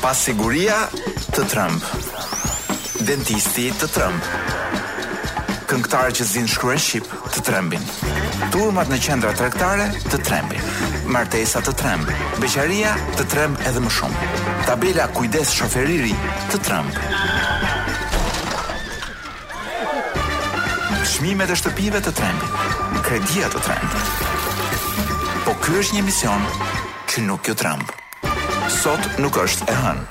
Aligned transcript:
Pasiguria 0.00 0.76
të 1.34 1.42
Trëmb 1.50 1.86
Dentisti 3.08 3.64
të 3.80 3.88
Trëmb 3.90 4.28
Këngëtarë 5.68 6.12
që 6.18 6.26
zinë 6.28 6.48
shkru 6.52 6.74
shqip 6.78 7.08
të 7.34 7.42
trembin. 7.48 7.82
Turmat 8.54 8.88
në 8.88 8.96
qendra 9.04 9.34
trektare 9.36 9.90
të 10.06 10.16
trembin. 10.24 10.62
Martesa 11.12 11.60
të 11.60 11.74
tremb. 11.80 12.08
Beqaria 12.40 12.94
të 13.18 13.26
tremb 13.34 13.60
edhe 13.68 13.82
më 13.84 13.90
shumë. 13.98 14.30
Tabela 14.64 15.04
kujdes 15.12 15.52
shoferiri 15.52 16.14
të 16.54 16.62
tremb. 16.70 17.04
Shmimet 21.12 21.52
e 21.52 21.58
shtëpive 21.60 22.00
të 22.08 22.16
trembin. 22.16 22.58
Kredia 23.04 23.52
të 23.52 23.60
tremb. 23.68 25.14
Po 25.44 25.58
kjo 25.66 25.80
është 25.84 25.98
një 26.00 26.08
mision 26.10 26.48
që 27.12 27.28
nuk 27.28 27.52
jo 27.52 27.58
trembë 27.66 27.97
sot 28.78 29.18
nuk 29.18 29.34
është 29.42 29.64
e 29.72 29.74
hënë. 29.74 30.02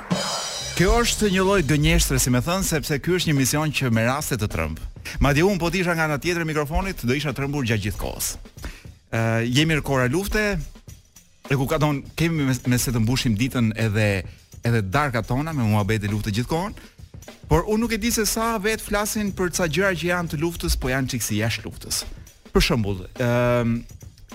Kjo 0.76 0.90
është 1.00 1.28
një 1.32 1.44
lloj 1.46 1.60
gënjeshtre, 1.70 2.18
si 2.20 2.28
më 2.32 2.42
thën, 2.44 2.64
sepse 2.68 2.98
ky 3.00 3.14
është 3.16 3.30
një 3.30 3.34
mision 3.38 3.70
që 3.72 3.88
me 3.96 4.02
raste 4.04 4.36
të 4.38 4.48
trëmb. 4.52 4.82
Madje 5.24 5.46
un 5.46 5.56
po 5.60 5.70
disha 5.72 5.94
nga 5.96 6.04
ana 6.04 6.18
tjetër 6.20 6.44
e 6.44 6.48
mikrofonit, 6.50 7.00
do 7.08 7.16
isha 7.16 7.32
trëmbur 7.32 7.64
gjatë 7.64 7.86
gjithë 7.86 8.00
kohës. 8.02 8.28
Ë, 9.08 9.18
uh, 9.18 9.48
jemi 9.48 9.78
rkora 9.80 10.10
lufte. 10.12 10.44
E 11.48 11.56
ku 11.56 11.64
ka 11.64 11.80
don 11.80 12.02
kemi 12.18 12.50
me, 12.50 12.56
me 12.68 12.78
se 12.78 12.92
të 12.92 13.00
mbushim 13.06 13.38
ditën 13.40 13.72
edhe 13.86 14.06
edhe 14.68 14.82
darkat 14.92 15.24
tona 15.30 15.54
me 15.56 15.64
muhabet 15.64 16.04
e 16.04 16.12
luftë 16.12 16.34
gjithkohon. 16.40 16.76
Por 17.48 17.64
unë 17.72 17.86
nuk 17.86 17.94
e 17.94 17.98
di 18.04 18.10
se 18.12 18.26
sa 18.28 18.56
vetë 18.60 18.84
flasin 18.84 19.32
për 19.32 19.48
ca 19.56 19.64
gjëra 19.70 19.94
që 19.96 20.12
janë 20.12 20.34
të 20.34 20.42
luftës, 20.44 20.76
po 20.76 20.90
janë 20.92 21.14
çiksi 21.14 21.40
jashtë 21.40 21.64
luftës. 21.70 22.02
Për 22.52 22.68
shembull, 22.70 23.06
ëm 23.16 23.78
um, 23.78 23.78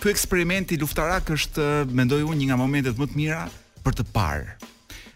ky 0.01 0.09
eksperiment 0.09 0.71
i 0.73 0.77
luftarak 0.81 1.29
është 1.37 1.85
mendoj 1.95 2.25
unë 2.25 2.39
një 2.41 2.47
nga 2.49 2.57
momentet 2.65 2.97
më 2.99 3.05
të 3.11 3.19
mira 3.19 3.43
për 3.83 3.99
të 3.99 4.05
parë. 4.15 4.55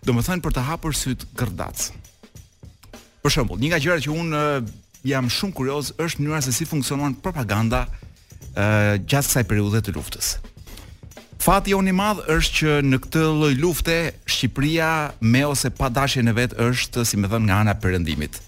Do 0.06 0.14
më 0.16 0.24
thënë 0.28 0.44
për 0.46 0.56
të 0.58 0.66
hapër 0.68 0.96
sytë 1.02 1.30
gërdac. 1.40 1.88
Për 3.24 3.34
shëmbull, 3.36 3.62
një 3.64 3.72
nga 3.72 3.82
gjërat 3.84 4.06
që 4.06 4.16
unë 4.22 4.42
jam 5.08 5.30
shumë 5.32 5.56
kuriozë, 5.58 5.96
është 6.04 6.24
mënyra 6.24 6.44
se 6.46 6.54
si 6.56 6.68
funksionuan 6.68 7.16
propaganda 7.24 7.86
gjatë 8.56 9.26
kësaj 9.28 9.44
periudhe 9.50 9.84
të 9.86 9.94
luftës. 9.96 10.32
Fati 11.44 11.72
jonë 11.72 11.90
një 11.92 11.96
madh 11.96 12.24
është 12.34 12.56
që 12.60 12.74
në 12.88 12.98
këtë 13.06 13.24
lloj 13.40 13.52
lufte 13.62 13.96
Shqipëria 14.34 14.88
me 15.22 15.44
ose 15.48 15.70
pa 15.78 15.88
dashjen 15.94 16.28
e 16.28 16.34
vet 16.36 16.56
është, 16.60 17.06
si 17.08 17.20
më 17.22 17.30
thënë, 17.32 17.46
nga 17.48 17.60
ana 17.64 17.76
perëndimit. 17.82 18.40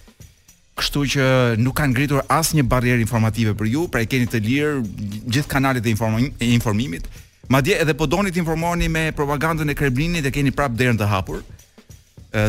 Kështu 0.80 1.04
që 1.14 1.26
nuk 1.62 1.76
kanë 1.78 1.94
ngritur 1.94 2.26
asnjë 2.32 2.64
barrierë 2.72 3.04
informative 3.06 3.54
për 3.60 3.70
ju, 3.74 3.86
pra 3.94 4.02
i 4.04 4.10
keni 4.10 4.28
të 4.32 4.42
lirë 4.48 5.08
gjithë 5.32 5.54
kanalet 5.54 5.88
e 5.88 5.92
informimit, 5.94 7.08
Madje 7.50 7.80
edhe 7.82 7.96
po 7.98 8.06
donit 8.06 8.36
të 8.38 8.44
informoheni 8.44 8.86
me 8.94 9.08
propagandën 9.18 9.74
e 9.74 9.74
Kremlinit 9.74 10.26
e 10.30 10.32
keni 10.32 10.52
prapë 10.54 10.78
derën 10.78 11.00
të 11.02 11.08
hapur, 11.10 11.40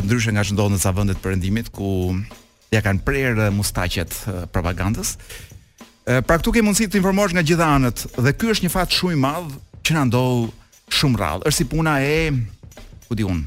ndryshe 0.04 0.28
nga 0.34 0.42
ashtu 0.44 0.52
ndodh 0.58 0.74
në 0.74 0.80
sa 0.82 0.92
të 0.92 1.14
perëndimit 1.24 1.70
ku 1.72 2.16
ja 2.70 2.82
kanë 2.84 3.00
prerë 3.04 3.46
mustaqet 3.56 4.12
propagandës. 4.52 5.14
Pra 6.04 6.36
këtu 6.36 6.52
ke 6.52 6.60
mundësi 6.62 6.90
të 6.92 7.00
informosh 7.00 7.32
nga 7.32 7.40
gjitha 7.48 7.68
anët 7.78 8.04
dhe 8.20 8.34
ky 8.36 8.52
është 8.52 8.66
një 8.66 8.72
fat 8.76 8.92
shumë 8.92 9.16
i 9.16 9.20
madh 9.24 9.54
që 9.80 9.96
na 9.96 10.04
ndodh 10.10 10.52
shumë 10.92 11.16
rrallë. 11.16 11.46
Është 11.48 11.56
si 11.62 11.68
puna 11.72 11.96
e, 12.04 12.18
ku 13.08 13.16
diun, 13.16 13.40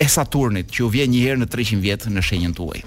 e 0.00 0.06
Saturnit 0.08 0.72
që 0.72 0.86
u 0.86 0.88
vjen 0.92 1.12
një 1.12 1.22
herë 1.26 1.42
në 1.44 1.50
300 1.52 1.84
vjet 1.84 2.08
në 2.16 2.24
shenjën 2.24 2.56
tuaj. 2.56 2.80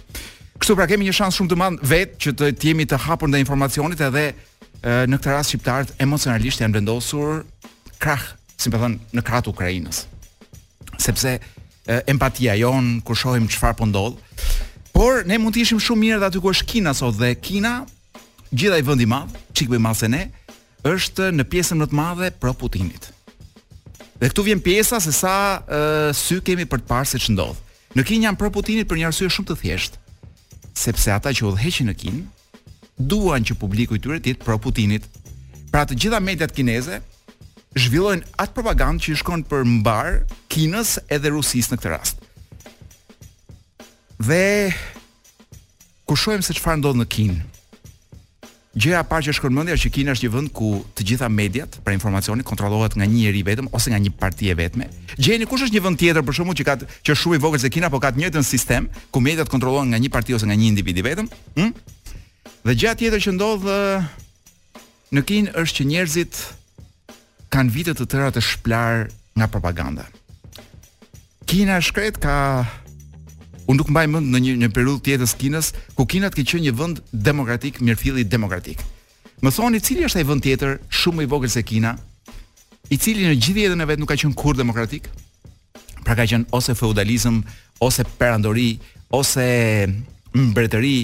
Kështu 0.57 0.77
pra 0.79 0.89
kemi 0.89 1.05
një 1.05 1.13
shans 1.19 1.37
shumë 1.37 1.53
të 1.53 1.59
madh 1.61 1.85
vetë 1.85 2.17
që 2.23 2.35
të 2.39 2.49
jemi 2.65 2.89
të 2.89 2.97
hapur 3.05 3.29
ndaj 3.29 3.45
informacionit 3.45 4.01
edhe 4.01 4.29
në 5.05 5.15
këtë 5.19 5.35
rast 5.37 5.53
shqiptarët 5.53 5.93
emocionalisht 6.01 6.63
janë 6.65 6.79
vendosur 6.79 7.43
krah, 8.01 8.23
si 8.57 8.71
më 8.71 8.79
thon, 8.81 8.95
në 9.13 9.23
krah 9.27 9.43
të 9.45 9.51
Ukrainës. 9.51 10.03
Sepse 11.01 11.35
e, 11.37 11.99
empatia 12.09 12.55
jon 12.59 12.97
kur 13.05 13.17
shohim 13.19 13.47
çfarë 13.49 13.79
po 13.81 13.87
ndodh. 13.89 14.47
Por 14.95 15.23
ne 15.29 15.37
mund 15.41 15.53
të 15.55 15.63
ishim 15.65 15.81
shumë 15.83 16.01
mirë 16.03 16.25
aty 16.29 16.41
ku 16.41 16.49
është 16.53 16.67
Kina 16.71 16.93
sot 16.97 17.19
dhe 17.19 17.33
Kina, 17.37 17.83
gjithaj 18.53 18.83
vendi 18.87 19.05
i 19.05 19.11
madh, 19.11 19.33
çik 19.53 19.69
më 19.73 19.81
madhë 19.85 20.01
se 20.05 20.09
ne, 20.11 20.23
është 20.87 21.31
në 21.35 21.45
pjesën 21.51 21.77
më 21.81 21.89
të 21.91 21.97
madhe 21.97 22.31
pro 22.41 22.53
Putinit. 22.57 23.11
Dhe 24.17 24.31
këtu 24.31 24.47
vjen 24.47 24.63
pjesa 24.65 24.97
se 25.03 25.13
sa 25.13 25.59
e, 25.61 25.81
sy 26.17 26.39
kemi 26.41 26.65
për 26.69 26.81
të 26.81 26.89
parë 26.89 27.11
se 27.11 27.21
ç'ndodh. 27.21 27.59
Në 27.97 28.05
Kinë 28.09 28.25
janë 28.27 28.41
pro 28.41 28.49
Putinit 28.57 28.89
për 28.89 29.01
një 29.03 29.11
arsye 29.11 29.29
shumë 29.31 29.53
të 29.53 29.61
thjeshtë 29.63 30.03
sepse 30.77 31.09
ata 31.09 31.31
që 31.33 31.41
udhëheqin 31.49 31.87
në 31.89 31.93
Kinë 31.97 32.59
duan 33.09 33.41
që 33.45 33.55
publiku 33.57 33.95
i 33.97 34.01
tyre 34.01 34.19
të 34.21 34.31
jetë 34.33 34.43
pro 34.45 34.59
Putinit. 34.61 35.05
Pra 35.73 35.81
të 35.89 35.95
gjitha 35.97 36.19
mediat 36.21 36.53
kineze, 36.53 36.99
zhvillojnë 37.81 38.25
atë 38.41 38.53
propagandë 38.57 39.03
që 39.05 39.11
i 39.15 39.19
shkon 39.21 39.43
për 39.49 39.65
mbar 39.77 40.21
Kinës 40.53 40.97
edhe 41.13 41.31
Rusisë 41.33 41.73
në 41.73 41.79
këtë 41.81 41.91
rast. 41.93 42.23
Dhe 44.17 44.73
ku 46.09 46.17
shohim 46.17 46.41
se 46.45 46.55
çfarë 46.57 46.81
ndodh 46.81 46.99
në 47.03 47.07
Kinë. 47.15 47.39
Gjëja 48.77 48.99
e 49.01 49.07
parë 49.09 49.25
që 49.25 49.33
shkon 49.39 49.55
mendja 49.57 49.73
është 49.73 49.89
që 49.89 49.93
Kina 49.95 50.13
është 50.13 50.27
një 50.27 50.33
vend 50.35 50.51
ku 50.53 50.67
të 50.97 51.05
gjitha 51.11 51.25
mediat 51.33 51.79
për 51.81 51.95
informacionin 51.97 52.45
kontrollohen 52.45 52.93
nga 52.93 53.07
një 53.09 53.21
njeri 53.25 53.39
vetëm 53.47 53.71
ose 53.73 53.89
nga 53.89 53.97
një 54.03 54.11
parti 54.21 54.51
e 54.53 54.55
vetme. 54.57 54.85
Gjeni 55.17 55.47
kush 55.49 55.65
është 55.65 55.79
një 55.79 55.81
vend 55.87 55.97
tjetër 56.01 56.25
për 56.27 56.37
shkakun 56.37 56.59
që 56.59 56.67
ka 56.67 56.75
që 56.85 57.15
shumë 57.17 57.39
i 57.39 57.41
vogël 57.41 57.63
se 57.63 57.71
Kina, 57.73 57.89
por 57.89 58.03
ka 58.03 58.11
të 58.13 58.21
njëjtën 58.21 58.45
sistem 58.45 58.85
ku 59.09 59.17
mediat 59.23 59.49
kontrollohen 59.49 59.89
nga 59.89 59.97
një 60.03 60.13
parti 60.13 60.37
ose 60.37 60.45
nga 60.45 60.53
një 60.53 60.69
individ 60.69 61.01
i 61.01 61.05
vetëm? 61.09 61.31
Hm? 61.57 61.73
Dhe 62.69 62.77
gjatë 62.83 63.01
tjetër 63.01 63.25
që 63.25 63.33
ndodh 63.33 63.67
në 65.17 65.25
Kinë 65.25 65.57
është 65.57 65.75
që 65.81 65.89
njerëzit 65.95 66.43
kanë 67.53 67.73
vite 67.75 67.93
të 67.95 68.07
tëra 68.11 68.31
të 68.35 68.41
shplar 68.43 69.07
nga 69.37 69.47
propaganda. 69.51 70.05
Kina 71.47 71.77
e 71.79 71.83
shkret 71.85 72.17
ka 72.23 72.35
unë 73.67 73.77
nuk 73.81 73.89
mbaj 73.91 74.07
mund 74.11 74.29
në 74.31 74.41
një 74.43 74.55
në 74.65 74.69
periudhë 74.75 75.03
tjetër 75.07 75.27
të 75.29 75.37
Kinës, 75.41 75.69
ku 75.95 76.05
Kina 76.09 76.29
të 76.31 76.43
qenë 76.49 76.63
një 76.67 76.73
vend 76.79 76.99
demokratik, 77.13 77.79
mirëfilli 77.83 78.27
demokratik. 78.27 78.81
Më 79.43 79.51
thoni 79.53 79.79
cili 79.83 80.05
është 80.07 80.21
ai 80.21 80.27
vend 80.31 80.43
tjetër 80.43 80.77
shumë 80.89 81.21
më 81.21 81.27
i 81.27 81.31
vogël 81.31 81.51
se 81.53 81.63
Kina, 81.67 81.95
i 82.89 82.97
cili 82.97 83.27
në 83.27 83.35
gjithë 83.39 83.65
jetën 83.65 83.83
e 83.83 83.87
vet 83.87 83.99
nuk 84.01 84.09
ka 84.11 84.15
qenë 84.19 84.35
kurrë 84.39 84.61
demokratik? 84.63 85.07
Pra 86.03 86.15
ka 86.15 86.25
qenë 86.27 86.47
ose 86.55 86.75
feudalizëm, 86.79 87.41
ose 87.83 88.03
perandori, 88.19 88.77
ose 89.11 89.43
mbretëri, 90.31 90.97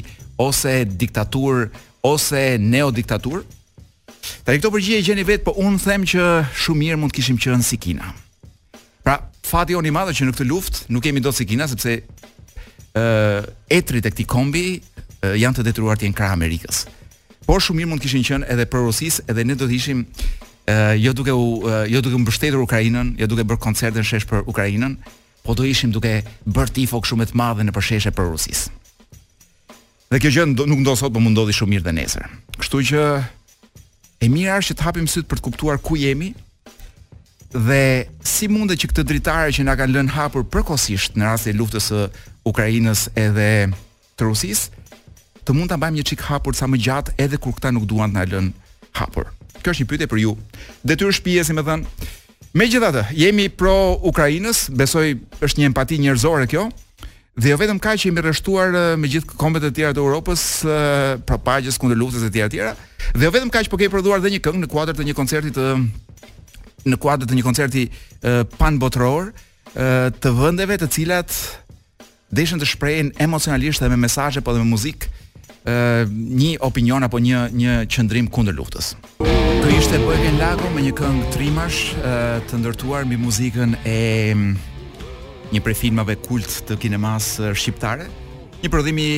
ose 0.43 0.75
diktaturë, 0.87 1.65
ose 2.07 2.43
neodiktaturë, 2.59 3.43
Tani 4.43 4.59
këto 4.59 4.71
përgjigje 4.73 5.01
gjeni 5.09 5.25
vetë, 5.27 5.43
po 5.47 5.53
unë 5.63 5.79
them 5.83 6.03
që 6.07 6.27
shumë 6.65 6.81
mirë 6.83 6.99
mund 7.01 7.13
të 7.13 7.19
kishim 7.19 7.39
qenë 7.43 7.65
si 7.67 7.79
Kina. 7.81 8.11
Pra, 9.03 9.17
fati 9.43 9.75
oni 9.75 9.91
i 9.91 9.95
madh 9.95 10.13
që 10.15 10.27
në 10.27 10.35
këtë 10.35 10.47
luftë 10.49 10.91
nuk 10.95 11.03
kemi 11.03 11.23
dot 11.23 11.35
si 11.37 11.47
Kina 11.49 11.67
sepse 11.71 11.97
ë 11.97 13.03
uh, 13.03 13.45
etrit 13.73 14.05
e 14.07 14.11
këtij 14.13 14.27
kombi 14.31 14.65
uh, 14.77 15.33
janë 15.39 15.59
të 15.59 15.65
detyruar 15.69 15.99
të 15.99 16.07
jenë 16.07 16.19
krah 16.19 16.35
Amerikës. 16.37 16.85
Por 17.47 17.59
shumë 17.63 17.81
mirë 17.81 17.91
mund 17.93 18.03
të 18.03 18.07
kishin 18.09 18.27
qenë 18.29 18.49
edhe 18.53 18.67
për 18.71 18.85
Rusis, 18.85 19.19
edhe 19.27 19.43
ne 19.47 19.57
do 19.59 19.67
të 19.67 19.77
ishim 19.79 20.05
uh, 20.05 20.93
jo 20.99 21.11
duke 21.17 21.35
u 21.35 21.45
uh, 21.63 21.81
jo 21.91 22.03
duke 22.05 22.21
mbështetur 22.23 22.63
Ukrainën, 22.63 23.13
jo 23.19 23.27
duke 23.31 23.43
bërë 23.49 23.63
koncerte 23.67 23.99
në 23.99 24.07
shesh 24.11 24.27
për 24.29 24.47
Ukrainën, 24.47 24.95
po 25.43 25.55
do 25.59 25.67
ishim 25.67 25.91
duke 25.91 26.17
bërë 26.47 26.75
tifo 26.79 27.03
kështu 27.03 27.19
më 27.19 27.31
të 27.33 27.39
madhe 27.41 27.67
në 27.67 27.75
përsheshe 27.75 28.13
për 28.15 28.29
Rusis. 28.31 28.67
Dhe 30.13 30.19
kjo 30.21 30.29
gjë 30.35 30.49
nuk 30.55 30.83
ndodh 30.85 31.07
po 31.11 31.19
mund 31.19 31.33
ndodhi 31.35 31.55
shumë 31.57 31.73
mirë 31.75 31.87
dhe 31.89 31.97
nesër. 31.97 32.29
Kështu 32.61 32.83
që 32.91 33.03
E 34.23 34.29
mirë 34.31 34.53
është 34.61 34.69
që 34.71 34.75
të 34.79 34.85
hapim 34.87 35.07
syt 35.11 35.25
për 35.27 35.39
të 35.39 35.43
kuptuar 35.43 35.79
ku 35.83 35.97
jemi 35.99 36.29
dhe 37.53 37.81
si 38.23 38.47
mundet 38.47 38.79
që 38.81 38.89
këtë 38.93 39.03
dritare 39.09 39.51
që 39.53 39.65
na 39.67 39.73
kanë 39.77 39.93
lënë 39.97 40.13
hapur 40.15 40.45
përkohësisht 40.53 41.17
në 41.19 41.27
rast 41.27 41.49
të 41.49 41.55
luftës 41.59 41.89
e 41.91 42.05
Ukrainës 42.47 43.09
edhe 43.19 43.49
të 44.15 44.27
Rusis, 44.29 44.69
të 45.43 45.55
mund 45.57 45.71
ta 45.73 45.77
bëjmë 45.81 45.97
një 45.99 46.05
çik 46.11 46.23
hapur 46.29 46.55
sa 46.55 46.69
më 46.71 46.79
gjatë 46.85 47.17
edhe 47.25 47.39
kur 47.43 47.51
këta 47.57 47.73
nuk 47.75 47.83
duan 47.91 48.13
të 48.13 48.17
na 48.17 48.23
lënë 48.29 48.87
hapur. 49.01 49.27
Kjo 49.59 49.75
është 49.75 49.83
një 49.83 49.91
pyetje 49.91 50.09
për 50.13 50.23
ju. 50.23 50.31
Detyrë 50.87 51.17
shtëpie, 51.19 51.43
si 51.43 51.53
më 51.59 51.65
thën. 51.67 51.83
Megjithatë, 52.59 53.03
jemi 53.19 53.49
pro 53.51 53.75
Ukrainës, 54.07 54.65
besoj 54.79 55.07
është 55.43 55.59
një 55.63 55.69
empati 55.73 55.99
njerëzore 56.05 56.47
kjo, 56.51 56.69
Dhe 57.33 57.49
jo 57.49 57.57
vetëm 57.57 57.79
ka 57.81 57.95
që 57.97 58.11
jemi 58.11 58.21
rreshtuar 58.21 58.75
me 59.01 59.09
gjithë 59.09 59.33
kombet 59.41 59.63
e 59.65 59.71
tjera 59.73 59.95
të 59.95 60.01
Europës, 60.03 60.41
propagjës 61.25 61.79
kundër 61.81 61.97
luftës 61.97 62.27
e 62.27 62.29
tjera 62.29 62.49
të 62.49 62.53
tjera. 62.53 62.73
Dhe 63.17 63.25
jo 63.25 63.31
vetëm 63.33 63.49
kaq, 63.53 63.71
por 63.73 63.81
ke 63.81 63.89
prodhuar 63.89 64.21
edhe 64.21 64.29
një 64.35 64.41
këngë 64.45 64.61
në 64.61 64.69
kuadër 64.69 64.99
të 64.99 65.07
një 65.07 65.15
koncerti 65.17 65.53
të 65.55 65.65
në 66.93 66.99
kuadër 67.01 67.31
të 67.31 67.37
një 67.39 67.45
koncerti 67.47 67.87
panbotror 68.59 69.31
të 69.73 70.33
vendeve 70.37 70.77
të 70.83 70.91
cilat 70.93 71.33
deshën 72.37 72.61
të 72.61 72.69
shprehen 72.69 73.09
emocionalisht 73.25 73.81
dhe 73.81 73.89
me 73.89 73.97
mesazhe 74.05 74.43
po 74.45 74.53
dhe 74.53 74.61
me 74.61 74.69
muzikë 74.69 76.13
një 76.37 76.53
opinion 76.69 77.01
apo 77.07 77.17
një 77.17 77.47
një 77.55 77.79
qendrim 77.95 78.27
kundër 78.29 78.53
luftës. 78.61 78.91
Kjo 79.23 79.73
ishte 79.73 79.97
Bohemian 80.05 80.37
Lago 80.37 80.69
me 80.77 80.85
një 80.85 80.93
këngë 81.01 81.33
trimash 81.33 81.81
të 81.97 82.61
ndërtuar 82.61 83.09
mbi 83.09 83.17
muzikën 83.25 83.73
e 83.89 83.97
një 85.53 85.61
prej 85.61 85.75
filmave 85.85 86.15
kult 86.23 86.49
të 86.67 86.79
kinemas 86.81 87.35
shqiptare. 87.59 88.07
Një 88.63 88.69
prodhim 88.73 88.97
i 89.03 89.09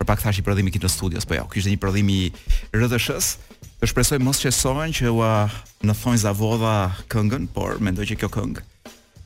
për 0.00 0.08
pak 0.08 0.22
thash 0.22 0.38
i 0.40 0.44
prodhim 0.44 0.70
i 0.70 0.78
studios, 0.88 1.26
po 1.28 1.34
jo, 1.36 1.44
ky 1.50 1.60
ishte 1.60 1.72
një 1.74 1.80
prodhim 1.82 2.08
i 2.08 2.30
RDS-s. 2.72 3.36
Të 3.80 3.88
shpresoj 3.90 4.18
mos 4.24 4.40
qesohen 4.40 4.92
që 4.96 5.12
ua 5.12 5.34
në 5.84 5.94
thonjë 6.00 6.22
zavodha 6.26 6.74
këngën, 7.12 7.48
por 7.52 7.76
mendoj 7.84 8.04
që 8.08 8.18
kjo 8.22 8.28
këngë 8.32 8.64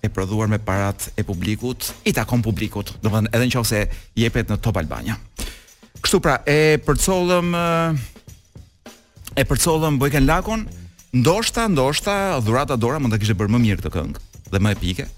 e 0.05 0.11
prodhuar 0.13 0.51
me 0.53 0.59
parat 0.61 1.07
e 1.17 1.25
publikut, 1.25 1.87
i 2.05 2.13
takon 2.13 2.43
publikut, 2.45 2.91
do 3.03 3.09
të 3.09 3.23
edhe 3.33 3.47
nëse 3.49 3.79
jepet 4.21 4.51
në 4.51 4.59
Top 4.61 4.77
Albania. 4.77 5.17
Kështu 6.05 6.21
pra, 6.21 6.35
e 6.45 6.77
përcollëm 6.85 7.55
e 9.41 9.47
përcollëm 9.49 9.97
Bojken 10.03 10.29
Lakon, 10.29 10.67
ndoshta, 11.17 11.65
ndoshta 11.73 12.17
dhurata 12.45 12.77
Dora 12.77 13.01
mund 13.01 13.17
ta 13.17 13.23
kishte 13.23 13.39
bërë 13.41 13.55
më 13.57 13.63
mirë 13.65 13.81
këtë 13.83 13.95
këngë 13.97 14.25
dhe 14.53 14.61
më 14.63 14.75
epike 14.77 15.09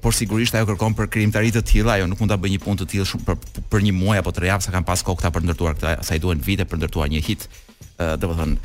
por 0.00 0.12
sigurisht 0.14 0.54
ajo 0.54 0.66
kërkon 0.68 0.94
për 0.98 1.08
krijimtari 1.12 1.52
të 1.54 1.62
tilla, 1.68 1.96
ajo 1.98 2.08
nuk 2.10 2.20
mund 2.20 2.32
ta 2.32 2.38
bëj 2.40 2.54
një 2.56 2.60
punë 2.64 2.80
të 2.82 2.86
tillë 2.92 3.06
shumë 3.08 3.24
për, 3.26 3.36
për 3.72 3.80
një 3.86 3.92
muaj 3.94 4.20
apo 4.22 4.32
tre 4.34 4.48
javë 4.48 4.64
sa 4.66 4.72
kanë 4.74 4.86
pas 4.88 5.02
kohë 5.06 5.20
këta 5.20 5.30
për 5.34 5.44
ndërtuar 5.46 5.76
këtë, 5.78 5.92
sa 6.06 6.16
i 6.16 6.22
duhen 6.22 6.42
vite 6.42 6.66
për 6.66 6.80
ndërtuar 6.80 7.10
një 7.12 7.20
hit. 7.22 7.46
Ë, 7.94 8.16
domethënë, 8.18 8.56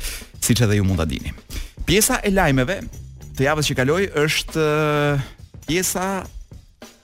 siç 0.42 0.62
edhe 0.64 0.78
ju 0.80 0.86
mund 0.86 0.98
ta 0.98 1.06
dini. 1.08 1.32
Pjesa 1.86 2.18
e 2.26 2.32
lajmeve 2.34 2.80
të 3.38 3.46
javës 3.46 3.70
që 3.70 3.76
kaloi 3.78 4.08
është 4.24 4.70
pjesa 5.68 6.06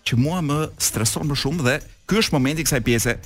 që 0.07 0.19
mua 0.19 0.41
më 0.47 0.63
streson 0.89 1.31
më 1.31 1.39
shumë 1.43 1.67
dhe 1.69 1.77
ky 2.09 2.19
është 2.23 2.35
momenti 2.35 2.67
kësaj 2.67 2.83
pjese. 2.87 3.17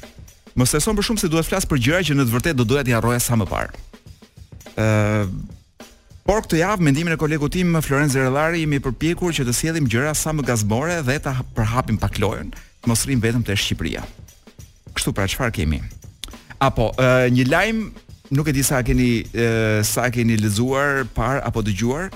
Më 0.58 0.66
streson 0.68 0.96
më 0.98 1.06
shumë 1.06 1.22
se 1.24 1.30
duhet 1.32 1.46
të 1.48 1.54
flas 1.54 1.68
për 1.70 1.80
gjëra 1.86 2.04
që 2.10 2.18
në 2.18 2.28
të 2.28 2.36
vërtetë 2.36 2.60
do 2.60 2.68
doja 2.74 2.84
të 2.84 2.96
harroja 2.98 3.22
sa 3.24 3.40
më 3.40 3.48
parë. 3.48 3.86
Ë, 4.76 4.84
uh, 4.84 5.56
Por 6.30 6.44
këtë 6.46 6.60
javë 6.60 6.84
me 6.86 6.92
e 7.10 7.16
kolegut 7.18 7.50
tim 7.50 7.72
Floren 7.82 8.06
Zerellari 8.08 8.60
jemi 8.62 8.78
përpjekur 8.78 9.32
që 9.34 9.42
të 9.48 9.52
sjellim 9.56 9.86
gjëra 9.90 10.12
sa 10.14 10.30
më 10.30 10.44
gazmore 10.46 11.00
dhe 11.02 11.16
ta 11.24 11.32
përhapim 11.58 11.98
pak 11.98 12.20
lojën, 12.22 12.52
të 12.80 12.86
mos 12.86 13.02
rrim 13.04 13.18
vetëm 13.20 13.42
te 13.42 13.50
Shqipëria. 13.58 14.04
Kështu 14.94 15.10
pra 15.10 15.26
çfarë 15.26 15.50
kemi? 15.56 15.80
Apo 16.62 16.92
një 17.34 17.48
lajm, 17.50 17.80
nuk 18.30 18.46
e 18.46 18.54
di 18.54 18.62
sa 18.62 18.78
keni 18.86 19.08
sa 19.82 20.06
keni 20.14 20.36
lexuar 20.38 21.02
par 21.18 21.42
apo 21.42 21.64
dëgjuar, 21.66 22.14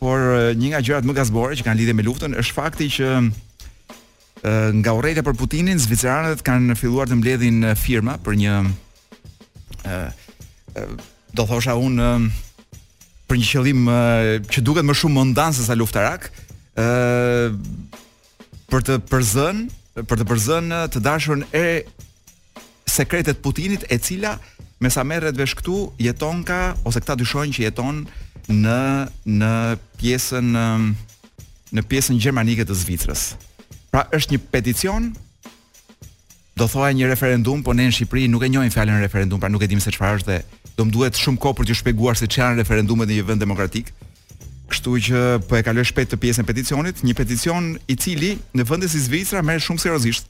por 0.00 0.16
e, 0.16 0.40
një 0.56 0.72
nga 0.72 0.80
gjërat 0.80 1.04
më 1.10 1.16
gazmore 1.20 1.58
që 1.60 1.66
kanë 1.68 1.80
lidhje 1.82 1.96
me 2.00 2.06
luftën 2.08 2.38
është 2.40 2.56
fakti 2.56 2.88
që 2.96 3.10
nga 4.80 4.96
urrëta 4.96 5.20
për 5.24 5.36
Putinin, 5.40 5.78
zviceranët 5.84 6.40
kanë 6.44 6.78
filluar 6.80 7.12
të 7.12 7.20
mbledhin 7.20 7.60
firma 7.76 8.16
për 8.24 8.40
një 8.40 8.56
e, 9.84 10.02
do 11.36 11.44
thosha 11.44 11.76
unë 11.84 12.08
për 13.28 13.38
një 13.40 13.48
qëllim 13.50 13.84
uh, 13.88 14.30
që 14.52 14.62
duket 14.66 14.86
më 14.88 14.96
shumë 15.00 15.16
mundan 15.16 15.54
se 15.56 15.64
sa 15.66 15.76
luftarak, 15.78 16.28
ë 16.76 16.84
uh, 16.84 17.56
për 18.72 18.84
të 18.88 18.96
përzën, 19.10 19.60
për 20.10 20.20
të 20.20 20.24
përzën 20.26 20.72
të 20.90 21.00
dashurën 21.04 21.44
e 21.54 21.64
sekretet 22.90 23.38
Putinit 23.44 23.84
e 23.94 23.98
cila 24.02 24.34
me 24.82 24.90
sa 24.90 25.04
merret 25.06 25.36
vesh 25.38 25.52
këtu 25.60 25.74
jeton 26.02 26.40
ka 26.48 26.72
ose 26.88 26.98
këta 26.98 27.14
dyshojnë 27.20 27.54
që 27.54 27.62
jeton 27.68 28.00
në 28.50 28.78
në 29.40 29.52
pjesën 30.00 30.48
në 31.74 31.84
pjesën 31.90 32.18
gjermanike 32.20 32.66
të 32.66 32.74
Zvicrës. 32.80 33.22
Pra 33.94 34.08
është 34.16 34.34
një 34.34 34.40
peticion 34.52 35.12
do 36.58 36.66
thoha 36.70 36.90
një 36.96 37.08
referendum, 37.12 37.62
po 37.66 37.74
ne 37.76 37.86
në 37.88 37.94
Shqipëri 37.96 38.26
nuk 38.32 38.42
e 38.46 38.50
njohim 38.50 38.74
fjalën 38.74 39.00
referendum, 39.04 39.40
pra 39.42 39.50
nuk 39.52 39.62
e 39.62 39.70
dim 39.70 39.80
se 39.82 39.92
çfarë 39.94 40.18
është 40.18 40.32
dhe 40.34 40.40
do 40.74 40.84
më 40.86 40.92
duhet 40.94 41.16
shumë 41.18 41.38
kohë 41.40 41.56
për 41.60 41.68
të 41.70 41.76
shpjeguar 41.80 42.18
se 42.18 42.26
çfarë 42.26 42.50
janë 42.54 42.62
referendumet 42.62 43.08
në 43.10 43.18
një 43.18 43.24
vend 43.28 43.42
demokratik. 43.44 43.92
Kështu 44.72 44.94
që 45.08 45.20
po 45.48 45.58
e 45.58 45.62
kaloj 45.66 45.84
shpejt 45.92 46.14
të 46.14 46.18
pjesën 46.22 46.42
e 46.44 46.48
peticionit, 46.48 47.02
një 47.06 47.14
peticion 47.18 47.68
i 47.92 47.96
cili 48.00 48.32
në 48.56 48.66
vendin 48.66 48.90
si 48.90 49.02
Zvicra 49.04 49.42
merr 49.44 49.62
shumë 49.62 49.84
seriozisht. 49.84 50.26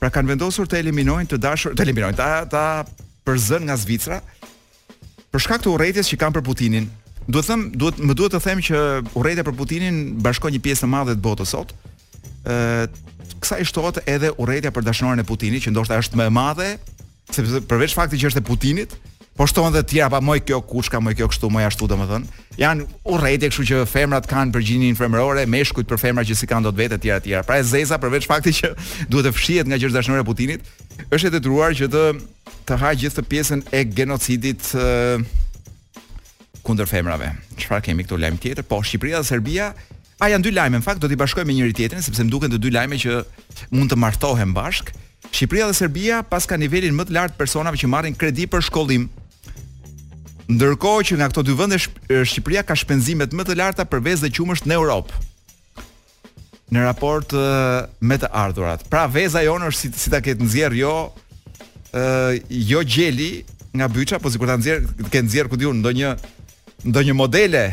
Pra 0.00 0.08
kanë 0.12 0.32
vendosur 0.32 0.66
të 0.70 0.80
eliminojnë 0.82 1.28
të 1.32 1.38
dashur, 1.44 1.76
të 1.76 1.84
eliminojnë 1.84 2.18
ta 2.18 2.30
ta 2.50 2.62
përzën 3.26 3.68
nga 3.68 3.76
Zvicra 3.78 4.22
për 5.32 5.40
shkak 5.44 5.62
të 5.66 5.72
urrëties 5.74 6.08
që 6.12 6.18
kanë 6.24 6.34
për 6.38 6.46
Putinin. 6.48 6.88
Duhet 7.28 7.46
them, 7.50 7.68
duhet 7.78 8.00
më 8.02 8.16
duhet 8.18 8.32
të 8.34 8.40
them 8.48 8.64
që 8.70 8.80
urrëtia 9.18 9.44
për 9.46 9.54
Putinin 9.60 10.00
bashkon 10.24 10.52
një 10.56 10.62
pjesë 10.64 10.86
të 10.86 10.92
madhe 10.96 11.18
të 11.18 11.24
botës 11.26 11.52
sot. 11.54 11.76
kësa 12.42 12.88
kësaj 13.58 13.62
shtohet 13.70 13.98
edhe 14.08 14.32
urrëtia 14.38 14.70
për 14.72 14.82
dashnorin 14.88 15.18
e 15.20 15.24
Putinit, 15.26 15.62
që 15.66 15.70
ndoshta 15.70 15.96
është 16.00 16.16
më 16.16 16.24
e 16.26 16.30
madhe 16.38 16.68
sepse 17.32 17.60
përveç 17.70 17.94
fakti 17.94 18.18
që 18.18 18.28
është 18.30 18.40
e 18.42 18.46
Putinit, 18.46 18.90
po 19.36 19.46
shton 19.48 19.72
dhe 19.72 19.82
tjera 19.88 20.10
pa 20.12 20.20
moj 20.20 20.40
kjo 20.44 20.60
kushka, 20.68 21.00
moj 21.00 21.14
kjo 21.16 21.28
kështu, 21.32 21.48
moj 21.50 21.64
ashtu 21.70 21.86
domethën. 21.88 22.24
Jan 22.60 22.82
urrëti, 23.08 23.48
kështu 23.48 23.64
që 23.70 23.78
femrat 23.88 24.26
kanë 24.28 24.52
përgjinin 24.52 24.98
femërore, 24.98 25.46
meshkujt 25.48 25.88
për 25.88 26.00
femrat 26.02 26.28
që 26.28 26.36
si 26.42 26.48
kanë 26.50 26.68
dot 26.68 26.76
vetë 26.76 26.98
tjera 27.00 27.20
tjera. 27.24 27.44
Pra 27.48 27.56
e 27.60 27.64
zeza 27.64 27.96
përveç 28.02 28.26
faktit 28.28 28.58
që 28.60 28.72
duhet 29.08 29.30
të 29.30 29.34
fshihet 29.36 29.70
nga 29.70 29.78
gjërë 29.80 29.96
dashnore 29.96 30.26
Putinit, 30.28 30.66
është 31.08 31.30
e 31.30 31.32
detyruar 31.38 31.72
që 31.78 31.88
të 31.94 32.02
të 32.68 32.76
haj 32.82 32.92
gjithë 33.04 33.18
të 33.18 33.24
pjesën 33.32 33.62
e 33.74 33.80
genocidit 33.96 34.68
e, 34.76 35.22
kundër 36.66 36.86
femrave. 36.92 37.32
Çfarë 37.56 37.88
kemi 37.88 38.04
këtu 38.06 38.20
lajm 38.20 38.36
tjetër? 38.42 38.66
Po 38.68 38.82
Shqipëria 38.84 39.22
dhe 39.22 39.30
Serbia 39.32 39.72
A 40.22 40.28
janë 40.30 40.44
dy 40.44 40.50
lajme, 40.54 40.78
në 40.78 40.84
fakt 40.84 41.00
do 41.02 41.08
t'i 41.10 41.16
bashkoj 41.18 41.42
me 41.48 41.54
njëri 41.56 41.72
tjetrin 41.74 42.02
sepse 42.04 42.22
më 42.22 42.30
duken 42.30 42.52
të 42.52 42.58
dy 42.62 42.70
lajme 42.70 42.94
që 43.02 43.16
mund 43.74 43.90
të 43.90 43.96
martohen 43.98 44.52
bashk. 44.54 44.92
Shqipëria 45.34 45.66
dhe 45.66 45.74
Serbia 45.74 46.20
paska 46.22 46.54
nivelin 46.62 46.94
më 46.94 47.08
të 47.08 47.16
lartë 47.16 47.34
personave 47.40 47.80
që 47.80 47.90
marrin 47.90 48.14
kredi 48.14 48.46
për 48.46 48.62
shkollim. 48.68 49.08
Ndërkohë 50.50 51.04
që 51.06 51.16
nga 51.20 51.28
këto 51.30 51.42
dy 51.46 51.54
vende 51.54 51.78
Shqipëria 51.80 52.62
ka 52.66 52.74
shpenzimet 52.78 53.34
më 53.36 53.44
të 53.46 53.56
larta 53.60 53.84
për 53.88 54.02
vezë 54.08 54.26
dhe 54.26 54.32
qumësht 54.36 54.66
në 54.66 54.74
Europë. 54.80 55.20
Në 56.72 56.82
raport 56.88 57.34
me 58.00 58.16
të 58.18 58.30
ardhurat. 58.42 58.82
Pra 58.90 59.04
veza 59.10 59.42
jonë 59.44 59.68
është 59.70 59.78
si, 59.78 59.90
si 60.06 60.12
ta 60.12 60.22
ketë 60.24 60.46
nxjerr 60.46 60.78
jo 60.80 60.94
ë 61.92 62.42
jo 62.72 62.80
gjeli 62.88 63.32
nga 63.76 63.88
byça, 63.92 64.18
po 64.20 64.32
sikur 64.32 64.48
ta 64.48 64.56
nxjerr, 64.58 64.86
të 65.04 65.10
ketë 65.12 65.26
nxjerr 65.28 65.50
ku 65.52 65.58
diun 65.60 65.78
ndonjë 65.82 66.14
ndonjë 66.88 67.16
modele. 67.16 67.64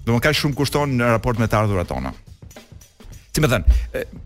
Do 0.00 0.14
të 0.14 0.14
thonë 0.14 0.22
ka 0.24 0.32
shumë 0.34 0.56
kushton 0.58 0.94
në 0.98 1.10
raport 1.12 1.38
me 1.42 1.50
të 1.50 1.58
ardhurat 1.58 1.90
tona. 1.90 2.14
Si 3.34 3.42
më 3.44 3.50
thën, 3.52 3.66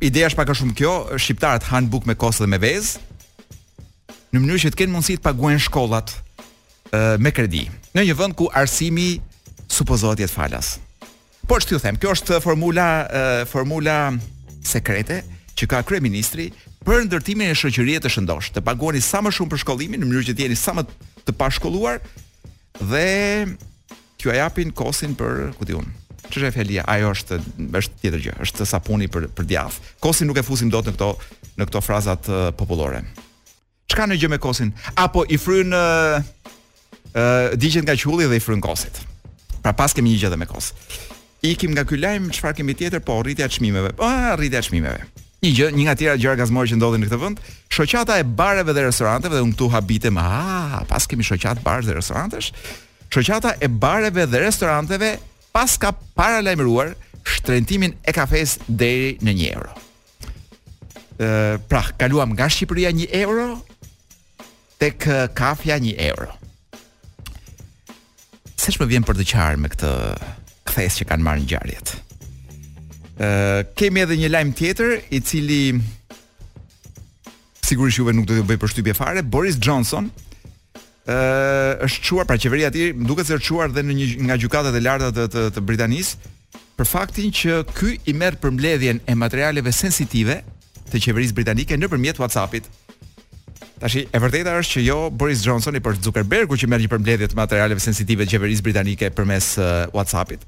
ideja 0.07 0.29
është 0.31 0.39
pak 0.41 0.53
a 0.53 0.59
shumë 0.61 0.77
kjo, 0.79 0.93
shqiptarët 1.21 1.67
han 1.73 1.89
buk 1.93 2.07
me 2.09 2.15
kosë 2.17 2.45
dhe 2.45 2.53
me 2.55 2.61
vezë 2.63 3.03
në 4.35 4.41
mënyrë 4.43 4.63
që 4.63 4.71
të 4.75 4.79
kenë 4.81 4.91
mundësi 4.95 5.15
të 5.21 5.23
paguajnë 5.27 5.63
shkollat, 5.67 6.11
me 7.23 7.31
kredi 7.35 7.65
në 7.95 8.05
një 8.09 8.15
vend 8.19 8.37
ku 8.39 8.49
arsimi 8.57 9.17
supozohet 9.71 10.23
jetë 10.25 10.35
falas. 10.35 10.75
Por 11.49 11.63
ç'ti 11.63 11.77
u 11.77 11.81
them, 11.83 11.97
kjo 12.01 12.15
është 12.17 12.39
formula 12.45 12.85
e, 13.05 13.23
formula 13.49 13.99
sekrete 14.65 15.23
që 15.55 15.69
ka 15.71 15.83
kryeministri 15.87 16.49
për 16.85 17.05
ndërtimin 17.07 17.53
e 17.53 17.57
shoqërisë 17.57 18.05
të 18.07 18.13
shëndosh. 18.15 18.53
Të 18.57 18.65
paguani 18.65 19.03
sa 19.05 19.21
më 19.25 19.33
shumë 19.35 19.53
për 19.53 19.63
shkollimin 19.65 20.03
në 20.05 20.09
mënyrë 20.09 20.29
që 20.31 20.37
të 20.39 20.47
jeni 20.47 20.57
sa 20.59 20.75
më 20.77 20.87
të 21.27 21.35
pashkolluar 21.39 22.01
dhe 22.81 23.05
t'ju 24.19 24.35
japin 24.37 24.73
kosin 24.73 25.15
për, 25.19 25.53
ku 25.59 25.69
diun, 25.69 25.91
ç'është 26.33 26.53
fjalia, 26.57 26.85
ajo 26.89 27.13
është 27.15 27.39
është 27.81 28.01
tjetër 28.03 28.25
gjë, 28.27 28.37
është 28.47 28.63
sa 28.65 28.71
sapuni 28.79 29.09
për 29.13 29.29
për 29.37 29.49
djath. 29.53 29.79
Kosin 30.05 30.31
nuk 30.31 30.41
e 30.41 30.47
fusim 30.49 30.73
dot 30.73 30.89
në 30.89 30.97
këto 30.97 31.13
në 31.61 31.69
këto 31.69 31.85
frazat 31.85 32.33
popullore. 32.59 33.05
Çka 33.93 34.09
në 34.09 34.17
gjë 34.19 34.33
me 34.33 34.41
kosin? 34.41 34.73
Apo 34.99 35.23
i 35.29 35.37
fryn 35.39 35.71
uh, 35.77 36.25
digjet 37.57 37.85
nga 37.87 37.95
qulli 37.97 38.27
dhe 38.27 38.37
i 38.37 38.41
frynkosit. 38.43 38.93
kosit. 38.93 39.63
Pra 39.63 39.73
pas 39.73 39.95
kemi 39.95 40.13
një 40.15 40.19
gjë 40.23 40.27
edhe 40.31 40.37
me 40.41 40.47
kos. 40.47 40.73
Ikim 41.45 41.71
nga 41.77 41.85
ky 41.85 41.97
lajm, 42.01 42.31
çfarë 42.33 42.57
kemi 42.59 42.75
tjetër? 42.75 43.01
Po 43.05 43.23
rritja 43.23 43.47
e 43.47 43.49
çmimeve. 43.53 43.93
Po 43.97 44.09
rritja 44.37 44.59
e 44.59 44.63
çmimeve. 44.63 45.05
Një 45.45 45.51
gjë, 45.57 45.69
një 45.77 45.85
nga 45.85 45.95
tjera 45.95 46.17
gjëra 46.17 46.39
gazmore 46.41 46.71
që 46.71 46.79
ndodhin 46.81 47.03
në 47.05 47.11
këtë 47.11 47.21
vend, 47.21 47.41
shoqata 47.71 48.17
e 48.19 48.25
bareve 48.25 48.73
dhe 48.73 48.87
restoranteve 48.87 49.35
dhe 49.37 49.43
unë 49.45 49.55
këtu 49.55 49.69
habitem, 49.77 50.17
ah, 50.19 50.83
pas 50.89 51.05
kemi 51.07 51.23
shoqat 51.27 51.61
bare 51.63 51.85
dhe 51.85 51.95
restorantesh. 51.99 52.53
Shoqata 53.13 53.55
e 53.61 53.69
bareve 53.69 54.25
dhe 54.27 54.41
restoranteve 54.43 55.15
pas 55.53 55.77
ka 55.79 55.93
paralajmëruar 56.17 56.95
shtrentimin 57.25 57.93
e 58.09 58.13
kafes 58.17 58.59
deri 58.69 59.19
në 59.21 59.37
1 59.37 59.53
euro. 59.53 59.71
Ë, 61.21 61.59
pra, 61.69 61.83
kaluam 61.99 62.33
nga 62.35 62.49
Shqipëria 62.49 62.89
1 62.91 63.07
euro 63.21 63.61
tek 64.81 65.05
kafja 65.37 65.77
1 65.79 65.93
euro. 66.09 66.33
Se 68.65 68.73
shme 68.73 68.87
vjen 68.89 69.05
për 69.05 69.19
të 69.21 69.25
qarë 69.29 69.59
me 69.61 69.69
këtë 69.69 69.89
Këthes 70.65 70.95
që 71.01 71.07
kanë 71.11 71.25
marë 71.27 71.43
në 71.43 71.49
gjarjet 71.51 71.91
uh, 71.95 73.61
Kemi 73.77 74.01
edhe 74.05 74.17
një 74.23 74.31
lajmë 74.33 74.55
tjetër 74.61 74.95
I 75.13 75.21
cili 75.29 75.59
Sigurisht 77.65 78.01
juve 78.01 78.15
nuk 78.17 78.25
do 78.31 78.39
të 78.39 78.47
bëj 78.49 78.61
për 78.63 78.73
shtypje 78.73 78.97
fare 78.97 79.21
Boris 79.37 79.59
Johnson 79.61 80.09
ë 81.05 81.13
uh, 81.13 81.85
është 81.85 82.07
çuar 82.09 82.25
pra 82.31 82.39
qeveria 82.41 82.71
e 82.71 82.73
tij 82.79 82.87
duket 83.05 83.29
se 83.29 83.37
është 83.37 83.45
çuar 83.51 83.73
dhe 83.77 83.83
në 83.85 83.97
një 83.99 84.07
nga 84.31 84.39
gjykatat 84.41 84.77
e 84.79 84.81
larta 84.81 85.11
të 85.13 85.27
të, 85.35 85.43
të 85.59 85.63
Britanisë 85.69 86.31
për 86.79 86.87
faktin 86.89 87.35
që 87.39 87.59
ky 87.77 87.91
i 88.09 88.15
merr 88.17 88.39
përmbledhjen 88.41 89.03
e 89.05 89.15
materialeve 89.25 89.75
sensitive 89.77 90.39
të 90.89 91.03
qeverisë 91.05 91.37
britanike 91.37 91.77
nëpërmjet 91.81 92.21
WhatsApp-it. 92.23 92.67
Tashi 93.79 94.05
e 94.13 94.21
vërteta 94.23 94.53
është 94.61 94.77
që 94.77 94.83
jo 94.87 94.97
Boris 95.11 95.41
Johnson 95.43 95.75
i 95.75 95.81
për 95.83 95.97
Zuckerbergu 96.05 96.57
që 96.59 96.69
merr 96.71 96.85
një 96.85 96.91
përmbledhje 96.93 97.29
të 97.33 97.39
materialeve 97.39 97.83
sensitive 97.83 98.23
të 98.27 98.37
qeverisë 98.37 98.63
britanike 98.63 99.09
përmes 99.17 99.55
uh, 99.59 99.73
WhatsAppit. 99.95 100.45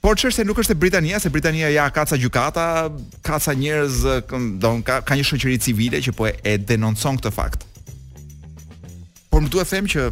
Por 0.00 0.16
çështja 0.16 0.46
nuk 0.48 0.60
është 0.62 0.76
e 0.76 0.78
Britania, 0.80 1.18
se 1.20 1.28
Britania 1.28 1.68
ja 1.72 1.88
ka 1.92 2.06
ca 2.08 2.16
gjykata, 2.16 2.64
ka 3.26 3.40
ca 3.42 3.52
njerëz, 3.58 3.96
don 4.62 4.78
ka, 4.86 5.00
ka 5.04 5.16
një 5.18 5.26
shoqëri 5.26 5.58
civile 5.60 6.00
që 6.00 6.14
po 6.16 6.28
e, 6.30 6.36
e 6.46 6.54
denoncon 6.56 7.18
këtë 7.18 7.32
fakt. 7.34 7.66
Por 9.28 9.42
më 9.44 9.50
duhet 9.52 9.68
të 9.68 9.74
them 9.76 9.90
që 9.90 10.06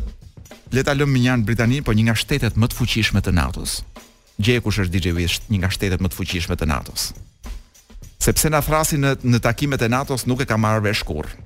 le 0.77 0.85
ta 0.85 0.93
lëmë 0.93 1.23
një 1.23 1.33
anë 1.37 1.49
Britaninë, 1.49 1.87
po 1.87 1.95
një 1.97 2.11
nga 2.11 2.17
shtetet 2.19 2.59
më 2.59 2.67
të 2.73 2.81
fuqishme 2.83 3.23
të 3.25 3.33
NATO-s. 3.39 3.79
Gje 4.43 4.61
është 4.61 4.91
DJ 4.93 5.15
Wish, 5.17 5.39
një 5.49 5.63
nga 5.63 5.71
shtetet 5.73 6.03
më 6.05 6.13
të 6.13 6.19
fuqishme 6.21 6.59
të 6.61 6.67
NATO-s. 6.69 7.15
Sepse 8.21 8.51
na 8.53 8.61
thrasin 8.61 9.01
në 9.07 9.15
në 9.23 9.41
takimet 9.45 9.87
e 9.87 9.89
NATO-s 9.89 10.27
nuk 10.29 10.43
e 10.45 10.51
ka 10.51 10.59
marrë 10.61 10.83
vesh 10.91 11.07
kurrë 11.07 11.46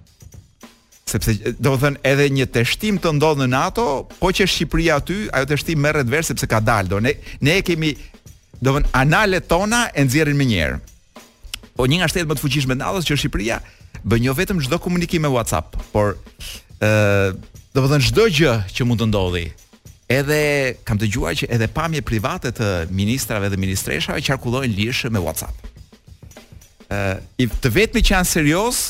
sepse 1.15 1.35
do 1.59 1.73
të 1.75 1.79
thënë 1.83 2.01
edhe 2.11 2.27
një 2.37 2.47
testim 2.55 2.99
të 3.03 3.13
ndodh 3.19 3.43
në 3.43 3.49
NATO, 3.53 3.87
po 4.19 4.31
që 4.35 4.47
Shqipëria 4.49 4.99
aty, 5.01 5.19
ajo 5.37 5.49
testim 5.53 5.83
merret 5.85 6.09
vesh 6.13 6.31
sepse 6.31 6.49
ka 6.51 6.61
dalë. 6.65 6.91
Do 6.93 7.01
ne 7.05 7.17
ne 7.45 7.59
e 7.59 7.65
kemi 7.67 7.93
do 8.61 8.73
të 8.73 8.77
thënë 8.81 8.93
analet 9.03 9.47
tona 9.51 9.85
e 9.95 10.05
nxjerrin 10.07 10.39
më 10.41 10.49
njëherë. 10.51 10.81
Po 11.79 11.87
një 11.89 12.01
nga 12.01 12.11
shtetet 12.11 12.31
më 12.31 12.39
të 12.39 12.45
fuqishme 12.45 12.77
të 12.77 12.83
NATO-s 12.85 13.09
që 13.09 13.17
është 13.17 13.25
Shqipëria, 13.25 13.59
bën 14.09 14.27
jo 14.29 14.35
vetëm 14.37 14.63
çdo 14.67 14.79
komunikim 14.85 15.25
me 15.27 15.33
WhatsApp, 15.35 15.77
por 15.95 16.17
ë 16.81 17.35
do 17.75 17.83
të 17.85 17.89
thënë 17.93 18.07
çdo 18.11 18.29
gjë 18.35 18.55
që 18.77 18.87
mund 18.89 19.03
të 19.05 19.11
ndodhi. 19.11 19.47
Edhe 20.11 20.41
kam 20.85 20.99
dëgjuar 20.99 21.37
që 21.39 21.47
edhe 21.55 21.69
pamje 21.71 22.03
private 22.03 22.51
të 22.55 22.69
ministrave 22.99 23.47
dhe 23.53 23.59
ministreshave 23.63 24.23
qarkullojnë 24.27 24.73
lirshë 24.75 25.11
me 25.15 25.23
WhatsApp. 25.23 25.55
Ë 26.91 27.21
i 27.39 27.47
të 27.63 27.71
vetmi 27.77 28.03
që 28.03 28.17
janë 28.17 28.27
serioz 28.31 28.81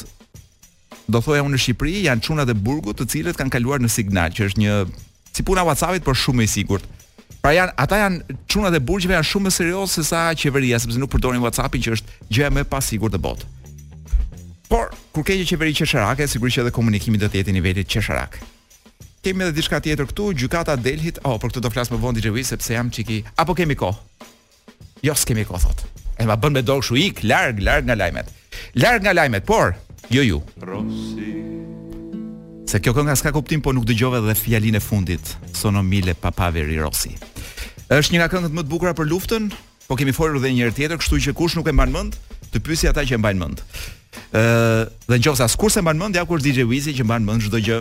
do 1.13 1.21
thoja 1.27 1.45
unë 1.47 1.55
në 1.55 1.61
Shqipëri 1.65 1.99
janë 2.07 2.25
çunat 2.27 2.53
e 2.53 2.57
burgut 2.57 2.99
të 3.01 3.09
cilët 3.13 3.39
kanë 3.39 3.53
kaluar 3.57 3.83
në 3.83 3.91
signal, 3.93 4.31
që 4.35 4.49
është 4.51 4.63
një 4.63 4.79
si 5.35 5.45
puna 5.47 5.65
WhatsApp-it 5.67 6.07
por 6.07 6.19
shumë 6.19 6.45
e 6.47 6.51
sigurt. 6.51 6.87
Pra 7.41 7.53
janë 7.57 7.75
ata 7.81 7.99
janë 8.03 8.37
çunat 8.53 8.75
e 8.77 8.81
burgjeve 8.85 9.17
janë 9.19 9.29
shumë 9.33 9.49
më 9.51 9.55
serioz 9.55 9.95
se 9.97 10.05
sa 10.07 10.23
qeveria, 10.39 10.81
sepse 10.83 11.01
nuk 11.01 11.13
përdorin 11.15 11.43
WhatsApp-in 11.45 11.85
që 11.87 11.95
është 11.97 12.17
gjë 12.37 12.51
më 12.59 12.67
pas 12.73 12.89
sigurt 12.93 13.17
e 13.17 13.21
botë. 13.25 13.49
Por 14.71 14.91
kur 15.15 15.25
ke 15.27 15.35
një 15.41 15.47
qeveri 15.51 15.75
qesharake, 15.81 16.29
sigurisht 16.31 16.61
që 16.61 16.65
edhe 16.67 16.75
komunikimi 16.77 17.19
do 17.21 17.31
të 17.33 17.41
jetë 17.43 17.57
në 17.59 17.85
qesharak. 17.91 18.39
Kemë 19.25 19.47
edhe 19.51 19.57
diçka 19.59 19.81
tjetër 19.85 20.07
këtu, 20.09 20.31
gjykata 20.33 20.77
Delhit. 20.81 21.19
Oh, 21.29 21.37
për 21.37 21.51
këtë 21.51 21.61
do 21.61 21.69
të 21.69 21.75
flas 21.75 21.91
më 21.93 21.99
vonë 22.01 22.21
di 22.31 22.45
sepse 22.47 22.73
jam 22.73 22.89
çiki. 22.89 23.19
Apo 23.37 23.53
kemi 23.55 23.75
kohë? 23.77 23.99
Jo, 25.05 25.13
s'kemë 25.13 25.45
kohë 25.45 25.61
thotë. 25.67 25.89
Ema 26.25 26.39
bën 26.41 26.55
me 26.57 26.63
dorë 26.65 26.81
kshu 26.81 26.97
ik, 26.97 27.21
larg, 27.29 27.61
larg 27.61 27.85
nga 27.85 27.99
lajmet. 28.01 28.31
Larg 28.81 29.05
nga 29.05 29.13
lajmet, 29.13 29.45
por 29.45 29.75
Jo 30.11 30.23
ju. 30.27 30.41
Rossi. 30.67 31.29
Se 32.67 32.79
kjo 32.83 32.93
kënga 32.97 33.15
s'ka 33.15 33.31
kuptim, 33.35 33.61
po 33.63 33.71
nuk 33.75 33.85
dëgjove 33.87 34.19
edhe 34.19 34.35
fjalinë 34.35 34.79
e 34.79 34.83
fundit. 34.83 35.35
Sono 35.55 35.83
mille 35.87 36.15
papaveri 36.19 36.79
Rossi. 36.83 37.13
Është 37.91 38.15
një 38.15 38.19
nga 38.21 38.29
këngët 38.33 38.55
më 38.57 38.65
të 38.67 38.73
bukura 38.73 38.93
për 38.99 39.07
luftën, 39.11 39.47
po 39.87 39.99
kemi 39.99 40.15
folur 40.15 40.39
edhe 40.41 40.51
një 40.51 40.65
herë 40.67 40.75
tjetër, 40.81 40.99
kështu 41.01 41.21
që 41.31 41.35
kush 41.39 41.55
nuk 41.61 41.71
e 41.71 41.75
mban 41.75 41.95
mend, 41.95 42.19
të 42.51 42.59
pyesi 42.67 42.91
ata 42.91 43.05
që 43.07 43.19
e 43.19 43.21
mbajnë 43.23 43.43
mend. 43.45 43.63
Ë, 44.35 44.45
dhe 45.07 45.15
në 45.17 45.21
çësa 45.29 45.47
kush 45.59 45.79
se 45.79 45.85
mban 45.87 45.99
mend, 46.03 46.19
ja 46.19 46.27
kur 46.27 46.43
DJ 46.43 46.67
Wizi 46.67 46.95
që 46.99 47.07
mban 47.07 47.27
mend 47.31 47.47
çdo 47.47 47.63
gjë. 47.63 47.79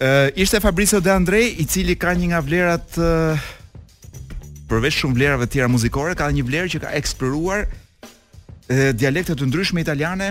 Ë, 0.00 0.08
ishte 0.40 0.60
Fabrizio 0.64 1.00
De 1.04 1.12
Andre, 1.12 1.42
i 1.44 1.68
cili 1.68 1.96
ka 2.00 2.16
një 2.16 2.32
nga 2.32 2.40
vlerat 2.44 2.96
e, 3.00 3.12
përveç 4.72 5.02
shumë 5.04 5.20
vlerave 5.20 5.48
tjera 5.52 5.68
muzikore, 5.68 6.16
ka 6.16 6.32
një 6.32 6.48
vlerë 6.48 6.72
që 6.72 6.82
ka 6.86 6.96
eksploruar 6.96 7.68
dialekte 8.96 9.34
të 9.36 9.46
ndryshme 9.52 9.82
italiane 9.84 10.30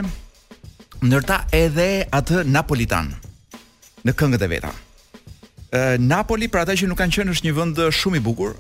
ndërta 1.02 1.46
edhe 1.50 2.06
atë 2.14 2.44
napolitan 2.46 3.10
në 4.06 4.14
këngët 4.18 4.44
e 4.46 4.50
veta. 4.52 4.70
Ë 5.74 5.98
Napoli 6.02 6.50
për 6.52 6.62
ata 6.62 6.76
që 6.78 6.90
nuk 6.90 7.00
kanë 7.00 7.16
qenë 7.16 7.34
është 7.34 7.48
një 7.48 7.54
vend 7.58 7.80
shumë 7.98 8.20
i 8.20 8.24
bukur. 8.26 8.54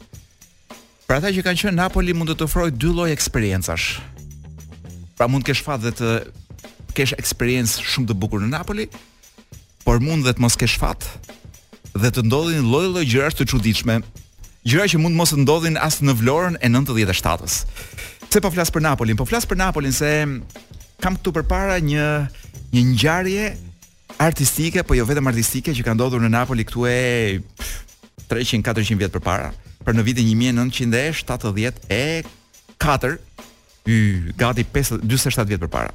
Për 1.06 1.18
ata 1.20 1.32
që 1.36 1.44
kanë 1.46 1.62
qenë 1.64 1.78
Napoli 1.78 2.16
mund 2.18 2.32
të 2.34 2.40
të 2.40 2.48
ofrojë 2.48 2.74
dy 2.82 2.94
lloj 2.98 3.10
eksperiencash. 3.14 3.92
Pra 5.18 5.28
mund 5.30 5.46
të 5.46 5.52
kesh 5.52 5.62
fat 5.68 5.84
dhe 5.86 5.94
të 5.98 6.14
kesh 6.98 7.14
eksperiencë 7.22 7.86
shumë 7.94 8.10
të 8.10 8.18
bukur 8.24 8.42
në 8.42 8.50
Napoli, 8.56 8.88
por 9.86 10.02
mund 10.02 10.26
dhe 10.26 10.34
të 10.34 10.42
mos 10.42 10.58
kesh 10.60 10.80
fat 10.82 11.06
dhe 11.94 12.08
të 12.10 12.24
ndodhin 12.26 12.66
lloj-lloj 12.72 13.04
gjëra 13.06 13.30
të 13.36 13.50
çuditshme, 13.52 13.98
gjëra 14.66 14.86
që 14.94 15.00
mund 15.04 15.18
mos 15.20 15.34
të 15.34 15.42
ndodhin 15.44 15.76
as 15.78 16.00
në 16.02 16.16
Vlorën 16.22 16.56
e 16.64 16.70
97-s. 16.72 17.66
Se 18.32 18.40
po 18.40 18.48
flas 18.56 18.72
për 18.72 18.86
Napolin, 18.86 19.18
po 19.20 19.26
flas 19.28 19.44
për 19.44 19.60
Napolin 19.60 19.92
se 19.92 20.08
kam 21.02 21.18
këtu 21.18 21.34
përpara 21.42 21.80
një 21.84 22.06
një 22.78 22.82
ngjarje 22.94 23.50
artistike, 24.22 24.84
po 24.88 24.96
jo 24.96 25.04
vetëm 25.10 25.28
artistike 25.32 25.74
që 25.76 25.84
ka 25.84 25.96
ndodhur 25.98 26.22
në 26.24 26.30
Napoli 26.38 26.64
këtu 26.68 26.86
e 26.88 26.98
300-400 28.32 29.00
vjet 29.02 29.16
përpara, 29.18 29.50
për 29.84 29.98
në 29.98 30.06
vitin 30.08 30.30
1974 30.56 32.32
katër 32.82 33.18
y 33.90 33.98
gati 34.38 34.64
5 34.78 34.94
47 35.02 35.48
vjet 35.52 35.64
përpara 35.66 35.90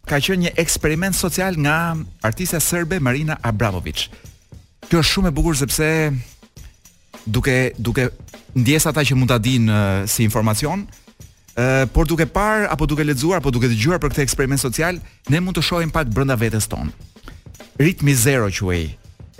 ka 0.07 0.19
qenë 0.19 0.47
një 0.47 0.51
eksperiment 0.63 1.15
social 1.15 1.55
nga 1.59 1.77
artista 2.25 2.59
serbe 2.63 2.97
Marina 3.03 3.37
Abramovic. 3.45 4.07
Kjo 4.89 4.99
është 5.01 5.09
shumë 5.13 5.31
e 5.31 5.35
bukur 5.37 5.57
sepse 5.59 5.87
duke 7.23 7.71
duke 7.79 8.11
ndjes 8.53 8.83
ata 8.89 9.01
që 9.03 9.15
mund 9.17 9.31
ta 9.31 9.39
dinë 9.41 9.71
uh, 9.71 9.99
si 10.09 10.23
informacion, 10.27 10.83
ë 11.57 11.61
uh, 11.61 11.83
por 11.93 12.07
duke 12.09 12.27
par 12.29 12.67
apo 12.73 12.85
duke 12.89 13.03
lexuar 13.05 13.39
apo 13.41 13.51
duke 13.53 13.69
dëgjuar 13.71 14.01
për 14.01 14.13
këtë 14.13 14.25
eksperiment 14.27 14.61
social, 14.61 14.99
ne 15.29 15.39
mund 15.41 15.57
të 15.57 15.63
shohim 15.65 15.91
pak 15.93 16.11
brenda 16.13 16.35
vetes 16.37 16.67
ton. 16.69 16.91
Ritmi 17.79 18.13
zero 18.13 18.51
quay 18.53 18.91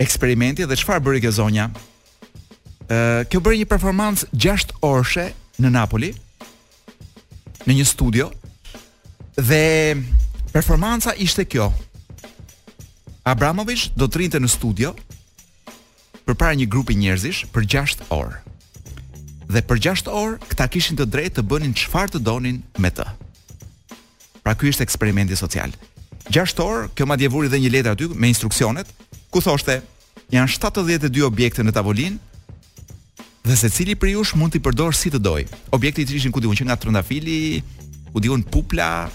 eksperimenti 0.02 0.66
dhe 0.66 0.76
çfarë 0.80 1.02
bëri 1.06 1.20
kjo 1.24 1.34
zonja? 1.40 1.68
ë 2.84 2.92
uh, 2.92 3.20
Kjo 3.30 3.38
bëri 3.40 3.62
një 3.62 3.68
performancë 3.70 4.26
6 4.36 4.74
orëshe 4.84 5.28
në 5.62 5.70
Napoli 5.72 6.10
në 7.64 7.76
një 7.78 7.86
studio 7.88 8.26
dhe 9.40 9.94
performanca 10.52 11.14
ishte 11.18 11.46
kjo. 11.48 11.70
Abramovich 13.24 13.86
do 13.96 14.04
të 14.06 14.18
rinte 14.20 14.38
në 14.42 14.50
studio 14.52 14.92
përpara 16.24 16.56
një 16.56 16.66
grupi 16.72 16.96
njerëzish 16.96 17.44
për 17.52 17.66
6 17.76 18.04
orë. 18.14 18.38
Dhe 19.52 19.60
për 19.68 19.80
6 19.88 20.08
orë 20.10 20.38
këta 20.50 20.68
kishin 20.72 20.96
të 20.98 21.06
drejtë 21.12 21.36
të 21.38 21.46
bënin 21.50 21.74
çfarë 21.76 22.14
të 22.16 22.22
donin 22.24 22.62
me 22.80 22.90
të. 22.90 23.04
Pra 24.44 24.54
ky 24.56 24.70
ishte 24.72 24.84
eksperimenti 24.84 25.36
social. 25.40 25.72
6 26.32 26.62
orë, 26.64 26.86
kjo 26.96 27.06
madje 27.08 27.28
vuri 27.32 27.50
dhe 27.52 27.60
një 27.60 27.72
letër 27.76 27.94
aty 27.96 28.08
me 28.16 28.30
instruksionet, 28.32 28.88
ku 29.32 29.42
thoshte, 29.44 29.78
janë 30.32 30.54
72 30.56 31.26
objekte 31.28 31.64
në 31.64 31.74
tavolinë 31.76 32.16
dhe 33.44 33.56
secili 33.60 33.92
prej 34.00 34.14
jush 34.16 34.32
mund 34.40 34.54
t'i 34.54 34.62
përdorë 34.64 34.96
si 34.96 35.12
të 35.12 35.20
doj. 35.20 35.44
Objekte 35.76 36.00
i 36.06 36.30
ku 36.32 36.40
ndihun 36.40 36.56
që 36.56 36.64
nga 36.70 36.78
trëndafili, 36.80 37.60
u 38.16 38.20
diun 38.24 38.42
pupla, 38.42 39.10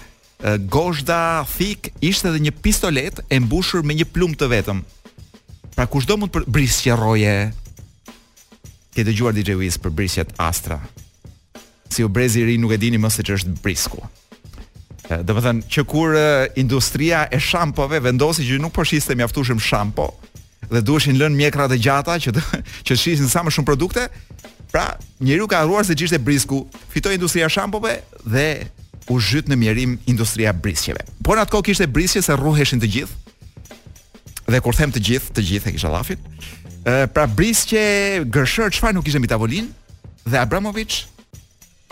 gozhda, 0.70 1.42
thik, 1.58 1.90
ishte 2.00 2.30
edhe 2.30 2.38
një 2.46 2.52
pistolet 2.62 3.18
e 3.28 3.40
mbushur 3.42 3.82
me 3.82 3.94
një 3.98 4.06
plumb 4.14 4.36
të 4.38 4.46
vetëm, 4.54 4.78
Pra 5.80 5.88
do 6.04 6.16
mund 6.20 6.28
për 6.28 6.44
brisje 6.44 6.92
roje. 6.92 7.52
Ke 8.92 9.00
dëgjuar 9.06 9.32
DJ 9.32 9.54
Wiz 9.56 9.78
për 9.80 9.94
brisjet 9.96 10.32
Astra? 10.36 10.76
Si 11.88 12.04
u 12.04 12.08
brezi 12.12 12.42
i 12.42 12.44
ri 12.44 12.56
nuk 12.60 12.74
e 12.74 12.76
dini 12.76 12.98
më 13.00 13.08
se 13.10 13.24
ç'është 13.24 13.54
brisku. 13.64 14.02
Do 15.08 15.32
të 15.32 15.44
thënë 15.46 15.70
që 15.72 15.84
kur 15.88 16.12
industria 16.60 17.22
e 17.32 17.40
shampove 17.40 17.96
vendosi 18.04 18.44
që 18.44 18.58
nuk 18.60 18.74
po 18.76 18.84
shiste 18.84 19.16
mjaftueshëm 19.16 19.56
shampo 19.70 20.10
dhe 20.68 20.82
duheshin 20.84 21.16
lënë 21.18 21.38
mjekra 21.40 21.70
dhe 21.72 21.80
gjata 21.80 22.18
që 22.26 22.34
të, 22.36 22.42
që 22.86 22.98
shisin 23.00 23.30
sa 23.32 23.40
më 23.42 23.50
shumë 23.56 23.66
produkte, 23.70 24.04
pra 24.70 24.84
njeriu 25.24 25.48
ka 25.50 25.62
harruar 25.64 25.88
se 25.88 25.96
ç'ishte 25.96 26.20
brisku. 26.22 26.60
Fitoi 26.92 27.16
industria 27.16 27.48
e 27.48 27.54
shampove 27.56 27.96
dhe 28.28 28.46
u 29.08 29.16
zhyt 29.18 29.48
në 29.48 29.56
mjerim 29.64 29.96
industria 30.12 30.52
brisjeve. 30.52 31.08
Por 31.24 31.40
atë 31.40 31.56
kohë 31.56 31.70
kishte 31.72 31.88
brisje 31.88 32.20
se 32.22 32.36
rruheshin 32.36 32.84
të 32.84 32.92
gjithë, 32.98 33.19
dhe 34.50 34.60
kur 34.64 34.74
them 34.76 34.92
të 34.92 35.02
gjithë, 35.06 35.32
të 35.36 35.44
gjithë 35.48 35.70
e 35.70 35.74
kisha 35.76 35.90
llafin. 35.92 36.20
Ë 36.88 37.10
pra 37.14 37.26
bris 37.26 37.62
që 37.70 37.82
gërshër 38.32 38.74
çfarë 38.76 38.96
nuk 38.98 39.06
ishte 39.08 39.20
mbi 39.20 39.30
tavolinë 39.30 39.70
dhe 40.30 40.40
Abramovic 40.40 41.00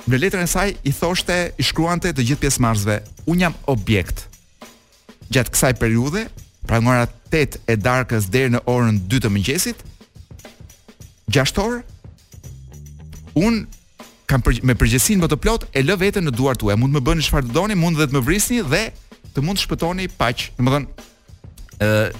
në 0.08 0.20
letrën 0.24 0.46
e 0.46 0.50
saj 0.50 0.74
i 0.88 0.92
thoshte 0.96 1.38
i 1.60 1.64
shkruante 1.66 2.12
të 2.16 2.24
gjithë 2.30 2.44
pjesëmarrësve, 2.44 2.98
un 3.28 3.42
jam 3.44 3.56
objekt. 3.70 4.24
Gjatë 5.28 5.52
kësaj 5.54 5.72
periudhe, 5.80 6.24
pra 6.68 6.78
nga 6.80 6.92
ora 6.94 7.06
8 7.32 7.58
e 7.68 7.76
darkës 7.78 8.30
deri 8.32 8.52
në 8.54 8.62
orën 8.72 8.98
2 9.12 9.22
të 9.26 9.32
mëngjesit, 9.34 9.82
6 11.34 11.60
orë 11.64 11.80
un 13.38 13.62
kam 14.28 14.42
me 14.68 14.74
përgjegjësinë 14.76 15.22
më 15.22 15.28
të 15.32 15.38
plotë 15.44 15.68
e 15.78 15.82
lë 15.84 15.98
veten 16.02 16.26
në 16.26 16.32
duart 16.36 16.60
tuaj. 16.60 16.74
Mund 16.80 16.92
të 16.94 17.00
më 17.00 17.04
bëni 17.06 17.24
çfarë 17.24 17.52
doni, 17.54 17.76
mund 17.78 17.96
edhe 17.96 18.08
të 18.12 18.16
më 18.16 18.24
vrisni 18.28 18.58
dhe 18.72 18.86
të 19.36 19.44
mund 19.44 19.56
të 19.60 19.64
shpëtoni 19.66 20.08
paq. 20.20 20.48
Domethënë, 20.58 21.06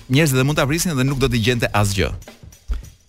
njerëzit 0.06 0.36
dhe 0.38 0.44
mund 0.46 0.56
ta 0.58 0.66
prisin 0.66 0.94
dhe 0.94 1.04
nuk 1.06 1.18
do 1.20 1.26
të 1.30 1.40
gjente 1.42 1.68
asgjë. 1.74 2.12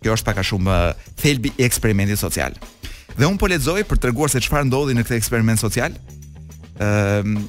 Kjo 0.01 0.15
është 0.15 0.27
pak 0.29 0.39
a 0.41 0.45
shumë 0.47 0.77
thelbi 1.19 1.51
i 1.59 1.65
eksperimentit 1.67 2.19
social. 2.19 2.55
Dhe 3.19 3.27
un 3.27 3.37
po 3.39 3.49
lexoj 3.51 3.83
për 3.87 3.99
t'treguar 3.99 4.31
se 4.31 4.41
çfarë 4.43 4.67
ndodhi 4.69 4.95
në 4.97 5.03
këtë 5.05 5.17
eksperiment 5.19 5.59
social. 5.61 5.93
Ëm 6.81 7.39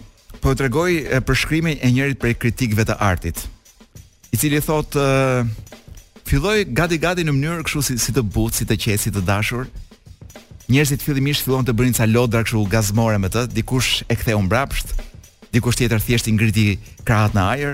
po 0.43 0.53
për 0.59 0.73
përshkrimin 1.29 1.79
e 1.85 1.91
njërit 1.95 2.19
prej 2.21 2.35
kritikëve 2.43 2.85
të 2.89 2.95
artit, 2.97 3.37
i 4.33 4.37
cili 4.41 4.61
thotë 4.65 5.03
filloi 6.27 6.65
gati 6.65 6.97
gati 7.03 7.25
në 7.27 7.35
mënyrë 7.35 7.65
kështu 7.67 7.83
si 7.85 7.97
si 8.01 8.15
të 8.17 8.23
butë, 8.35 8.57
si 8.57 8.65
të 8.69 8.79
qesit, 8.81 9.11
si 9.11 9.13
të 9.15 9.25
dashur. 9.29 9.69
Njerëzit 10.71 11.03
fillimisht 11.05 11.45
fillon 11.45 11.67
të 11.67 11.75
bërin 11.77 11.97
ca 11.99 12.07
lodra 12.09 12.43
kështu 12.47 12.63
gazmore 12.73 13.19
me 13.21 13.29
të, 13.29 13.49
dikush 13.53 14.03
e 14.09 14.15
ktheu 14.17 14.41
mbrapsht, 14.47 14.93
dikush 15.53 15.77
tjetër 15.79 16.01
thjesht 16.01 16.29
i 16.31 16.35
ngriti 16.37 16.67
krahat 17.05 17.35
në 17.37 17.43
ajër, 17.55 17.73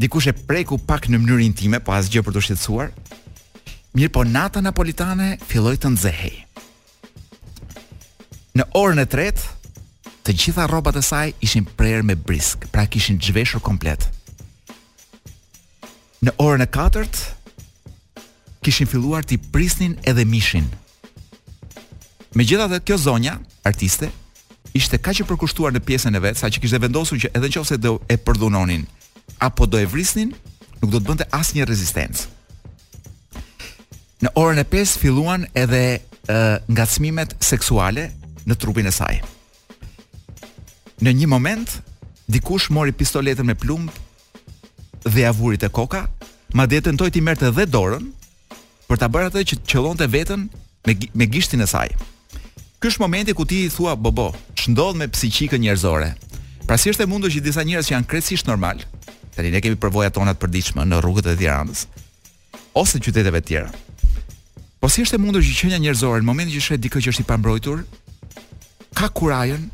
dikush 0.00 0.32
e 0.32 0.32
preku 0.32 0.78
pak 0.80 1.06
në 1.12 1.18
mënyrë 1.20 1.44
intime, 1.44 1.78
po 1.84 1.92
asgjë 1.92 2.22
për 2.24 2.34
të 2.38 2.42
shqetësuar. 2.46 2.88
Mirë, 3.96 4.12
po 4.14 4.24
nata 4.24 4.62
napolitane 4.64 5.34
filloi 5.50 5.76
të 5.76 5.90
nxehej. 5.92 6.36
Në 8.56 8.64
orën 8.80 9.02
e 9.02 9.06
tretë, 9.06 9.50
të 10.24 10.36
gjitha 10.40 10.64
rrobat 10.68 10.96
e 11.00 11.04
saj 11.04 11.34
ishin 11.44 11.68
prerë 11.76 12.04
me 12.06 12.16
brisk, 12.16 12.64
pra 12.72 12.86
kishin 12.88 13.20
zhveshur 13.20 13.60
komplet. 13.64 14.06
Në 16.24 16.34
orën 16.44 16.64
e 16.64 16.68
katërt, 16.68 17.20
kishin 18.64 18.88
filluar 18.90 19.24
të 19.24 19.36
prisnin 19.52 19.98
edhe 20.08 20.24
mishin. 20.28 20.66
Me 22.36 22.46
gjitha 22.46 22.68
dhe 22.72 22.80
kjo 22.86 22.96
zonja, 23.04 23.36
artiste, 23.68 24.08
ishte 24.78 25.00
ka 25.02 25.12
që 25.16 25.26
përkushtuar 25.28 25.74
në 25.76 25.84
pjesën 25.88 26.14
e 26.16 26.22
vetë, 26.24 26.40
sa 26.40 26.48
që 26.52 26.62
kishte 26.62 26.80
vendosu 26.84 27.18
që 27.20 27.32
edhe 27.34 27.50
në 27.50 27.54
qose 27.58 27.78
dhe 27.80 27.94
e 28.12 28.18
përdhunonin, 28.22 28.84
apo 29.40 29.66
do 29.66 29.78
e 29.80 29.84
vrisnin, 29.88 30.32
nuk 30.84 30.90
do 30.92 31.00
të 31.00 31.06
bënte 31.08 31.26
asnjë 31.32 31.64
rezistencë. 31.68 32.26
Në 34.20 34.32
orën 34.36 34.60
e 34.60 34.66
5 34.68 34.96
filluan 35.00 35.46
edhe 35.56 35.80
uh, 35.96 36.58
ngacmimet 36.68 37.32
seksuale 37.40 38.10
në 38.46 38.56
trupin 38.60 38.88
e 38.90 38.92
saj. 38.92 39.20
Në 41.00 41.14
një 41.22 41.30
moment, 41.32 41.76
dikush 42.28 42.68
mori 42.76 42.92
pistoletën 42.92 43.46
me 43.48 43.56
plumb 43.56 43.88
dhe 45.08 45.24
ia 45.24 45.32
vuri 45.32 45.56
te 45.56 45.70
koka, 45.72 46.04
madje 46.52 46.82
tentoi 46.90 47.08
t'i 47.10 47.24
merrte 47.24 47.48
edhe 47.48 47.64
dorën 47.72 48.04
për 48.90 49.00
ta 49.00 49.08
bërë 49.08 49.30
atë 49.32 49.46
që 49.54 49.60
të 49.64 50.12
veten 50.12 50.50
me 50.86 50.92
me 51.14 51.24
gishtin 51.28 51.64
e 51.64 51.66
saj. 51.68 51.96
Ky 52.80 52.88
është 52.92 53.00
momenti 53.02 53.32
ku 53.36 53.44
ti 53.48 53.64
i 53.66 53.72
thua 53.72 53.92
bobo, 53.94 54.32
ç'ndodh 54.56 54.96
me 54.98 55.08
psiqikën 55.12 55.60
njerëzore. 55.60 56.12
Pra 56.68 56.76
si 56.80 56.88
është 56.92 57.04
e 57.04 57.08
mundur 57.12 57.28
që 57.32 57.40
disa 57.44 57.60
njerëz 57.64 57.88
që 57.90 57.94
janë 57.94 58.08
krejtësisht 58.08 58.48
normal, 58.48 58.80
tani 59.40 59.52
ne 59.56 59.62
kemi 59.64 59.78
përvoja 59.80 60.12
tona 60.12 60.34
të 60.36 60.42
përditshme 60.44 60.84
në 60.86 60.98
rrugët 61.00 61.30
e 61.32 61.36
Tiranës 61.40 61.86
ose 62.80 62.98
qyteteve 63.02 63.40
të 63.40 63.48
tjera. 63.48 63.70
Po 64.80 64.88
si 64.88 65.02
është 65.04 65.16
e 65.18 65.20
mundur 65.20 65.42
që 65.44 65.54
qenia 65.58 65.78
njerëzore 65.82 66.20
në 66.22 66.28
momentin 66.28 66.54
që 66.58 66.62
shet 66.66 66.82
dikë 66.84 67.00
që 67.02 67.12
është 67.14 67.24
i 67.24 67.28
pambrojtur 67.30 67.80
ka 68.98 69.08
kurajën 69.18 69.64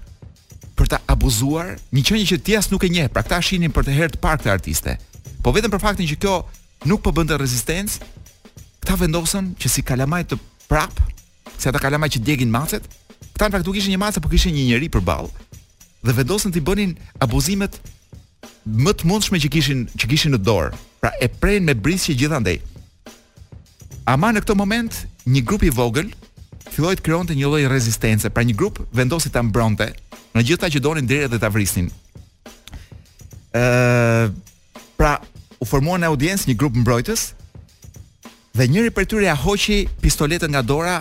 për 0.79 0.91
ta 0.93 1.01
abuzuar 1.13 1.75
një 1.95 2.05
qenie 2.09 2.29
që 2.33 2.39
ti 2.47 2.55
as 2.59 2.71
nuk 2.73 2.85
e 2.87 2.93
njeh, 2.95 3.11
pra 3.11 3.25
këta 3.27 3.43
shihnin 3.43 3.73
për 3.75 3.87
të 3.89 3.97
herë 3.99 4.15
të 4.15 4.23
parkut 4.25 4.49
artiste. 4.55 4.95
Po 5.43 5.51
vetëm 5.57 5.73
për 5.75 5.83
faktin 5.83 6.09
që 6.11 6.19
kjo 6.23 6.35
nuk 6.91 7.03
po 7.05 7.13
bënte 7.17 7.39
rezistencë, 7.39 8.01
kta 8.85 8.97
vendosen 9.03 9.51
që 9.63 9.73
si 9.73 9.83
kalamaj 9.87 10.25
të 10.33 10.39
prap, 10.71 10.95
si 11.59 11.67
ata 11.71 11.81
kalamaj 11.83 12.13
që 12.17 12.23
djegin 12.27 12.53
macet, 12.55 12.85
kta 13.37 13.49
në 13.51 13.57
fakt 13.57 13.67
nuk 13.71 13.79
ishin 13.81 13.95
një 13.97 14.03
macë, 14.03 14.21
por 14.23 14.31
kishin 14.33 14.55
një 14.57 14.71
njerëz 14.73 14.93
përballë 14.95 15.45
dhe 16.07 16.13
vendosen 16.15 16.53
ti 16.55 16.61
bënin 16.63 16.93
abuzimet 17.25 17.81
më 18.67 18.93
të 18.99 19.07
mundshme 19.07 19.39
që 19.43 19.51
kishin 19.55 19.83
që 19.95 20.07
kishin 20.11 20.35
në 20.35 20.41
dorë. 20.43 20.73
Pra 21.01 21.13
e 21.23 21.29
prenin 21.29 21.69
me 21.83 21.95
që 21.95 22.19
gjithandej. 22.19 22.59
Ama 24.11 24.33
në 24.35 24.43
këtë 24.43 24.57
moment 24.59 25.05
një 25.27 25.43
grup 25.45 25.63
i 25.67 25.71
vogël 25.71 26.11
filloi 26.73 26.97
të 26.99 27.03
krijonte 27.07 27.35
një 27.39 27.47
lloj 27.47 27.67
rezistence, 27.71 28.29
pra 28.31 28.43
një 28.43 28.55
grup 28.59 28.79
vendosi 28.95 29.31
ta 29.31 29.43
mbronte 29.43 29.93
në 30.35 30.43
gjithë 30.43 30.71
që 30.75 30.81
donin 30.83 31.07
drejtë 31.07 31.31
dhe 31.33 31.41
ta 31.43 31.49
vrisnin. 31.49 31.89
Ëh, 33.57 34.35
pra 34.99 35.17
u 35.59 35.65
formuan 35.65 36.01
në 36.03 36.11
audiencë 36.11 36.51
një 36.51 36.57
grup 36.59 36.77
mbrojtës 36.77 37.23
dhe 38.59 38.67
njëri 38.69 38.91
prej 38.93 39.07
tyre 39.07 39.27
ja 39.31 39.37
hoqi 39.37 39.87
pistoletën 40.03 40.51
nga 40.55 40.63
dora 40.63 40.99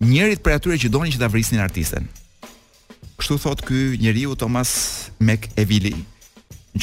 njërit 0.00 0.42
prej 0.44 0.58
atyre 0.58 0.80
që 0.82 0.90
donin 0.92 1.12
që 1.14 1.20
ta 1.22 1.28
vrisnin 1.30 1.60
artisten. 1.62 2.08
Kështu 3.20 3.38
thot 3.42 3.62
ky 3.68 3.96
njeriu 4.00 4.34
Thomas 4.36 5.08
McEvilley 5.22 5.96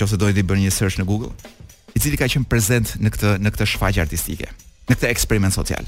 nëse 0.01 0.17
do 0.17 0.29
i 0.29 0.43
bërë 0.45 0.63
një 0.65 0.71
search 0.73 0.97
në 0.99 1.05
Google, 1.07 1.31
i 1.93 2.01
cili 2.01 2.17
ka 2.17 2.27
qenë 2.29 2.47
prezant 2.49 2.95
në 3.03 3.11
këtë 3.13 3.33
në 3.43 3.51
këtë 3.53 3.67
shfaqje 3.73 4.01
artistike, 4.05 4.49
në 4.89 4.95
këtë 4.97 5.09
eksperiment 5.13 5.55
social. 5.55 5.85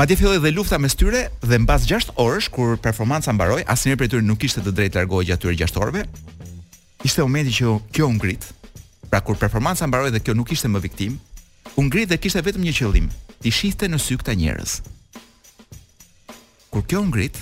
Ma 0.00 0.06
t'je 0.08 0.16
filloi 0.16 0.40
dhe 0.40 0.52
lufta 0.56 0.78
me 0.80 0.88
styre, 0.88 1.26
dhe 1.44 1.56
mbas 1.64 1.84
6 1.90 2.14
orësh 2.24 2.46
kur 2.52 2.76
performanca 2.80 3.32
mbaroi, 3.32 3.64
për 3.64 4.04
të 4.04 4.10
tërë 4.14 4.26
nuk 4.28 4.40
kishte 4.40 4.60
të 4.64 4.72
drejtë 4.72 4.98
largohej 5.00 5.28
gjatë 5.28 5.42
tërë 5.44 5.58
6 5.64 5.80
orëve. 5.82 6.02
Ishte 7.04 7.22
momenti 7.22 7.52
që 7.54 7.74
kjo 7.94 8.06
u 8.08 8.14
ngrit. 8.16 8.44
Pra 9.10 9.20
kur 9.24 9.36
performanca 9.38 9.86
mbaroi 9.86 10.10
dhe 10.10 10.20
kjo 10.20 10.34
nuk 10.34 10.50
ishte 10.52 10.68
më 10.68 10.80
viktim, 10.82 11.18
u 11.78 11.84
ngrit 11.84 12.08
dhe 12.10 12.16
kishte 12.18 12.40
vetëm 12.42 12.64
një 12.66 12.74
qëllim, 12.78 13.06
ti 13.42 13.52
shiste 13.54 13.88
në 13.88 14.00
sy 14.02 14.16
këta 14.18 14.32
njerëz. 14.36 14.80
Kur 16.72 16.82
kjo 16.88 17.04
u 17.04 17.08
ngrit, 17.12 17.36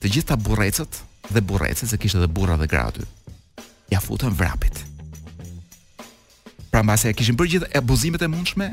të 0.00 0.08
gjitha 0.16 0.36
burrecët 0.40 1.02
dhe 1.32 1.40
burrece 1.42 1.86
se 1.86 1.96
kishte 1.98 2.18
edhe 2.20 2.30
burra 2.38 2.56
dhe 2.60 2.66
gra 2.70 2.84
aty. 2.90 3.02
Ja 3.90 4.00
futën 4.02 4.32
vrapit. 4.36 4.82
Pra 6.70 6.82
mbase 6.86 7.12
kishin 7.16 7.36
bërë 7.38 7.52
gjithë 7.54 7.70
abuzimet 7.80 8.22
e 8.24 8.28
mundshme, 8.30 8.70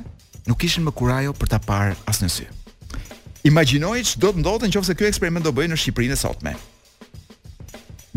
nuk 0.47 0.59
kishin 0.61 0.85
më 0.87 0.93
kurajo 0.97 1.33
për 1.37 1.51
ta 1.53 1.59
parë 1.63 1.95
asnjë 2.09 2.31
sy. 2.37 2.47
Imagjinoi 3.47 4.01
ç'do 4.03 4.33
të 4.33 4.43
ndodhte 4.43 4.69
nëse 4.69 4.95
ky 4.97 5.07
eksperiment 5.09 5.45
do 5.45 5.53
bëhej 5.55 5.71
në 5.71 5.79
Shqipërinë 5.81 6.17
e 6.17 6.21
sotme. 6.21 6.55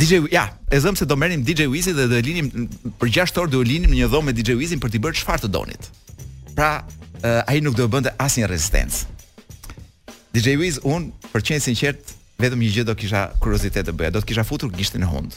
DJ, 0.01 0.23
ja, 0.33 0.47
e 0.73 0.79
zëm 0.81 0.97
se 0.97 1.05
do 1.05 1.17
merrim 1.21 1.43
DJ 1.45 1.67
Wizi 1.69 1.93
dhe 1.93 2.07
do 2.09 2.17
e 2.17 2.25
linim 2.25 2.47
mm, 2.49 2.95
për 3.03 3.11
6 3.21 3.37
orë 3.43 3.53
do 3.53 3.59
e 3.61 3.69
linim 3.69 3.91
në 3.93 3.99
një 4.01 4.07
dhomë 4.09 4.31
me 4.31 4.33
DJ 4.37 4.55
Wizin 4.57 4.81
për 4.81 4.95
t'i 4.95 5.01
bërë 5.05 5.19
çfarë 5.21 5.43
të 5.45 5.51
donit. 5.53 5.91
Pra, 6.57 6.71
ai 7.49 7.61
nuk 7.65 7.77
do 7.77 7.85
të 7.85 7.93
bënte 7.93 8.15
asnjë 8.21 8.49
rezistencë. 8.49 9.19
DJ 10.35 10.57
Wiz 10.61 10.79
un, 10.89 11.11
për 11.35 11.43
të 11.43 11.47
qenë 11.51 11.65
sinqert, 11.65 12.15
vetëm 12.43 12.65
një 12.65 12.71
gjë 12.77 12.85
do 12.91 12.95
kisha 12.99 13.27
kuriozitet 13.43 13.87
të 13.89 13.95
bëja, 13.97 14.13
do 14.17 14.23
të 14.23 14.31
kisha 14.33 14.45
futur 14.47 14.73
gishtin 14.75 15.05
e 15.05 15.09
hund. 15.11 15.37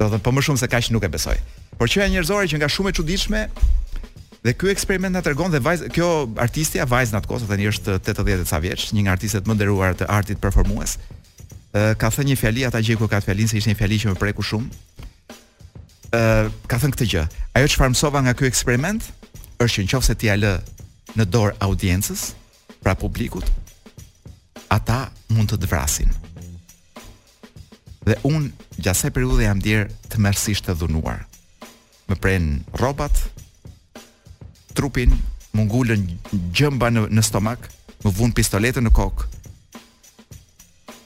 Do 0.00 0.06
të 0.08 0.20
po 0.24 0.32
më 0.32 0.44
shumë 0.46 0.62
se 0.62 0.70
kaq 0.72 0.88
nuk 0.94 1.04
e 1.06 1.10
besoj. 1.12 1.36
Por 1.78 1.90
që 1.90 2.02
janë 2.04 2.16
njerëzore 2.18 2.48
që 2.52 2.60
nga 2.60 2.70
shumë 2.72 2.90
e 2.90 2.96
çuditshme 2.98 3.42
dhe 4.46 4.54
ky 4.56 4.70
eksperiment 4.72 5.12
na 5.12 5.20
tregon 5.24 5.52
dhe 5.52 5.60
vajz 5.64 5.84
kjo 5.94 6.08
artistja 6.40 6.86
vajz 6.88 7.12
natkos, 7.12 7.42
kohë, 7.42 7.50
tani 7.52 7.68
është 7.68 7.98
80 8.00 8.44
e 8.44 8.48
ca 8.48 8.58
vjeç, 8.64 8.86
një 8.96 9.04
nga 9.06 9.14
artistet 9.18 9.48
më 9.48 9.56
nderuar 9.58 9.98
të 10.00 10.08
artit 10.08 10.40
performues. 10.40 10.98
ka 11.72 12.10
thënë 12.10 12.26
një 12.32 12.36
fjali 12.36 12.64
ata 12.66 12.80
ku 12.98 13.06
ka 13.08 13.20
fjalin 13.20 13.48
se 13.48 13.56
ishte 13.56 13.70
një 13.70 13.76
fjali 13.78 13.98
që 14.00 14.06
më 14.10 14.14
preku 14.18 14.42
shumë. 14.42 14.68
ë 16.10 16.50
ka 16.66 16.76
thënë 16.78 16.94
këtë 16.96 17.06
gjë. 17.12 17.24
Ajo 17.54 17.66
çfarë 17.68 17.90
mësova 17.90 18.20
nga 18.22 18.34
ky 18.34 18.44
eksperiment 18.46 19.02
është 19.62 19.84
që 19.86 19.88
nëse 19.98 20.14
ti 20.18 20.26
ja 20.26 20.34
lë 20.36 20.54
në 21.16 21.24
dorë 21.34 21.54
audiencës, 21.60 22.32
pra 22.82 22.94
publikut, 22.94 23.44
ata 24.70 25.08
mund 25.34 25.50
të 25.50 25.58
të 25.60 25.70
vrasin. 25.70 26.10
Dhe 28.06 28.16
unë, 28.24 28.48
gjase 28.80 29.10
periude, 29.12 29.44
jam 29.44 29.58
dirë 29.60 29.90
të 30.10 30.22
mersisht 30.24 30.66
të 30.70 30.76
dhunuar. 30.80 31.26
Më 32.08 32.16
prejnë 32.22 32.78
robat, 32.80 33.14
trupin, 34.74 35.12
më 35.54 35.66
ngullën 35.68 36.06
gjëmba 36.56 36.88
në, 36.94 37.04
në 37.10 37.26
stomak, 37.26 37.68
më 38.06 38.14
vunë 38.16 38.36
pistoletën 38.38 38.86
në 38.86 38.94
kokë. 38.96 39.28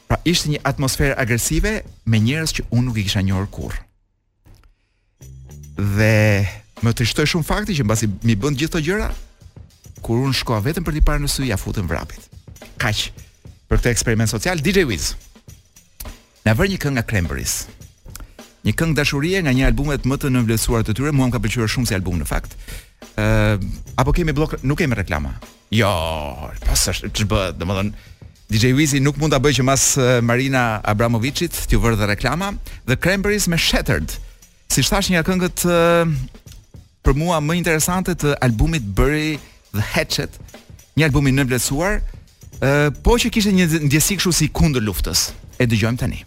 Pra 0.09 0.21
ishtë 0.29 0.53
një 0.53 0.61
atmosferë 0.71 1.17
agresive 1.19 1.79
me 2.07 2.21
njerëz 2.23 2.53
që 2.61 2.67
unë 2.71 2.85
nuk 2.87 3.01
i 3.01 3.07
kisha 3.09 3.25
njërë 3.27 3.51
kur. 3.57 3.75
Dhe 5.75 6.47
më 6.85 6.93
të 6.95 7.07
shtoj 7.11 7.27
shumë 7.33 7.49
fakti 7.49 7.79
që 7.81 7.87
në 7.87 7.91
basi 7.91 8.09
mi 8.29 8.37
bën 8.39 8.57
gjithë 8.61 8.77
të 8.77 8.85
gjëra, 8.87 9.11
kur 10.05 10.21
unë 10.23 10.37
shkoa 10.39 10.61
vetëm 10.63 10.85
për 10.87 10.99
t'i 11.01 11.05
parë 11.09 11.25
në 11.25 11.33
sy, 11.33 11.49
ja 11.49 11.59
futën 11.59 11.89
vrapit. 11.89 12.21
Kaqë, 12.81 13.11
për 13.69 13.81
këtë 13.81 13.93
eksperiment 13.95 14.31
social 14.31 14.61
DJ 14.63 14.85
Wiz. 14.89 15.13
Na 16.45 16.53
vër 16.57 16.69
një 16.75 16.81
këngë 16.83 16.97
nga 16.99 17.05
Cranberries. 17.09 17.55
Një 18.65 18.73
këngë 18.79 18.97
dashurie 18.97 19.41
nga 19.45 19.53
një 19.55 19.67
albumet 19.71 20.07
më 20.09 20.19
të 20.21 20.31
nënvlerësuar 20.33 20.85
të 20.85 20.95
tyre, 20.97 21.13
mua 21.13 21.29
më 21.29 21.37
ka 21.37 21.41
pëlqyer 21.45 21.71
shumë 21.73 21.89
si 21.91 21.97
album 21.97 22.21
në 22.21 22.29
fakt. 22.29 22.55
Ë, 23.17 23.25
uh, 23.25 23.67
apo 24.01 24.13
kemi 24.17 24.33
bllok, 24.37 24.59
nuk 24.65 24.81
kemi 24.81 24.97
reklama. 24.99 25.35
Jo, 25.73 25.91
po 26.65 26.77
s'është 26.77 27.11
ç'b, 27.13 27.45
domethënë 27.61 28.13
DJ 28.55 28.75
Wizi 28.77 29.01
nuk 29.03 29.17
mund 29.19 29.33
ta 29.33 29.41
bëjë 29.43 29.57
që 29.59 29.63
mas 29.65 29.85
Marina 30.23 30.79
Abramovicit 30.85 31.57
t'ju 31.65 31.79
vërë 31.81 31.97
dhe 31.99 32.09
reklama 32.13 32.51
dhe 32.87 32.97
Cranberries 33.01 33.49
me 33.49 33.57
Shattered. 33.59 34.13
Si 34.69 34.85
thash 34.85 35.09
një 35.11 35.23
këngët 35.25 35.65
uh, 35.65 36.05
për 37.05 37.17
mua 37.17 37.41
më 37.41 37.57
interesante 37.63 38.13
të 38.15 38.37
albumit 38.45 38.85
Bury 38.95 39.39
the 39.75 39.83
Hatchet, 39.95 40.37
një 40.97 41.09
album 41.09 41.33
i 41.33 41.35
nënvlerësuar 41.37 42.01
po 43.05 43.17
që 43.19 43.31
kishte 43.33 43.53
një 43.55 43.67
ndjesik 43.89 44.21
kështu 44.23 44.33
si 44.37 44.49
kundër 44.55 44.83
luftës. 44.87 45.31
E 45.59 45.67
dëgjojmë 45.71 45.99
tani. 46.01 46.25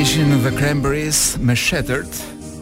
ishin 0.00 0.42
The 0.42 0.50
Cranberries 0.50 1.36
me 1.38 1.54
Shattered, 1.56 2.08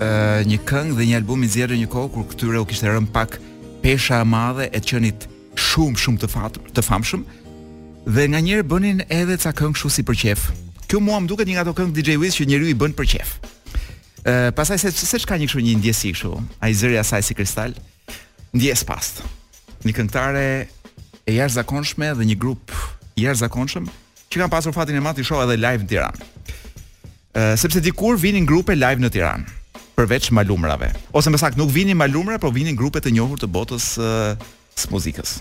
uh, 0.03 0.43
një 0.49 0.59
këngë 0.69 0.97
dhe 0.99 1.05
një 1.09 1.17
album 1.21 1.45
i 1.45 1.49
zjerë 1.49 1.79
një 1.81 1.87
kohë 1.89 2.11
kur 2.13 2.25
këtyre 2.29 2.61
u 2.61 2.67
kishte 2.69 2.91
rënë 2.93 3.09
pak 3.15 3.39
pesha 3.83 4.19
e 4.21 4.27
madhe 4.29 4.67
e 4.69 4.81
qenit 4.85 5.25
shumë 5.57 5.97
shumë 6.03 6.21
të 6.23 6.73
të 6.77 6.83
famshëm. 6.85 7.23
Dhe 8.15 8.27
nga 8.33 8.41
njerë 8.49 8.67
bënin 8.69 9.01
edhe 9.09 9.37
ca 9.41 9.53
këngë 9.59 9.81
shu 9.81 9.89
si 9.89 10.03
për 10.05 10.17
qef 10.23 10.43
Kjo 10.91 11.01
mua 11.01 11.21
më 11.25 11.29
duket 11.31 11.49
një 11.49 11.55
nga 11.57 11.65
ato 11.65 11.75
këngë 11.79 11.95
DJ 11.97 12.19
Wiz 12.21 12.37
që 12.37 12.47
njeri 12.51 12.75
i 12.75 12.77
bën 12.83 12.93
për 12.99 13.09
qef 13.15 13.31
uh, 13.31 14.51
Pasaj 14.59 14.83
se 14.83 14.93
se 14.93 15.23
që 15.25 15.29
ka 15.33 15.39
një 15.41 15.49
këshu 15.49 15.63
një 15.65 15.79
ndjesi 15.81 16.13
ai 16.13 16.33
A 16.61 16.69
i 16.73 16.75
zëri 16.77 16.99
asaj 17.01 17.23
si 17.31 17.35
kristal 17.39 17.73
Ndjes 18.53 18.85
past 18.85 19.23
Një 19.87 19.95
këngëtare 19.97 20.45
e 21.25 21.35
jarë 21.39 21.55
zakonshme 21.63 22.13
dhe 22.19 22.29
një 22.33 22.37
grup 22.37 22.75
jarë 23.17 23.41
zakonshme 23.47 23.87
Që 24.29 24.41
kanë 24.43 24.51
pasur 24.53 24.75
fatin 24.77 24.97
e 25.01 25.13
të 25.17 25.25
shohë 25.25 25.47
edhe 25.49 25.63
live 25.65 25.87
në 25.87 25.89
Tiranë 25.95 26.29
sepse 27.57 27.85
dikur 27.85 28.17
vinin 28.21 28.47
grupe 28.47 28.75
live 28.77 29.01
në 29.01 29.11
Tiranë 29.15 29.59
përveç 29.93 30.31
malumrave. 30.33 30.89
Ose 31.13 31.29
më 31.31 31.39
saktë 31.41 31.61
nuk 31.61 31.69
vinin 31.73 31.97
malumra, 32.01 32.39
por 32.41 32.51
vinin 32.55 32.75
grupe 32.77 32.99
të 33.05 33.11
njohur 33.13 33.39
të 33.41 33.49
botës 33.53 33.91
uh, 34.01 34.33
së 34.73 34.89
muzikës. 34.91 35.35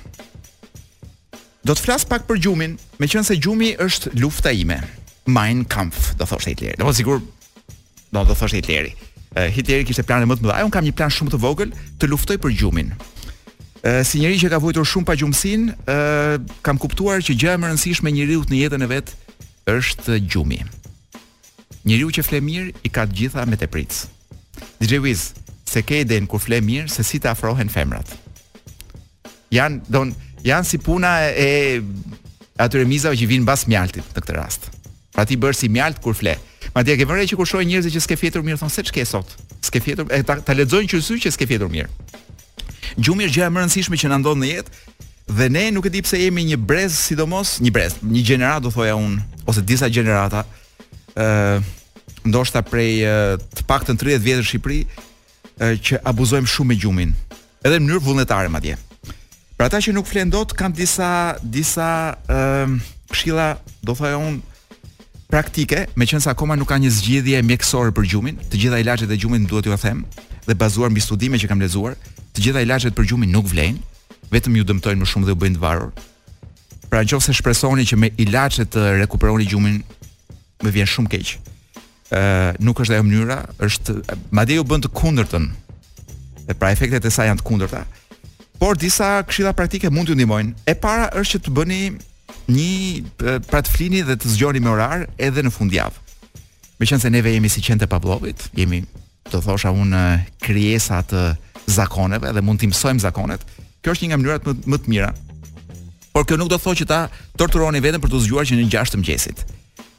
Do 1.63 1.71
të 1.71 1.85
flas 1.85 2.03
pak 2.07 2.25
për 2.27 2.41
Gjumin, 2.43 2.73
meqense 2.99 3.37
Gjumi 3.39 3.71
është 3.81 4.11
lufta 4.19 4.51
ime. 4.51 4.77
Mein 5.31 5.63
Kampf, 5.71 6.11
do 6.19 6.27
thoshte 6.27 6.51
Hitleri. 6.51 6.75
Do 6.81 6.91
sigur 6.91 7.21
do 8.11 8.25
do 8.27 8.35
thoshte 8.35 8.59
Hitleri. 8.59 8.91
Uh, 9.31 9.47
Hitleri 9.55 9.87
kishte 9.87 10.03
plane 10.03 10.27
më 10.27 10.39
të 10.41 10.43
mëdha. 10.43 10.59
Un 10.67 10.75
kam 10.75 10.83
një 10.83 10.97
plan 10.99 11.13
shumë 11.15 11.31
të 11.31 11.39
vogël 11.45 11.71
të 12.01 12.11
luftoj 12.11 12.37
për 12.43 12.55
Gjumin. 12.59 12.91
Uh, 13.81 14.01
si 14.05 14.19
njëri 14.21 14.41
që 14.43 14.51
ka 14.51 14.59
vujtur 14.61 14.83
shumë 14.85 15.07
pa 15.07 15.15
gjumësin, 15.17 15.63
uh, 15.89 16.35
kam 16.61 16.77
kuptuar 16.77 17.23
që 17.25 17.33
gjë 17.39 17.55
e 17.55 17.57
më 17.63 17.71
rëndësishme 17.71 18.13
njëriut 18.13 18.51
në 18.51 18.59
jetën 18.65 18.85
e 18.85 18.89
vet 18.97 19.15
është 19.79 20.19
gjumi. 20.27 20.59
Njeriu 21.85 22.11
që 22.13 22.23
fle 22.27 22.39
mirë 22.45 22.73
i 22.85 22.91
ka 22.93 23.07
të 23.09 23.15
gjitha 23.17 23.45
me 23.49 23.57
tepric. 23.57 23.89
DJ 24.81 24.99
Wiz, 25.01 25.31
se 25.65 25.81
ke 25.85 26.03
idenë 26.05 26.29
kur 26.29 26.41
fle 26.43 26.59
mirë 26.61 26.89
se 26.93 27.01
si 27.07 27.17
të 27.19 27.31
afrohen 27.33 27.71
femrat. 27.73 28.05
Jan 29.51 29.79
don 29.89 30.13
jan 30.45 30.65
si 30.65 30.77
puna 30.81 31.17
e 31.33 31.81
atyre 32.61 32.85
mizave 32.87 33.17
që 33.17 33.27
vijnë 33.33 33.45
mbas 33.45 33.65
mjaltit 33.67 34.05
në 34.09 34.15
këtë 34.23 34.37
rast. 34.37 34.69
Pra 35.11 35.25
ti 35.27 35.37
bërë 35.41 35.57
si 35.57 35.69
mjalt 35.73 35.99
kur 36.03 36.15
fle. 36.17 36.35
Madje 36.75 36.95
ke 37.01 37.07
vënë 37.09 37.25
që 37.31 37.35
kur 37.39 37.49
shojë 37.49 37.67
njerëz 37.67 37.89
që 37.95 38.03
s'ke 38.05 38.17
fjetur 38.21 38.45
mirë 38.45 38.61
thon 38.61 38.71
se 38.71 38.85
ç'ke 38.87 39.03
sot. 39.07 39.27
S'ke 39.65 39.81
fjetur, 39.83 40.05
e 40.13 40.21
ta, 40.23 40.37
ta 40.39 40.55
lexojnë 40.55 40.91
që 40.93 41.01
sy 41.03 41.17
që 41.25 41.33
s'ke 41.35 41.49
fjetur 41.49 41.71
mirë. 41.73 41.89
Gjumi 43.01 43.25
është 43.27 43.39
gjëja 43.39 43.49
më 43.51 43.59
e 43.59 43.63
rëndësishme 43.65 43.97
që 43.99 44.11
na 44.13 44.21
ndodh 44.21 44.39
në 44.43 44.51
jetë 44.53 44.79
dhe 45.35 45.47
ne 45.57 45.65
nuk 45.73 45.85
e 45.87 45.91
di 45.91 46.01
pse 46.03 46.19
jemi 46.19 46.45
një 46.47 46.57
brez 46.69 46.95
sidomos, 47.07 47.57
një 47.63 47.71
brez, 47.75 47.97
një 48.03 48.23
gjenerat 48.27 48.63
do 48.65 48.71
thoja 48.71 48.95
un 48.99 49.19
ose 49.47 49.61
disa 49.63 49.87
gjenerata 49.91 50.45
ë 51.15 51.61
ndoshta 52.25 52.61
prej 52.61 52.99
uh, 53.01 53.31
të 53.49 53.63
paktën 53.65 53.97
30 53.97 54.21
vjetë 54.21 54.43
në 54.43 54.45
Shqipëri 54.49 54.79
uh, 54.85 55.77
që 55.81 55.99
abuzojmë 56.05 56.49
shumë 56.53 56.69
me 56.69 56.75
gjumin, 56.77 57.13
edhe 57.65 57.79
në 57.79 57.81
mënyrë 57.87 58.01
vullnetare 58.05 58.51
madje. 58.53 58.75
Pra 59.57 59.65
ata 59.69 59.79
që 59.81 59.89
nuk 59.95 60.05
flen 60.09 60.29
dot 60.33 60.53
kanë 60.57 60.75
disa 60.77 61.07
disa 61.41 62.15
uh, 62.29 62.69
këshilla, 63.11 63.55
do 63.81 63.95
thajë 63.97 64.19
un 64.21 64.35
praktike, 65.33 65.85
meqense 65.97 66.27
akoma 66.29 66.57
nuk 66.59 66.69
ka 66.73 66.77
një 66.81 66.91
zgjidhje 66.93 67.41
mjekësore 67.47 67.93
për 67.97 68.05
gjumin, 68.11 68.37
të 68.53 68.59
gjitha 68.67 68.81
ilaçet 68.83 69.09
e 69.09 69.17
gjumit 69.21 69.45
duhet 69.49 69.65
t'ju 69.65 69.73
a 69.75 69.79
them 69.81 70.03
dhe 70.45 70.55
bazuar 70.61 70.91
mbi 70.93 70.99
studime 71.01 71.39
që 71.41 71.47
kam 71.49 71.61
lexuar, 71.63 71.95
të 72.37 72.43
gjitha 72.45 72.63
ilaçet 72.67 72.93
për 72.97 73.07
gjumin 73.13 73.31
nuk 73.33 73.47
vlen, 73.49 73.77
vetëm 74.33 74.57
ju 74.61 74.65
dëmtojnë 74.69 75.01
më 75.01 75.07
shumë 75.09 75.25
dhe 75.29 75.33
u 75.35 75.39
bëjnë 75.41 75.57
të 75.59 75.63
varur. 75.65 75.89
Pra 76.91 77.01
nëse 77.01 77.31
shpresoni 77.33 77.87
që 77.89 77.97
me 77.97 78.11
ilaçe 78.21 78.65
të 78.69 78.85
rikuperoni 78.99 79.47
gjumin, 79.49 79.79
më 80.63 80.75
vjen 80.77 80.89
shumë 80.93 81.11
keq. 81.13 81.33
Ë 82.11 82.21
nuk 82.63 82.81
është 82.83 82.97
ajo 82.97 83.05
mënyra, 83.07 83.39
është 83.65 83.97
madje 84.35 84.59
u 84.61 84.67
bën 84.67 84.83
të 84.85 84.93
kundërtën. 84.97 85.49
Dhe 86.47 86.57
pra 86.59 86.71
efektet 86.75 87.05
e 87.07 87.13
saj 87.13 87.29
janë 87.29 87.41
të 87.43 87.47
kundërta. 87.47 87.83
Por 88.61 88.77
disa 88.77 89.15
këshilla 89.27 89.53
praktike 89.57 89.89
mund 89.91 90.09
t'ju 90.09 90.17
ndihmojnë. 90.19 90.53
E 90.69 90.75
para 90.77 91.07
është 91.17 91.37
që 91.37 91.41
të 91.45 91.55
bëni 91.57 91.81
një 92.51 93.35
pra 93.49 93.61
të 93.61 93.71
flini 93.73 94.03
dhe 94.05 94.17
të 94.19 94.33
zgjoni 94.35 94.61
me 94.61 94.73
orar 94.73 95.05
edhe 95.21 95.45
në 95.45 95.53
fundjavë. 95.55 96.09
Meqense 96.81 97.09
neve 97.13 97.31
jemi 97.35 97.49
si 97.49 97.61
qente 97.61 97.87
Pavlovit, 97.89 98.47
jemi 98.57 98.81
të 99.31 99.41
thosha 99.45 99.69
unë 99.71 100.03
krijesa 100.41 101.01
të 101.07 101.21
zakoneve 101.71 102.31
dhe 102.33 102.41
mund 102.43 102.61
të 102.61 102.71
mësojmë 102.71 103.03
zakonet. 103.07 103.43
Kjo 103.81 103.93
është 103.95 104.03
një 104.05 104.09
nga 104.11 104.19
mënyrat 104.21 104.49
më, 104.49 104.79
të 104.83 104.91
mira. 104.93 105.11
Por 106.11 106.25
kjo 106.27 106.35
nuk 106.41 106.49
do 106.51 106.57
të 106.57 106.65
thotë 106.65 106.81
që 106.81 106.87
ta 106.89 106.99
torturoni 107.39 107.79
veten 107.81 108.01
për 108.03 108.11
të 108.11 108.23
zgjuar 108.25 108.49
që 108.49 108.57
në 108.59 108.67
6 108.73 108.93
të 108.93 108.99
mëngjesit. 109.01 109.45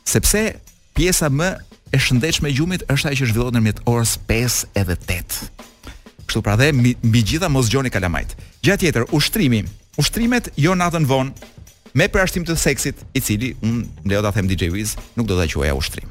Sepse 0.05 0.57
pjesa 0.97 1.31
më 1.33 1.49
e 1.93 2.01
shëndetshme 2.01 2.49
e 2.51 2.57
gjumit 2.57 2.85
është 2.91 3.11
ajo 3.12 3.19
që 3.25 3.29
zhvillohet 3.31 3.55
ndërmjet 3.57 3.83
orës 3.93 4.15
5 4.29 4.62
edhe 4.81 4.97
8. 4.97 5.47
Kështu 6.27 6.43
pra 6.45 6.57
dhe 6.59 6.71
mbi 6.75 7.23
gjitha 7.29 7.51
mos 7.53 7.71
gjoni 7.73 7.91
kalamajt. 7.93 8.35
Gjatë 8.65 8.87
tjetër, 8.87 9.07
ushtrimi. 9.15 9.62
Ushtrimet 10.01 10.53
jo 10.59 10.75
natën 10.79 11.07
vonë 11.09 11.51
me 11.99 12.07
përjashtim 12.09 12.45
të 12.49 12.57
seksit, 12.57 13.01
i 13.12 13.21
cili 13.21 13.53
un 13.65 13.83
leo 14.09 14.23
ta 14.25 14.31
them 14.33 14.49
DJ 14.49 14.71
Wiz, 14.73 14.95
nuk 15.17 15.29
do 15.29 15.37
ta 15.37 15.47
quaja 15.53 15.75
ushtrim. 15.77 16.09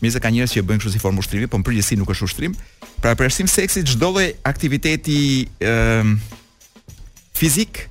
Mirë 0.00 0.16
se 0.16 0.22
ka 0.24 0.32
njerëz 0.32 0.54
që 0.56 0.62
e 0.62 0.66
bëjnë 0.68 0.80
kështu 0.82 0.92
si 0.96 1.02
formë 1.02 1.20
ushtrimi, 1.22 1.50
po 1.52 1.60
në 1.60 1.66
përgjithësi 1.68 1.98
nuk 2.00 2.10
është 2.14 2.26
ushtrim. 2.26 2.54
Pra 3.04 3.12
përjashtim 3.18 3.50
seksit 3.50 3.92
çdo 3.92 4.08
lloj 4.14 4.30
aktiviteti 4.48 5.18
ë 5.60 6.08
fizik 7.38 7.84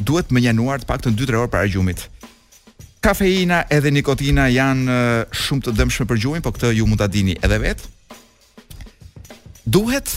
duhet 0.00 0.32
më 0.32 0.42
januar 0.48 0.80
të 0.82 0.88
paktën 0.88 1.18
2-3 1.20 1.44
orë 1.44 1.52
para 1.52 1.68
gjumit 1.70 2.08
kafeina 3.04 3.64
edhe 3.72 3.90
nikotina 3.92 4.46
janë 4.52 4.96
shumë 5.32 5.66
të 5.66 5.74
dëmshme 5.80 6.06
për 6.10 6.20
gjumin, 6.24 6.44
po 6.44 6.52
këtë 6.54 6.72
ju 6.76 6.86
mund 6.88 7.00
ta 7.00 7.08
dini 7.10 7.36
edhe 7.42 7.58
vetë. 7.62 7.88
Duhet 9.70 10.12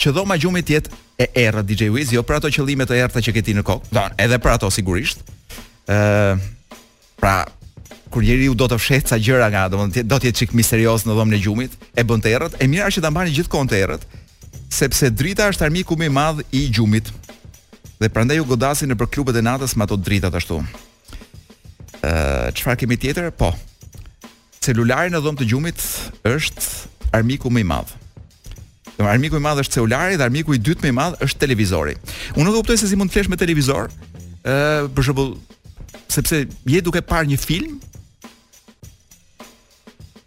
që 0.00 0.12
dhoma 0.16 0.36
gjumit 0.40 0.70
jetë 0.72 0.98
e 1.22 1.26
errët 1.44 1.68
DJ 1.68 1.90
Wiz, 1.94 2.10
jo 2.14 2.24
për 2.26 2.38
ato 2.40 2.50
qëllime 2.52 2.86
të 2.88 2.98
errta 3.02 3.22
që 3.24 3.34
ke 3.36 3.42
ti 3.46 3.54
në 3.56 3.64
kokë. 3.66 3.92
Don, 3.94 4.14
edhe 4.18 4.38
për 4.42 4.54
ato 4.56 4.70
sigurisht. 4.72 5.20
ë 5.82 5.98
uh, 5.98 6.40
pra 7.20 7.42
kur 8.12 8.22
njeriu 8.22 8.52
do 8.54 8.66
të 8.70 8.76
fshehtë 8.78 9.08
ca 9.08 9.16
gjëra 9.18 9.48
nga, 9.50 9.62
thotë, 9.72 10.02
do 10.04 10.16
të 10.20 10.28
jetë 10.28 10.38
çik 10.42 10.52
misterios 10.54 11.02
në 11.08 11.16
dhomën 11.16 11.34
e 11.36 11.40
gjumit, 11.42 11.72
e 11.98 12.04
bën 12.06 12.20
të 12.22 12.32
errët. 12.36 12.54
E 12.62 12.68
mirë 12.70 12.86
është 12.88 13.00
që 13.00 13.04
ta 13.04 13.10
mbani 13.12 13.34
gjithkohon 13.38 13.70
të 13.72 13.78
errët, 13.86 14.02
sepse 14.70 15.10
drita 15.10 15.48
është 15.52 15.66
armiku 15.68 15.96
më 15.98 16.06
i 16.08 16.12
madh 16.18 16.42
i 16.52 16.64
gjumit. 16.70 17.08
Dhe 17.98 18.08
prandaj 18.12 18.38
u 18.44 18.48
godasin 18.48 18.92
nëpër 18.92 19.10
klubet 19.16 19.36
e 19.40 19.44
natës 19.44 19.74
me 19.76 19.84
ato 19.88 19.96
drita 19.96 20.28
ashtu 20.30 20.60
çfarë 22.56 22.78
kemi 22.80 22.96
tjetër? 22.98 23.30
Po. 23.36 23.52
Celulari 24.62 25.10
në 25.10 25.20
dhomë 25.24 25.38
të 25.42 25.48
gjumit 25.50 25.82
është 26.26 27.10
armiku 27.16 27.50
më 27.50 27.62
i 27.62 27.66
madh. 27.68 27.94
Do 28.98 29.06
armiku 29.08 29.38
i 29.38 29.42
madh 29.42 29.62
është 29.64 29.78
celulari 29.78 30.16
dhe 30.18 30.24
armiku 30.26 30.54
i 30.54 30.58
dytë 30.60 30.82
më 30.86 30.90
i 30.92 30.96
madh 30.96 31.22
është 31.26 31.40
televizori. 31.46 31.94
Unë 32.36 32.44
nuk 32.48 32.54
e 32.54 32.60
kuptoj 32.62 32.78
se 32.82 32.90
si 32.90 32.98
mund 32.98 33.10
të 33.10 33.18
flesh 33.20 33.30
me 33.32 33.38
televizor. 33.40 33.90
Ë, 34.42 34.88
për 34.94 35.08
shembull, 35.08 35.36
sepse 36.10 36.44
je 36.46 36.82
duke 36.82 37.02
parë 37.02 37.32
një 37.32 37.40
film 37.42 37.78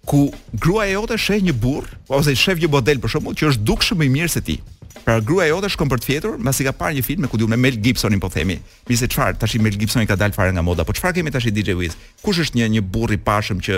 ku 0.05 0.27
gruaja 0.61 0.93
jote 0.99 1.15
sheh 1.17 1.39
një 1.41 1.55
burr 1.57 1.87
ose 2.13 2.35
sheh 2.37 2.57
një 2.61 2.69
model 2.71 2.99
për 3.01 3.15
shembull 3.15 3.35
që 3.37 3.49
është 3.51 3.65
dukshëm 3.69 4.03
më 4.03 4.07
i 4.07 4.13
mirë 4.15 4.33
se 4.35 4.43
ti. 4.47 4.59
Pra 5.05 5.19
gruaja 5.21 5.51
jote 5.53 5.69
shkon 5.69 5.89
për 5.91 6.01
të 6.01 6.07
fjetur, 6.09 6.35
mbasi 6.41 6.65
ka 6.65 6.71
parë 6.75 6.95
një 6.97 7.03
film 7.05 7.25
me 7.25 7.29
kujtum 7.29 7.51
me 7.53 7.59
Mel 7.61 7.75
Gibsonin 7.77 8.17
po 8.21 8.31
themi. 8.33 8.55
Mirë 8.89 9.07
çfarë, 9.13 9.37
tash 9.41 9.57
Mel 9.61 9.75
Gibsoni 9.77 10.07
ka 10.09 10.17
dalë 10.17 10.33
fare 10.33 10.49
nga 10.55 10.63
moda, 10.65 10.81
po 10.85 10.95
çfarë 10.97 11.19
kemi 11.19 11.33
tash 11.35 11.45
DJ 11.53 11.75
Wiz? 11.77 11.93
Kush 12.25 12.41
është 12.41 12.57
një 12.57 12.69
një 12.77 12.81
burr 12.89 13.13
i 13.13 13.19
pashëm 13.21 13.59
që 13.61 13.77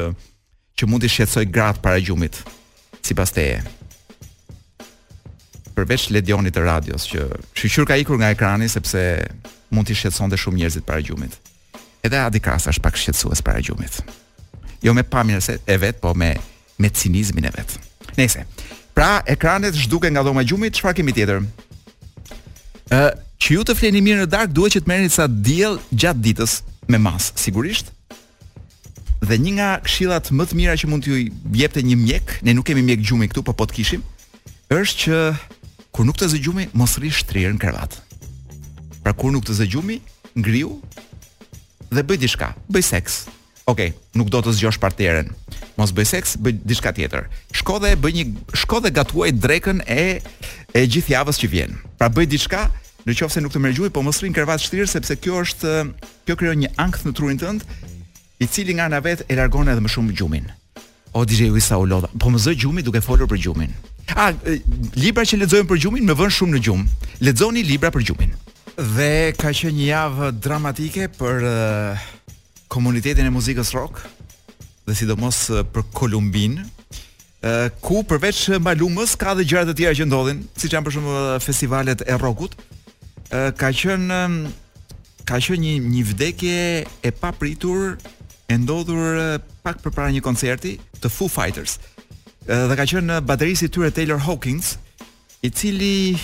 që 0.80 0.88
mund 0.88 1.04
të 1.04 1.10
shqetësoj 1.12 1.44
gratë 1.52 1.84
para 1.84 2.00
gjumit 2.00 2.40
sipas 3.04 3.36
teje? 3.36 3.60
Përveç 5.76 6.08
Ledionit 6.16 6.56
të 6.56 6.63
radios 6.63 7.10
që 7.12 7.28
shqyr 7.60 7.90
ka 7.92 8.00
ikur 8.00 8.22
nga 8.24 8.32
ekrani 8.34 8.72
sepse 8.72 9.04
mund 9.76 9.90
të 9.92 10.00
shqetësonte 10.00 10.40
shumë 10.40 10.62
njerëzit 10.63 10.88
para 10.88 11.04
gjumit. 11.04 11.36
Edhe 12.08 12.24
Adi 12.24 12.40
Krasa 12.40 12.72
është 12.72 12.86
pak 12.88 12.96
shqetësues 13.04 13.44
para 13.44 13.60
gjumit. 13.60 14.00
Jo 14.80 14.96
me 14.96 15.04
pamjen 15.04 15.44
e 15.44 15.76
vet, 15.82 16.00
po 16.00 16.16
me 16.16 16.38
me 16.80 16.90
cinizmin 16.96 17.50
e 17.50 17.56
vet. 17.58 17.76
Nëse, 18.18 18.46
Pra, 18.97 19.21
ekranet 19.29 19.75
zhduken 19.77 20.10
nga 20.17 20.23
dhoma 20.25 20.41
gjumit, 20.41 20.73
çfarë 20.73 20.95
kemi 20.97 21.13
tjetër? 21.13 21.43
Ë, 22.89 23.01
që 23.38 23.49
ju 23.53 23.65
të 23.69 23.75
fleni 23.77 23.99
mirë 24.01 24.23
në 24.23 24.29
darkë 24.33 24.55
duhet 24.57 24.73
që 24.73 24.79
të 24.81 24.89
merrni 24.89 25.12
sa 25.13 25.27
diell 25.29 25.75
gjatë 25.93 26.23
ditës 26.25 26.55
me 26.89 26.97
mas, 27.05 27.27
sigurisht. 27.38 27.91
Dhe 29.21 29.38
një 29.43 29.53
nga 29.60 29.67
këshillat 29.86 30.31
më 30.33 30.47
të 30.49 30.57
mira 30.57 30.73
që 30.81 30.89
mund 30.89 31.05
t'ju 31.05 31.19
jepte 31.60 31.86
një 31.86 31.99
mjek, 32.07 32.33
ne 32.49 32.57
nuk 32.57 32.65
kemi 32.71 32.81
mjek 32.89 33.05
gjumi 33.05 33.29
këtu, 33.29 33.45
po 33.45 33.53
po 33.53 33.67
të 33.69 33.77
kishim, 33.77 34.01
është 34.73 35.05
që 35.05 35.21
kur 35.93 36.10
nuk 36.10 36.17
të 36.17 36.31
zgjumi, 36.33 36.65
mos 36.73 36.97
rri 36.97 37.13
shtrirë 37.13 37.53
në 37.53 37.62
krevat. 37.62 37.99
Pra 39.05 39.13
kur 39.13 39.29
nuk 39.29 39.45
të 39.45 39.60
zgjumi, 39.62 39.99
ngriu 40.41 40.73
dhe 41.93 42.01
bëj 42.01 42.23
diçka, 42.25 42.49
bëj 42.73 42.89
seks. 42.95 43.27
Okej, 43.69 43.93
okay, 43.93 43.93
nuk 44.17 44.33
do 44.33 44.41
të 44.41 44.57
zgjosh 44.57 44.81
parteren, 44.81 45.29
mos 45.78 45.94
bëj 45.94 46.08
seks, 46.10 46.36
bëj 46.42 46.58
diçka 46.66 46.92
tjetër. 46.96 47.28
Shko 47.56 47.78
dhe 47.84 47.94
bëj 48.02 48.13
një 48.18 48.26
shko 48.63 48.80
dhe 48.84 48.92
gatuaj 48.98 49.32
drekën 49.38 49.84
e 49.86 50.04
e 50.74 50.84
gjithë 50.90 51.13
javës 51.13 51.38
që 51.42 51.50
vjen. 51.54 51.76
Pra 52.00 52.10
bëj 52.10 52.26
diçka, 52.34 52.63
në 53.06 53.16
qoftë 53.20 53.38
se 53.38 53.44
nuk 53.46 53.54
të 53.54 53.62
merr 53.62 53.92
po 53.94 54.02
mos 54.04 54.20
rrin 54.24 54.34
krevat 54.36 54.60
shtrirë 54.63 54.90
sepse 54.90 55.16
kjo 55.22 55.44
është 55.46 55.76
kjo 56.28 56.36
krijon 56.36 56.63
një 56.66 56.72
ankth 56.82 57.06
në 57.08 57.13
trurin 57.16 57.38
tënd, 57.40 57.62
i 58.42 58.46
cili 58.50 58.74
nga 58.74 58.90
ana 58.90 59.00
vet 59.02 59.24
e 59.30 59.36
largon 59.38 59.70
edhe 59.70 59.82
më 59.86 59.90
shumë 59.94 60.18
gjumin. 60.18 60.50
O 61.13 61.24
DJ 61.26 61.54
sa 61.63 61.78
u 61.80 61.86
lodha, 61.88 62.10
po 62.20 62.30
më 62.34 62.38
zë 62.42 62.58
gjumi 62.62 62.82
duke 62.86 63.02
folur 63.02 63.30
për 63.32 63.40
gjumin. 63.46 63.72
A 64.18 64.32
libra 64.98 65.24
që 65.30 65.40
lexojmë 65.44 65.70
për 65.70 65.80
gjumin 65.84 66.06
më 66.10 66.18
vën 66.20 66.34
shumë 66.42 66.54
në 66.58 66.62
gjum. 66.66 66.84
Lexoni 67.26 67.63
libra 67.66 67.90
për 67.96 68.06
gjumin. 68.10 68.34
Dhe 68.98 69.32
ka 69.38 69.50
qenë 69.56 69.78
një 69.80 69.88
javë 69.92 70.28
dramatike 70.46 71.08
për 71.18 71.46
uh, 71.46 72.08
komunitetin 72.72 73.26
e 73.30 73.34
muzikës 73.34 73.72
rock 73.78 74.04
dhe 74.88 74.95
sidomos 74.95 75.47
eh, 75.52 75.62
për 75.73 75.86
Kolumbin, 75.95 76.62
eh, 77.43 77.67
ku 77.84 78.02
përveç 78.08 78.45
Malumës 78.63 79.17
ka 79.19 79.36
dhe 79.38 79.43
gjëra 79.47 79.67
të 79.69 79.76
tjera 79.80 79.97
që 80.00 80.08
ndodhin, 80.08 80.45
siç 80.58 80.73
janë 80.78 80.88
për 80.88 80.95
shembull 80.95 81.19
eh, 81.19 81.43
festivalet 81.43 82.06
e 82.08 82.17
rockut. 82.21 82.56
Ka 83.60 83.73
qenë 83.76 84.17
ka 85.28 85.36
qenë 85.36 85.60
një 85.60 85.71
një 85.91 86.04
vdekje 86.13 86.60
e 86.88 87.10
papritur 87.19 87.97
e 88.47 88.56
ndodhur 88.56 89.04
pak 89.65 89.82
përpara 89.84 90.13
një 90.15 90.23
koncerti 90.23 90.78
të 91.02 91.12
Foo 91.12 91.28
Fighters. 91.28 91.76
Dhe 92.47 92.78
ka 92.80 92.86
qenë 92.88 93.19
bateristi 93.28 93.67
i 93.67 93.73
tyre 93.76 93.91
Taylor 93.91 94.23
Hawkins, 94.23 94.78
i 95.43 95.52
cili 95.52 96.15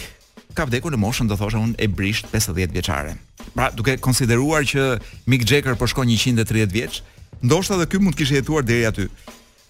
ka 0.56 0.63
vdekur 0.69 0.95
në 0.95 1.02
moshën, 1.04 1.28
do 1.28 1.36
thosha 1.36 1.60
unë, 1.60 1.76
e 1.84 1.89
brisht 1.91 2.32
50 2.32 2.71
vjeçare. 2.71 3.17
Pra, 3.52 3.67
duke 3.76 3.97
konsideruar 3.99 4.63
që 4.63 4.86
Mick 5.28 5.43
Jagger 5.43 5.76
po 5.76 5.89
shkon 5.91 6.08
130 6.08 6.71
vjeç, 6.71 7.02
uh, 7.04 7.12
Ndoshta 7.41 7.74
edhe 7.80 7.88
ky 7.89 8.00
mund 8.04 8.15
të 8.15 8.22
kishte 8.22 8.38
jetuar 8.41 8.65
deri 8.67 8.86
aty. 8.89 9.08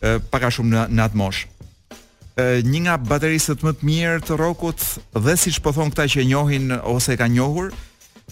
Ë 0.03 0.17
pak 0.31 0.47
a 0.47 0.51
shumë 0.51 0.71
në, 0.73 0.83
në 0.97 1.03
atë 1.07 1.19
moshë. 1.19 1.47
Ë 2.41 2.47
një 2.67 2.81
nga 2.87 2.95
bateristët 2.99 3.63
më 3.63 3.75
të 3.77 3.85
mirë 3.89 4.21
të 4.27 4.37
rockut 4.41 4.81
dhe 5.13 5.35
siç 5.39 5.59
po 5.63 5.73
thon 5.75 5.93
këta 5.93 6.07
që 6.11 6.23
e 6.23 6.27
njohin 6.31 6.73
ose 6.81 7.13
e 7.13 7.19
kanë 7.19 7.35
njohur, 7.37 7.67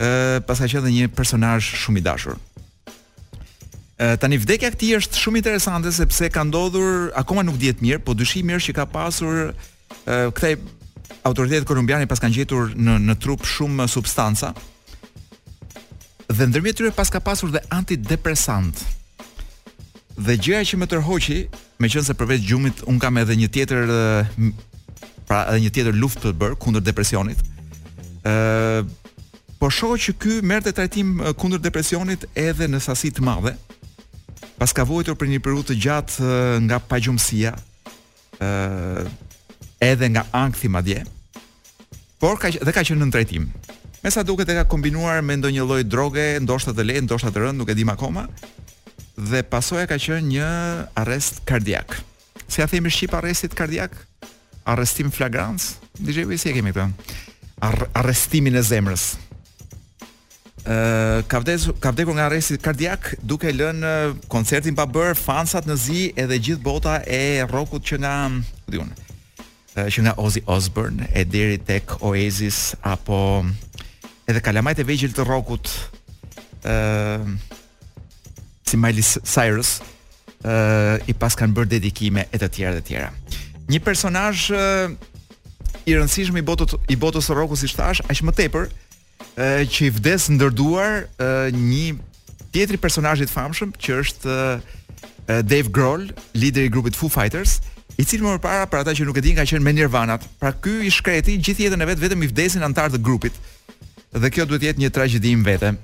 ë 0.01 0.41
pasa 0.49 0.65
që 0.67 0.79
edhe 0.81 0.93
një 0.95 1.11
personazh 1.15 1.69
shumë 1.85 2.01
i 2.01 2.05
dashur. 2.07 2.39
Ë 4.01 4.13
tani 4.21 4.39
vdekja 4.41 4.71
e 4.73 4.79
tij 4.81 4.95
është 4.99 5.21
shumë 5.23 5.41
interesante 5.43 5.91
sepse 5.95 6.29
ka 6.33 6.43
ndodhur 6.49 7.11
akoma 7.17 7.43
nuk 7.45 7.59
dihet 7.61 7.81
mirë, 7.85 8.01
po 8.03 8.15
dyshimi 8.17 8.57
është 8.59 8.71
që 8.73 8.77
ka 8.81 8.87
pasur 8.93 9.51
ë 10.05 10.23
këtë 10.33 10.55
autoritetet 11.27 11.67
kolumbiane 11.69 12.07
pas 12.09 12.19
kanë 12.23 12.41
gjetur 12.41 12.73
në 12.75 12.97
në 13.07 13.19
trup 13.21 13.45
shumë 13.47 13.85
substanca. 13.91 14.55
Dhe 16.31 16.47
ndërmjet 16.47 16.77
tyre 16.79 16.93
pas 16.95 17.09
ka 17.11 17.21
pasur 17.21 17.53
dhe 17.53 17.61
antidepresant. 17.75 18.79
Dhe 20.21 20.37
gjëja 20.37 20.61
që 20.67 20.77
më 20.81 20.87
tërhoqi, 20.91 21.37
meqense 21.81 22.13
përveç 22.17 22.43
gjumit, 22.45 22.81
un 22.89 22.99
kam 23.01 23.17
edhe 23.17 23.33
një 23.39 23.47
tjetër 23.55 23.89
pra 25.27 25.39
edhe 25.51 25.63
një 25.63 25.71
tjetër 25.73 25.97
luftë 25.97 26.27
të 26.29 26.33
bër 26.41 26.55
kundër 26.61 26.83
depresionit. 26.85 27.41
ë 28.25 28.33
Po 29.61 29.69
shoh 29.69 29.93
që 29.93 30.11
ky 30.17 30.39
merrte 30.41 30.71
trajtim 30.73 31.19
kundër 31.37 31.61
depresionit 31.61 32.23
edhe 32.33 32.65
në 32.65 32.79
sasi 32.81 33.11
të 33.13 33.21
madhe. 33.21 33.51
Pas 34.57 34.73
ka 34.73 34.83
vuajtur 34.89 35.13
për 35.13 35.27
një 35.29 35.39
periudhë 35.45 35.67
të 35.69 35.75
gjatë 35.83 36.31
nga 36.65 36.79
pagjumësia, 36.89 37.51
ë 38.41 39.05
edhe 39.85 40.07
nga 40.15 40.23
ankthi 40.33 40.69
madje. 40.69 41.05
Por 42.17 42.41
ka 42.41 42.49
dhe 42.49 42.73
ka 42.73 42.81
qenë 42.81 43.05
në 43.05 43.13
trajtim. 43.13 43.43
Mesa 44.01 44.25
duket 44.25 44.49
e 44.49 44.57
ka 44.57 44.65
kombinuar 44.65 45.21
me 45.21 45.37
ndonjë 45.37 45.61
lloj 45.69 45.83
droge, 45.85 46.25
ndoshta 46.41 46.73
të 46.73 46.81
lehtë, 46.89 47.05
ndoshta 47.05 47.29
të 47.29 47.37
rëndë, 47.43 47.57
nuk 47.61 47.69
e 47.69 47.77
di 47.77 47.85
akoma, 47.85 48.25
dhe 49.21 49.41
pasoja 49.45 49.85
ka 49.89 49.97
qenë 50.01 50.25
një 50.33 50.49
arrest 51.03 51.41
kardiak. 51.47 51.97
Si 52.51 52.63
a 52.63 52.67
themi 52.69 52.89
shqip 52.91 53.13
arrestit 53.15 53.53
kardiak? 53.57 53.93
Arrestim 54.67 55.11
flagrans? 55.13 55.75
DJ 55.99 56.25
Vi 56.29 56.37
si 56.41 56.49
e 56.49 56.55
kemi 56.57 56.73
këta 56.75 56.89
arrestimin 58.01 58.55
e 58.57 58.63
zemrës. 58.65 59.03
Ë 60.65 60.77
ka 61.29 61.41
vdes 61.43 61.67
ka 61.81 61.91
vdekur 61.93 62.15
nga 62.17 62.25
arresti 62.31 62.57
kardiak 62.61 63.11
duke 63.21 63.49
lënë 63.53 63.93
koncertin 64.33 64.75
pa 64.77 64.85
bër 64.89 65.13
fansat 65.19 65.65
në 65.69 65.75
zi 65.83 66.01
edhe 66.21 66.37
gjithë 66.49 66.65
bota 66.65 66.97
e 67.05 67.21
rockut 67.51 67.81
që 67.85 67.99
nga 68.03 68.11
diun 68.69 68.89
që 69.77 70.03
nga 70.03 70.13
Ozzy 70.21 70.41
Osbourne 70.51 71.05
e 71.17 71.23
deri 71.25 71.57
tek 71.61 71.95
Oasis 72.05 72.73
apo 72.85 73.41
edhe 74.29 74.41
kalamajt 74.45 74.81
e 74.81 74.85
vegjël 74.89 75.13
të 75.15 75.25
rockut 75.29 75.69
ë 76.61 76.77
si 78.71 78.77
Miley 78.79 79.03
Cyrus, 79.03 79.71
ë 80.41 80.51
uh, 80.51 81.09
i 81.09 81.13
pas 81.19 81.35
kanë 81.37 81.55
bërë 81.57 81.71
dedikime 81.77 82.23
e 82.33 82.39
të 82.39 82.47
tjera 82.55 82.75
të 82.79 82.83
tjera. 82.87 83.09
Një 83.71 83.81
personazh 83.85 84.47
uh, 84.55 84.93
i 85.87 85.97
rëndësishëm 85.97 86.39
i 86.39 86.45
botës 86.47 86.77
i 86.91 86.97
botës 86.99 87.27
së 87.27 87.35
rockut 87.37 87.59
si 87.61 87.69
thash, 87.75 88.01
aq 88.07 88.21
më 88.27 88.35
tepër 88.39 88.69
ë 88.69 88.71
uh, 88.71 89.65
që 89.71 89.89
i 89.89 89.91
vdes 89.99 90.29
ndërduar 90.33 91.03
uh, 91.03 91.57
një 91.57 91.97
tjetri 92.55 92.79
personazh 92.81 93.25
i 93.25 93.29
famshëm 93.31 93.75
që 93.77 93.99
është 94.05 94.31
uh, 94.31 94.63
Dave 95.47 95.69
Grohl, 95.71 96.09
lideri 96.35 96.67
i 96.67 96.71
grupit 96.73 96.97
Foo 96.97 97.07
Fighters, 97.11 97.59
i 98.01 98.07
cili 98.07 98.23
më 98.25 98.39
parë 98.43 98.65
për 98.73 98.81
ata 98.81 98.95
që 98.97 99.05
nuk 99.07 99.19
e 99.21 99.27
dinë 99.27 99.37
ka 99.39 99.45
qenë 99.51 99.63
me 99.67 99.71
Nirvana. 99.77 100.17
Pra 100.41 100.49
ky 100.55 100.73
i 100.87 100.91
shkreti 100.91 101.37
gjithë 101.37 101.67
jetën 101.69 101.83
e 101.85 101.91
vet 101.91 102.01
vetëm 102.01 102.23
i 102.25 102.31
vdesin 102.31 102.65
antar 102.65 102.91
të 102.91 102.99
grupit. 103.05 103.35
Dhe 104.11 104.31
kjo 104.33 104.47
duhet 104.49 104.63
të 104.63 104.69
jetë 104.71 104.83
një 104.83 104.91
tragjedi 104.95 105.35
në 105.35 105.75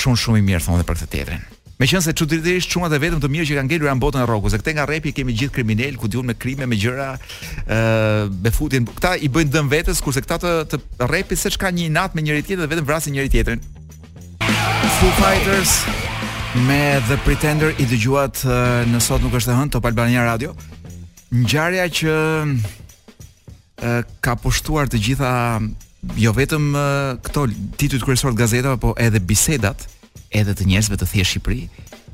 çun 0.00 0.16
shumë 0.16 0.40
i 0.40 0.44
mirë 0.46 0.62
thonë 0.64 0.84
për 0.88 0.96
këtë 1.00 1.08
teatrin. 1.14 1.42
Meqense 1.80 2.12
çuditërisht 2.16 2.68
çuna 2.74 2.88
të 2.92 2.98
vetëm 3.00 3.20
të 3.22 3.28
mirë 3.32 3.46
që 3.50 3.56
kanë 3.58 3.68
ngelur 3.70 3.88
janë 3.88 4.02
botën 4.02 4.20
e 4.22 4.26
rrokut, 4.28 4.52
se 4.52 4.58
këte 4.60 4.74
nga 4.76 4.84
repi 4.88 5.12
kemi 5.16 5.32
gjithë 5.38 5.54
kriminal 5.58 5.96
ku 6.00 6.08
diun 6.12 6.28
me 6.28 6.34
krime, 6.36 6.66
me 6.68 6.76
gjëra, 6.80 7.08
ë 7.16 7.78
uh, 7.78 8.32
befutin. 8.44 8.88
Këta 8.88 9.14
i 9.26 9.30
bëjnë 9.32 9.54
dëm 9.54 9.70
vetes 9.72 10.00
kurse 10.04 10.20
këta 10.24 10.40
të, 10.42 10.52
të 11.00 11.08
repi 11.12 11.38
se 11.40 11.52
çka 11.56 11.72
një 11.72 11.88
nat 11.96 12.16
me 12.16 12.24
njëri 12.26 12.44
tjetër 12.46 12.66
dhe 12.66 12.70
vetëm 12.74 12.88
vrasin 12.90 13.16
njëri 13.16 13.32
tjetrin. 13.32 13.64
Foo 14.98 15.10
Fighters 15.20 15.76
me 16.68 16.80
The 17.08 17.16
Pretender 17.24 17.72
i 17.80 17.88
dëgjuat 17.92 18.44
uh, 18.44 18.54
në 18.88 19.00
sot 19.04 19.24
nuk 19.24 19.36
është 19.40 19.54
e 19.54 19.58
hënë 19.62 19.74
Top 19.76 19.88
Albania 19.88 20.24
Radio. 20.28 20.52
Ngjarja 21.32 21.88
që 21.96 22.18
uh, 22.60 24.00
ka 24.20 24.36
pushtuar 24.36 24.88
të 24.92 25.00
gjitha 25.00 25.32
jo 26.16 26.32
vetëm 26.34 26.72
uh, 26.72 26.82
këto 27.24 27.46
titujt 27.80 28.04
kryesorë 28.04 28.34
të 28.34 28.40
gazetave, 28.40 28.80
po 28.80 28.94
edhe 29.00 29.20
bisedat, 29.20 29.84
edhe 30.30 30.54
të 30.56 30.66
njerëzve 30.70 30.96
të 31.00 31.08
thjeshtë 31.10 31.32
Shqipëri, 31.32 31.64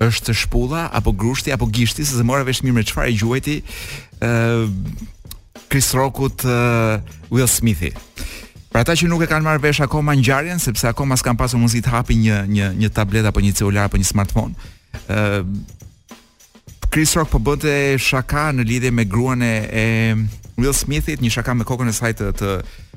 është 0.06 0.34
shpulla 0.36 0.88
apo 0.94 1.12
grushti 1.16 1.52
apo 1.54 1.68
gishti, 1.72 2.04
se 2.04 2.22
mora 2.26 2.42
vesh 2.46 2.62
mirë 2.66 2.76
me 2.80 2.84
çfarë 2.86 3.14
gjuajti 3.16 3.58
ë 4.20 4.28
uh, 4.28 5.04
Chris 5.66 5.88
Rockut 5.96 6.44
uh, 6.46 7.00
Will 7.32 7.48
Smithi. 7.50 7.90
Për 8.72 8.82
ata 8.82 8.94
që 8.98 9.08
nuk 9.10 9.22
e 9.24 9.28
kanë 9.30 9.44
marrë 9.46 9.62
vesh 9.64 9.80
akoma 9.82 10.12
ngjarjen, 10.18 10.60
sepse 10.62 10.86
akoma 10.90 11.16
s'kan 11.18 11.38
pasur 11.38 11.58
mundësi 11.60 11.80
të 11.86 11.94
hapin 11.94 12.20
një 12.26 12.42
një 12.50 12.66
një 12.82 12.92
tablet 12.94 13.26
apo 13.30 13.40
një 13.42 13.54
celular 13.58 13.88
apo 13.88 13.98
një 14.00 14.08
smartphone, 14.10 14.54
ë 15.06 15.24
uh, 15.40 15.48
Chris 16.86 17.12
Rock 17.18 17.28
po 17.28 17.38
bënte 17.44 17.72
shaka 18.00 18.48
në 18.56 18.64
lidhje 18.64 18.90
me 18.94 19.04
gruan 19.04 19.42
e 19.44 20.14
Will 20.56 20.72
Smithit, 20.72 21.20
një 21.20 21.28
shaka 21.34 21.52
me 21.52 21.66
kokën 21.68 21.90
e 21.90 21.92
saj 21.92 22.14
të, 22.16 22.28
të 22.38 22.46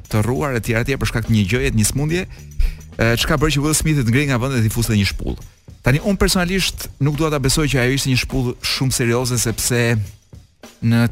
të 0.09 0.21
rruar 0.25 0.57
etj 0.59 0.73
etj 0.77 0.95
për 0.99 1.11
shkak 1.11 1.27
të 1.29 1.35
një 1.35 1.45
gjëje, 1.53 1.71
një 1.77 1.87
smundje, 1.91 2.25
çka 3.23 3.37
bëri 3.41 3.55
që 3.57 3.63
Will 3.63 3.77
Smith 3.77 4.01
të 4.03 4.11
ngri 4.11 4.27
nga 4.29 4.39
vendi 4.41 4.59
dhe 4.59 4.67
të 4.69 4.75
fusë 4.75 4.97
një 4.97 5.07
shpull. 5.13 5.37
Tani 5.85 6.01
un 6.09 6.17
personalisht 6.19 6.89
nuk 7.03 7.15
dua 7.19 7.29
ta 7.31 7.39
besoj 7.41 7.67
që 7.71 7.83
ajo 7.83 7.95
ishte 7.95 8.11
një 8.11 8.19
shpull 8.25 8.49
shumë 8.73 8.95
serioze 8.97 9.37
sepse 9.39 9.79
në 10.89 11.05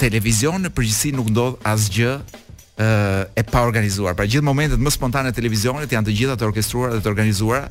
televizion 0.00 0.62
në 0.64 0.70
përgjithësi 0.72 1.12
nuk 1.18 1.28
ndodh 1.34 1.58
asgjë 1.68 2.14
e 3.38 3.44
pa 3.52 3.64
organizuar. 3.66 4.16
Pra 4.16 4.24
gjithë 4.24 4.46
momentet 4.46 4.80
më 4.80 4.94
spontane 4.96 5.32
të 5.32 5.42
televizionit 5.42 5.92
janë 5.92 6.08
të 6.08 6.16
gjitha 6.16 6.38
të 6.40 6.48
orkestruara 6.48 6.94
dhe 6.96 7.04
të 7.04 7.12
organizuara 7.12 7.66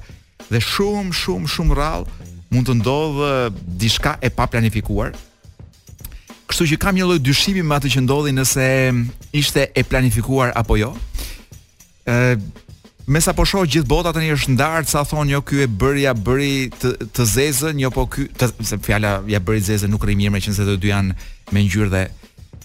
dhe 0.52 0.62
shumë 0.66 1.16
shumë 1.24 1.50
shumë 1.56 1.80
rrallë 1.80 2.28
mund 2.54 2.70
të 2.70 2.78
ndodhë 2.82 3.32
diçka 3.82 4.18
e 4.26 4.30
pa 4.34 4.46
planifikuar. 4.50 5.16
Kështu 6.50 6.66
që 6.72 6.78
kam 6.82 6.98
një 6.98 7.06
lloj 7.06 7.20
dyshimi 7.22 7.62
me 7.62 7.78
atë 7.78 7.92
që 7.94 8.02
ndodhi 8.08 8.32
nëse 8.34 8.66
ishte 9.38 9.68
e 9.78 9.84
planifikuar 9.86 10.50
apo 10.58 10.80
jo. 10.82 10.94
ë 12.10 12.40
Me 13.10 13.18
sa 13.26 13.34
po 13.34 13.42
shoh 13.42 13.64
gjithë 13.66 13.90
bota 13.90 14.12
tani 14.14 14.28
është 14.36 14.52
ndarë 14.54 14.86
sa 14.90 15.02
thonë 15.02 15.32
jo 15.34 15.40
ky 15.42 15.64
e 15.64 15.68
bëri 15.82 16.04
ja 16.04 16.12
bëri 16.14 16.70
të 16.70 16.92
të 17.10 17.26
zezën, 17.32 17.80
jo 17.82 17.90
po 17.94 18.04
ky 18.06 18.28
se 18.62 18.78
fjala 18.86 19.16
ja 19.26 19.40
bëri 19.42 19.64
zezën 19.66 19.90
nuk 19.90 20.06
rrim 20.06 20.20
mirë 20.22 20.36
me 20.36 20.42
qenë 20.46 20.54
se 20.54 20.76
dy 20.78 20.92
janë 20.92 21.16
me 21.50 21.64
ngjyrë 21.66 21.90
dhe 21.96 22.04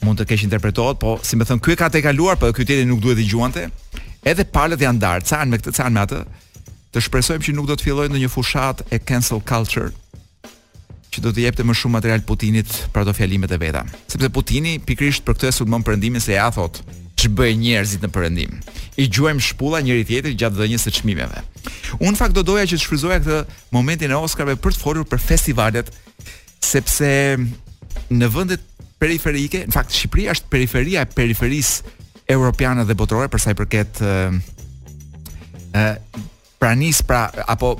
mund 0.04 0.20
të 0.20 0.26
keq 0.28 0.44
interpretohet, 0.44 1.00
po 1.00 1.16
si 1.24 1.40
më 1.40 1.48
thon 1.48 1.62
ky 1.64 1.72
e 1.72 1.78
ka 1.80 1.88
tejkaluar, 1.88 2.36
po 2.36 2.52
ky 2.52 2.60
tjetri 2.68 2.84
nuk 2.84 3.00
duhet 3.00 3.24
i 3.24 3.28
gjuante. 3.30 3.64
Edhe 4.20 4.44
palët 4.44 4.84
janë 4.84 5.00
ndarë, 5.00 5.24
çan 5.32 5.48
me 5.48 5.56
këtë 5.62 5.76
çan 5.80 5.96
me 5.96 6.04
atë. 6.04 6.20
Të 6.92 7.06
shpresojmë 7.08 7.48
që 7.48 7.56
nuk 7.56 7.70
do 7.72 7.80
të 7.80 7.88
fillojë 7.88 8.12
ndonjë 8.12 8.32
fushat 8.36 8.84
e 8.92 9.00
cancel 9.00 9.40
culture 9.48 9.94
që 11.14 11.22
do 11.22 11.30
të 11.30 11.44
jepte 11.46 11.64
më 11.66 11.74
shumë 11.78 11.96
material 11.96 12.22
Putinit 12.26 12.74
për 12.92 13.04
ato 13.04 13.14
fjalimet 13.14 13.52
e 13.54 13.58
veta. 13.62 13.82
Sepse 14.10 14.30
Putini 14.34 14.76
pikrisht 14.82 15.24
për 15.26 15.36
këtë 15.38 15.52
sulmon 15.60 15.84
perëndimin 15.86 16.22
se 16.22 16.34
ja 16.34 16.48
thot 16.54 16.80
ç'bëjnë 17.20 17.60
njerëzit 17.62 18.02
në 18.04 18.10
perëndim. 18.12 18.56
I 19.00 19.06
gjuajmë 19.08 19.44
shpulla 19.46 19.80
njëri 19.86 20.04
tjetrit 20.08 20.38
gjatë 20.40 20.58
dhënjes 20.58 20.86
së 20.88 20.92
çmimeve. 20.98 21.40
Unë 22.02 22.18
fakt 22.18 22.34
do 22.36 22.42
doja 22.46 22.66
që 22.66 22.76
të 22.76 22.82
shfryzoja 22.82 23.20
këtë 23.22 23.40
momentin 23.74 24.10
e 24.12 24.18
Oscarve 24.18 24.56
për 24.60 24.74
të 24.76 24.82
folur 24.82 25.06
për 25.08 25.22
festivalet, 25.22 25.92
sepse 26.64 27.08
në 28.10 28.30
vendet 28.34 28.66
periferike, 29.00 29.62
në 29.68 29.74
fakt 29.74 29.94
Shqipëria 29.94 30.34
është 30.34 30.50
periferia 30.52 31.04
e 31.06 31.12
periferisë 31.14 31.94
europiane 32.34 32.82
dhe 32.88 32.96
botërore 32.98 33.30
për 33.32 33.42
sa 33.42 33.54
i 33.54 33.58
përket 33.58 34.02
ë 35.74 35.88
pranis 36.60 37.02
pra 37.06 37.26
apo 37.52 37.76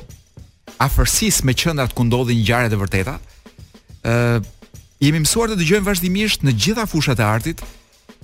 afërsisë 0.82 1.44
me 1.48 1.54
qendrat 1.58 1.92
ku 1.96 2.04
ndodhin 2.06 2.40
ngjarjet 2.42 2.74
e 2.74 2.80
vërteta. 2.82 3.14
ë 4.04 4.10
uh, 4.10 4.44
Jemi 5.04 5.18
mësuar 5.20 5.50
të 5.50 5.56
dëgjojmë 5.60 5.84
vazhdimisht 5.88 6.44
në 6.46 6.52
gjitha 6.54 6.84
fushat 6.88 7.18
e 7.20 7.24
artit 7.26 7.60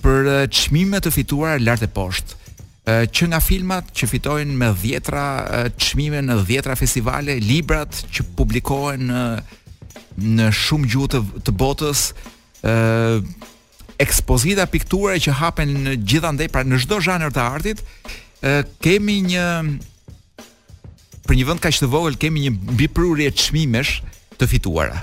për 0.01 0.29
çmime 0.49 0.97
të 1.03 1.11
fituara 1.13 1.59
lart 1.61 1.83
e 1.85 1.89
poshtë 1.93 2.95
që 3.13 3.27
nga 3.29 3.37
filmat 3.43 3.91
që 3.93 4.07
fitojnë 4.09 4.55
me 4.57 4.69
dhjetra 4.79 5.25
çmime 5.77 6.23
në 6.25 6.39
dhjetra 6.47 6.73
festivale, 6.79 7.35
librat 7.43 7.91
që 8.09 8.25
publikohen 8.39 9.03
në 9.11 9.21
në 10.39 10.47
shumë 10.57 10.89
gjuhë 10.89 11.11
të, 11.11 11.21
të 11.45 11.53
botës, 11.59 12.01
ë 12.65 14.01
ekspozita 14.01 14.65
pikture 14.71 15.19
që 15.21 15.37
hapen 15.37 15.75
gjithandej 16.01 16.49
pra 16.49 16.65
në 16.65 16.81
çdo 16.81 16.97
zhanër 17.03 17.35
të 17.35 17.45
artit, 17.51 17.85
ë 18.41 18.57
kemi 18.81 19.19
një 19.29 19.45
për 21.27 21.37
një 21.37 21.45
vend 21.49 21.61
kaq 21.61 21.79
të 21.81 21.89
vogël 21.91 22.17
kemi 22.19 22.45
një 22.47 22.53
mbiprurje 22.75 23.31
çmimesh 23.45 23.99
të 24.41 24.47
fituara. 24.49 25.01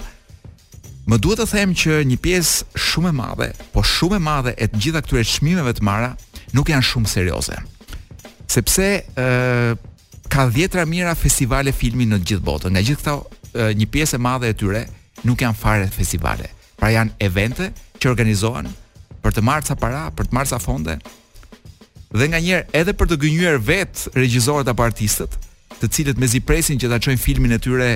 Më 1.09 1.19
duhet 1.25 1.41
të 1.41 1.47
them 1.55 1.71
që 1.79 2.01
një 2.05 2.19
pjesë 2.21 2.79
shumë 2.89 3.11
e 3.13 3.17
madhe, 3.17 3.51
po 3.73 3.81
shumë 3.87 4.19
e 4.19 4.25
madhe 4.25 4.53
e 4.61 4.67
të 4.69 4.83
gjitha 4.85 5.03
këtyre 5.07 5.25
çmimeve 5.25 5.73
të 5.79 5.87
marra 5.89 6.11
nuk 6.57 6.69
janë 6.69 6.87
shumë 6.91 7.13
serioze. 7.15 7.57
Sepse 8.49 8.89
ë 9.01 9.77
ka 10.29 10.45
dhjetra 10.53 10.85
mijëra 10.89 11.15
festivale 11.17 11.73
filmi 11.73 12.05
në 12.11 12.19
gjithë 12.29 12.45
botën. 12.45 12.75
Nga 12.77 12.85
gjithë 12.91 13.01
këto 13.01 13.71
një 13.81 13.87
pjesë 13.89 14.19
e 14.19 14.21
madhe 14.27 14.51
e 14.53 14.59
tyre 14.59 14.83
nuk 15.25 15.41
janë 15.41 15.57
fare 15.57 15.89
festivale. 15.93 16.51
Pra 16.79 16.93
janë 16.93 17.17
evente 17.25 17.71
që 17.99 18.11
organizohen 18.13 18.69
për 19.25 19.35
të 19.39 19.43
marrë 19.49 19.67
ca 19.71 19.77
para, 19.81 20.03
për 20.13 20.29
të 20.29 20.37
marrë 20.37 20.51
ca 20.53 20.61
fonde. 20.63 20.99
Dhe 22.09 22.29
nganjëherë 22.31 22.77
edhe 22.79 22.93
për 22.95 23.09
të 23.11 23.19
gënjur 23.25 23.57
vet 23.67 24.05
regjisorët 24.17 24.69
apo 24.73 24.85
artistët, 24.85 25.35
të 25.79 25.89
cilët 25.93 26.19
mezi 26.21 26.41
presin 26.45 26.81
që 26.81 26.89
ta 26.91 26.99
çojnë 27.03 27.21
filmin 27.21 27.53
e 27.55 27.59
tyre, 27.63 27.91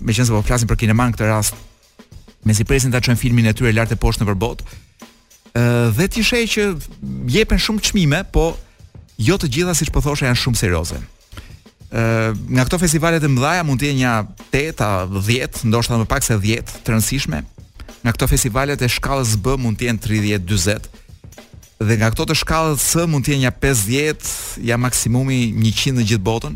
meqense 0.00 0.32
po 0.32 0.42
flasim 0.46 0.68
për 0.70 0.78
kineman 0.84 1.14
këtë 1.16 1.28
rast, 1.28 1.56
mezi 2.46 2.64
presin 2.64 2.94
ta 2.94 3.00
çojnë 3.04 3.18
filmin 3.20 3.50
e 3.50 3.54
tyre 3.56 3.74
lart 3.74 3.92
e 3.92 3.98
poshtë 3.98 4.22
nëpër 4.24 4.38
botë. 4.38 4.66
Ë 5.56 5.64
dhe 5.98 6.06
ti 6.12 6.24
sheh 6.24 6.46
që 6.54 6.66
jepen 7.34 7.60
shumë 7.62 7.84
çmime, 7.90 8.22
po 8.32 8.54
jo 9.18 9.36
të 9.40 9.50
gjitha 9.58 9.74
siç 9.76 9.90
po 9.94 10.02
thosha 10.04 10.30
janë 10.30 10.42
shumë 10.44 10.60
serioze. 10.62 11.00
Ë 11.90 12.32
nga 12.56 12.64
këto 12.68 12.80
festivale 12.84 13.20
të 13.22 13.30
mëdha 13.34 13.64
mund 13.66 13.80
të 13.82 13.90
jenë 13.90 14.00
nja 14.00 14.14
8 14.56 14.86
a 14.86 14.92
10, 15.16 15.64
ndoshta 15.70 15.98
më 16.00 16.08
pak 16.10 16.24
se 16.26 16.36
10 16.38 16.76
të 16.86 16.94
rëndësishme. 16.94 17.42
Nga 18.04 18.14
këto 18.16 18.28
festivale 18.32 18.76
të 18.78 18.88
shkallës 18.96 19.34
B 19.42 19.56
mund 19.60 19.78
të 19.80 19.88
jenë 19.90 20.04
30 20.38 20.46
40 20.46 20.94
dhe 21.86 21.92
nga 22.00 22.08
këto 22.08 22.24
të 22.30 22.34
shkallës 22.40 22.84
së 22.94 23.02
mund 23.10 23.26
të 23.26 23.32
jenë 23.34 23.42
një 23.42 23.50
50, 23.60 24.28
ja 24.70 24.78
maksimumi 24.80 25.40
100 25.52 25.98
në 25.98 26.04
gjithë 26.08 26.24
botën 26.24 26.54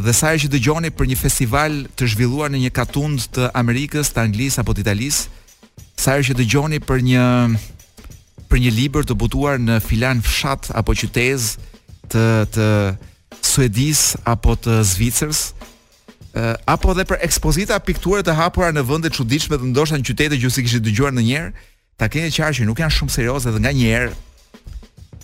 dhe 0.00 0.12
sa 0.16 0.32
herë 0.32 0.46
që 0.46 0.50
dëgjoni 0.54 0.90
për 0.96 1.08
një 1.10 1.16
festival 1.20 1.74
të 1.98 2.06
zhvilluar 2.14 2.48
në 2.54 2.60
një 2.64 2.70
katund 2.76 3.26
të 3.34 3.50
Amerikës, 3.60 4.08
të 4.14 4.22
Anglisë 4.28 4.62
apo 4.62 4.72
të 4.78 4.84
Italisë, 4.86 5.28
sa 6.00 6.14
herë 6.16 6.28
që 6.30 6.36
dëgjoni 6.40 6.78
për 6.88 7.02
një 7.10 7.24
për 8.50 8.62
një 8.64 8.70
libër 8.78 9.04
të 9.06 9.14
butuar 9.20 9.60
në 9.62 9.76
filan 9.84 10.22
fshat 10.24 10.70
apo 10.80 10.96
qytet 10.98 11.50
të 12.10 12.24
të 12.56 12.66
Suedis 13.50 14.00
apo 14.28 14.54
të 14.64 14.80
Zvicërs, 14.94 15.40
apo 16.72 16.92
edhe 16.94 17.04
për 17.10 17.20
ekspozita 17.28 17.76
pikturë 17.84 18.24
të 18.26 18.34
hapura 18.40 18.70
në 18.74 18.84
vende 18.88 19.10
çuditshme 19.14 19.58
të 19.60 19.70
ndoshta 19.74 19.98
në 20.00 20.06
qytete 20.08 20.38
që 20.40 20.46
ju 20.48 20.52
sikisht 20.56 20.84
dëgjuar 20.86 21.12
ndonjëherë, 21.14 21.52
ta 22.00 22.08
keni 22.12 22.32
qartë 22.34 22.62
që 22.62 22.68
nuk 22.68 22.80
janë 22.82 22.96
shumë 22.96 23.14
serioze 23.16 23.52
dhe 23.54 23.62
nganjëherë 23.64 24.14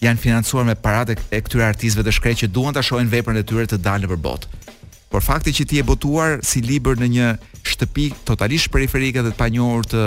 janë 0.05 0.21
financuar 0.21 0.67
me 0.69 0.75
paratë 0.77 1.17
e 1.33 1.41
këtyre 1.45 1.65
artistëve 1.69 2.05
të 2.07 2.15
shkreqë 2.19 2.41
që 2.43 2.51
duan 2.53 2.77
ta 2.77 2.83
shohin 2.85 3.11
veprën 3.13 3.39
e 3.41 3.45
tyre 3.49 3.67
të 3.71 3.79
dalë 3.81 4.05
nëpër 4.05 4.21
botë. 4.21 4.49
Por 5.11 5.23
fakti 5.25 5.53
që 5.55 5.67
ti 5.71 5.79
e 5.81 5.85
botuar 5.87 6.41
si 6.45 6.61
libër 6.61 6.99
në 7.01 7.09
një 7.17 7.29
shtëpi 7.71 8.09
totalisht 8.29 8.73
periferike 8.75 9.23
dhe 9.23 9.33
të 9.33 9.39
panjohur 9.39 9.87
të 9.89 10.03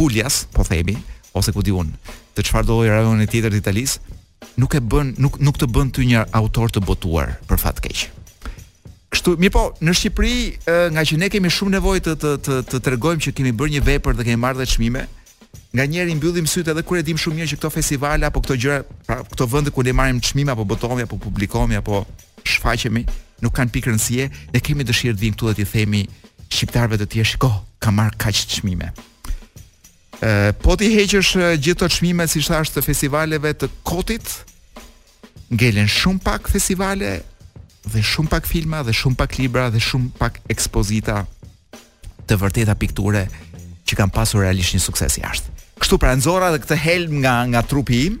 Puljas, 0.00 0.46
po 0.52 0.64
themi, 0.64 0.94
ose 1.36 1.52
ku 1.52 1.60
diun, 1.62 1.90
të 2.34 2.44
çfarë 2.48 2.66
do 2.70 2.78
lloj 2.78 2.88
rajoni 2.90 3.26
tjetër 3.28 3.52
të 3.54 3.60
Italisë, 3.60 3.98
nuk 4.58 4.74
e 4.74 4.80
bën 4.80 5.10
nuk 5.20 5.36
nuk 5.44 5.58
të 5.60 5.68
bën 5.68 5.90
ty 5.94 6.06
një 6.08 6.22
autor 6.36 6.72
të 6.72 6.80
botuar 6.88 7.36
për 7.46 7.60
fat 7.62 7.82
keq. 7.84 8.06
Kështu, 9.10 9.34
mirë 9.42 9.52
po, 9.52 9.62
në 9.84 9.92
Shqipëri, 9.98 10.36
nga 10.94 11.02
që 11.06 11.16
ne 11.18 11.28
kemi 11.30 11.50
shumë 11.52 11.74
nevojë 11.76 12.02
të 12.06 12.12
të 12.24 12.32
të 12.46 12.58
të 12.70 12.80
tregojmë 12.86 13.24
që 13.26 13.32
kemi 13.36 13.52
bërë 13.58 13.74
një 13.76 13.84
vepër 13.90 14.16
dhe 14.16 14.26
kemi 14.28 14.40
marrë 14.40 14.62
dhe 14.62 14.66
çmime, 14.70 15.04
nga 15.72 15.84
njëri 15.86 16.14
mbyllim 16.18 16.46
syt 16.50 16.68
edhe 16.72 16.82
kur 16.86 16.98
e 16.98 17.02
dim 17.06 17.18
shumë 17.20 17.38
mirë 17.40 17.50
që 17.52 17.58
këto 17.60 17.70
festivale 17.76 18.26
apo 18.26 18.40
këto 18.42 18.56
gjëra, 18.62 18.80
pra 19.06 19.20
këto 19.28 19.46
vende 19.52 19.72
ku 19.74 19.84
ne 19.86 19.92
marrim 19.94 20.18
çmime 20.18 20.50
apo 20.52 20.64
botomi 20.66 21.04
apo 21.06 21.18
publikomi 21.22 21.78
apo 21.78 22.02
shfaqemi, 22.42 23.04
nuk 23.44 23.54
kanë 23.56 23.72
pikë 23.76 23.90
rëndësie, 23.92 24.26
ne 24.54 24.60
kemi 24.64 24.86
dëshirë 24.88 25.14
të 25.16 25.22
vim 25.24 25.36
këtu 25.36 25.50
dhe 25.50 25.54
t'i 25.60 25.68
themi 25.70 26.02
shqiptarëve 26.50 26.98
të 26.98 27.06
tjerë, 27.14 27.30
shiko, 27.30 27.50
ka 27.80 27.92
marr 27.94 28.16
kaq 28.18 28.40
çmime. 28.56 28.90
Ë, 30.20 30.52
po 30.60 30.74
ti 30.78 30.88
heqësh 30.96 31.36
gjithë 31.62 31.86
ato 31.86 31.90
çmime 31.98 32.26
si 32.30 32.42
thash 32.46 32.72
të 32.74 32.82
festivaleve 32.88 33.52
të 33.62 33.68
kotit, 33.86 34.32
ngelen 35.54 35.86
shumë 35.90 36.24
pak 36.26 36.50
festivale 36.50 37.20
dhe 37.92 38.02
shumë 38.10 38.32
pak 38.34 38.50
filma 38.50 38.82
dhe 38.86 38.94
shumë 38.94 39.16
pak 39.22 39.38
libra 39.38 39.68
dhe 39.72 39.78
shumë 39.82 40.10
pak 40.18 40.42
ekspozita 40.52 41.22
të 42.26 42.38
vërteta 42.38 42.74
pikture 42.78 43.22
që 43.88 43.96
kam 43.98 44.10
pasur 44.12 44.42
realisht 44.44 44.74
një 44.76 44.82
sukses 44.84 45.16
jashtë. 45.20 45.54
Kështu 45.80 45.98
pra 46.02 46.12
nxorra 46.18 46.52
dhe 46.54 46.60
këtë 46.64 46.78
helm 46.84 47.20
nga 47.24 47.36
nga 47.52 47.62
trupi 47.64 48.00
im 48.10 48.18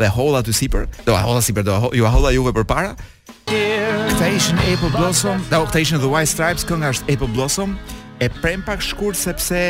dhe 0.00 0.08
holla 0.08 0.40
ty 0.42 0.54
sipër, 0.56 0.86
do 1.04 1.12
a 1.12 1.20
holla 1.20 1.42
sipër 1.44 1.66
do 1.66 1.74
a 1.74 1.80
holla, 1.82 1.94
ju 1.98 2.06
a 2.08 2.12
holla 2.14 2.30
juve 2.32 2.54
përpara. 2.56 2.94
Këta 3.50 4.28
ishin 4.36 4.60
Apple 4.72 4.88
Blossom, 4.94 5.42
da 5.50 5.60
këta 5.66 5.82
ishin 5.84 6.00
The 6.00 6.08
White 6.08 6.32
Stripes, 6.32 6.64
kënë 6.68 6.80
nga 6.80 6.92
është 6.94 7.14
Apple 7.16 7.28
Blossom, 7.36 7.76
e 8.24 8.28
prem 8.40 8.62
pak 8.64 8.80
shkurt 8.84 9.18
sepse 9.20 9.60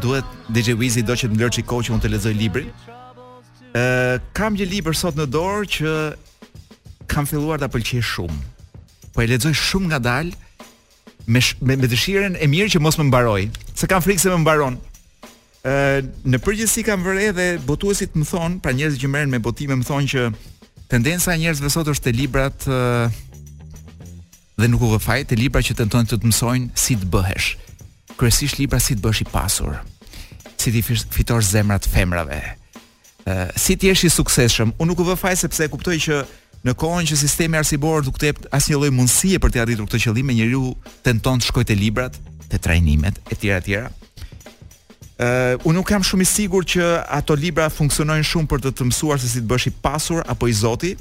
duhet 0.00 0.24
DJ 0.54 0.74
Wizi 0.80 1.04
do 1.04 1.12
që 1.18 1.28
të 1.28 1.34
më 1.36 1.42
lërë 1.44 1.56
që 1.58 1.64
i 1.64 1.66
mund 1.92 2.06
të 2.06 2.12
lezoj 2.14 2.34
libri. 2.38 2.64
Ë 3.76 4.22
kam 4.32 4.56
gjë 4.56 4.70
libër 4.72 4.96
sot 4.96 5.18
në 5.20 5.28
dorë 5.34 5.68
që 5.76 5.92
kam 7.10 7.26
filluar 7.28 7.60
të 7.60 7.68
pëlqej 7.74 8.00
shumë, 8.08 8.40
po 9.12 9.20
e 9.20 9.28
lezoj 9.28 9.52
shumë 9.52 9.90
nga 9.92 10.00
dalë, 10.08 10.32
me 11.26 11.40
me, 11.60 11.76
me 11.76 11.88
dëshirën 11.88 12.36
e 12.40 12.48
mirë 12.50 12.72
që 12.74 12.80
mos 12.82 12.98
më 13.00 13.06
mbaroj, 13.08 13.44
se 13.76 13.88
kam 13.88 14.02
frikë 14.04 14.22
se 14.24 14.32
më 14.32 14.40
mbaron. 14.42 14.76
Ë 15.64 15.76
në 16.28 16.40
përgjithësi 16.44 16.84
kam 16.84 17.04
vërë 17.04 17.22
edhe 17.30 17.46
botuesit 17.64 18.16
më 18.18 18.26
thon, 18.28 18.58
pra 18.60 18.74
njerëzit 18.76 19.00
që 19.02 19.08
merren 19.10 19.32
me 19.32 19.40
botime 19.40 19.76
më 19.80 19.86
thon 19.88 20.08
që 20.10 20.26
tendenca 20.92 21.32
e 21.34 21.40
njerëzve 21.40 21.70
sot 21.72 21.88
është 21.94 22.08
te 22.10 22.14
librat 22.18 22.66
dhe 24.54 24.68
nuk 24.70 24.84
u 24.86 24.90
vë 24.92 25.00
faj 25.02 25.20
te 25.32 25.38
libra 25.40 25.64
që 25.64 25.74
tentojnë 25.80 26.12
të 26.12 26.18
të 26.20 26.28
mësojnë 26.30 26.76
si 26.78 26.98
të 27.00 27.08
bëhesh. 27.10 27.48
Kryesisht 28.18 28.60
libra 28.60 28.78
si 28.78 28.94
të 28.94 29.02
bësh 29.06 29.24
i 29.24 29.28
pasur, 29.32 29.80
si 30.60 30.70
ti 30.74 30.84
fitosh 30.84 31.48
zemrat 31.54 31.88
femrave. 31.90 32.42
Ë 33.24 33.54
si 33.58 33.78
ti 33.80 33.88
jesh 33.88 34.04
i 34.06 34.12
suksesshëm. 34.12 34.76
Unë 34.76 34.92
nuk 34.92 35.00
u 35.02 35.08
vë 35.08 35.16
faj 35.18 35.34
sepse 35.46 35.70
kuptoj 35.72 35.96
që 36.06 36.20
në 36.64 36.72
kohën 36.80 37.06
që 37.10 37.16
sistemi 37.20 37.58
arsibor 37.60 38.04
nuk 38.06 38.16
jep 38.24 38.40
asnjë 38.56 38.78
lloj 38.78 38.90
mundësie 38.96 39.40
për 39.42 39.52
të 39.52 39.60
arritur 39.62 39.88
këtë 39.88 40.06
qëllim, 40.06 40.30
njeriu 40.32 40.72
tenton 41.04 41.42
të 41.42 41.50
shkojë 41.50 41.68
te 41.70 41.76
librat, 41.76 42.16
te 42.48 42.58
trajnimet 42.62 43.20
e 43.28 43.36
tjera 43.36 43.60
tjera. 43.66 43.90
Ë, 45.14 45.26
uh, 45.26 45.66
unë 45.68 45.76
nuk 45.76 45.92
jam 45.92 46.04
shumë 46.06 46.24
i 46.24 46.28
sigurt 46.28 46.72
që 46.74 46.86
ato 47.14 47.36
libra 47.38 47.68
funksionojnë 47.70 48.24
shumë 48.30 48.48
për 48.50 48.64
të 48.64 48.72
të 48.78 48.86
mësuar 48.88 49.20
se 49.22 49.28
si 49.30 49.42
të 49.42 49.50
bësh 49.50 49.68
i 49.70 49.74
pasur 49.84 50.24
apo 50.34 50.48
i 50.50 50.56
zoti. 50.56 50.94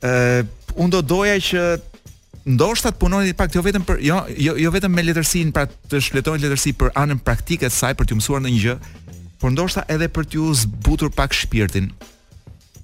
Ë, 0.00 0.08
uh, 0.08 0.48
unë 0.80 0.94
do 0.96 1.02
doja 1.14 1.36
që 1.50 1.64
ndoshta 2.50 2.94
të 2.94 3.00
punoni 3.02 3.36
pak 3.36 3.52
jo 3.54 3.60
vetëm 3.66 3.84
për 3.84 4.00
jo 4.06 4.22
jo, 4.40 4.54
jo 4.58 4.70
vetëm 4.72 4.96
me 4.96 5.04
letërsinë, 5.04 5.52
pra 5.54 5.66
të 5.68 6.00
shletoni 6.06 6.40
letërsi 6.46 6.72
për 6.80 6.94
anën 7.02 7.20
praktike 7.20 7.68
të 7.68 7.76
saj 7.76 7.92
për 8.00 8.08
të 8.08 8.18
mësuar 8.18 8.40
ndonjë 8.46 8.64
gjë, 8.64 8.78
por 9.40 9.52
ndoshta 9.52 9.84
edhe 9.92 10.08
për 10.12 10.26
t'ju 10.32 10.48
zbutur 10.64 11.12
pak 11.16 11.36
shpirtin. 11.36 11.92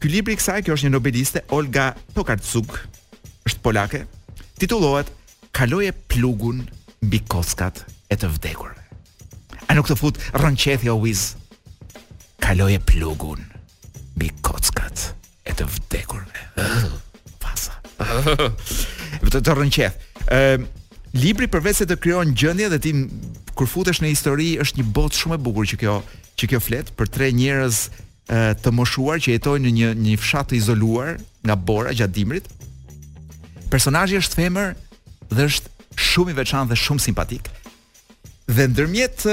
Ky 0.03 0.13
libri 0.13 0.35
i 0.37 0.39
kësaj, 0.39 0.63
kjo 0.67 0.77
është 0.77 0.89
një 0.89 0.93
nobeliste 0.95 1.43
Olga 1.57 1.87
Tokarczuk, 2.13 2.75
është 3.49 3.63
polake. 3.65 4.03
Titullohet 4.61 5.09
Kaloje 5.57 5.93
plugun 6.13 6.65
mbi 7.07 7.23
kockat 7.33 7.83
e 8.13 8.17
të 8.19 8.29
vdekurve. 8.35 8.83
A 9.71 9.75
nuk 9.75 9.89
të 9.89 9.97
fut 9.97 10.21
o 10.37 10.97
Wiz? 11.01 11.37
Kaloje 12.41 12.79
plugun 12.79 13.41
mbi 14.17 14.31
kockat 14.43 15.15
e 15.45 15.53
të 15.55 15.65
vdekurve. 15.65 16.41
Fasa. 17.41 17.81
Vetë 19.25 19.41
të 19.45 19.55
rrënqeth. 19.57 19.97
Ëm 20.31 20.67
libri 21.17 21.47
përveç 21.49 21.77
se 21.77 21.87
të 21.89 21.97
krijon 21.97 22.35
gjendje 22.37 22.69
dhe 22.69 22.79
ti 22.79 22.91
kur 23.57 23.65
futesh 23.69 24.03
në 24.05 24.11
histori 24.13 24.57
është 24.61 24.83
një 24.83 24.91
botë 24.93 25.17
shumë 25.23 25.39
e 25.39 25.41
bukur 25.47 25.65
që 25.71 25.79
kjo 25.81 25.97
që 26.37 26.49
kjo 26.53 26.59
flet 26.61 26.91
për 26.93 27.09
tre 27.09 27.29
njerëz 27.33 27.79
të 28.27 28.73
moshuar 28.75 29.21
që 29.23 29.37
jetojnë 29.37 29.69
në 29.69 29.73
një 29.77 29.89
një 30.03 30.17
fshat 30.19 30.49
të 30.51 30.59
izoluar 30.59 31.17
nga 31.47 31.55
bora 31.55 31.93
gjatë 31.95 32.13
dimrit. 32.17 32.49
Personazhi 33.71 34.19
është 34.19 34.41
femër 34.41 34.73
dhe 35.31 35.47
është 35.47 35.97
shumë 35.97 36.35
i 36.35 36.39
veçantë 36.41 36.73
dhe 36.73 36.81
shumë 36.81 37.05
simpatik. 37.07 37.47
Dhe 38.51 38.67
ndërmjet 38.73 39.27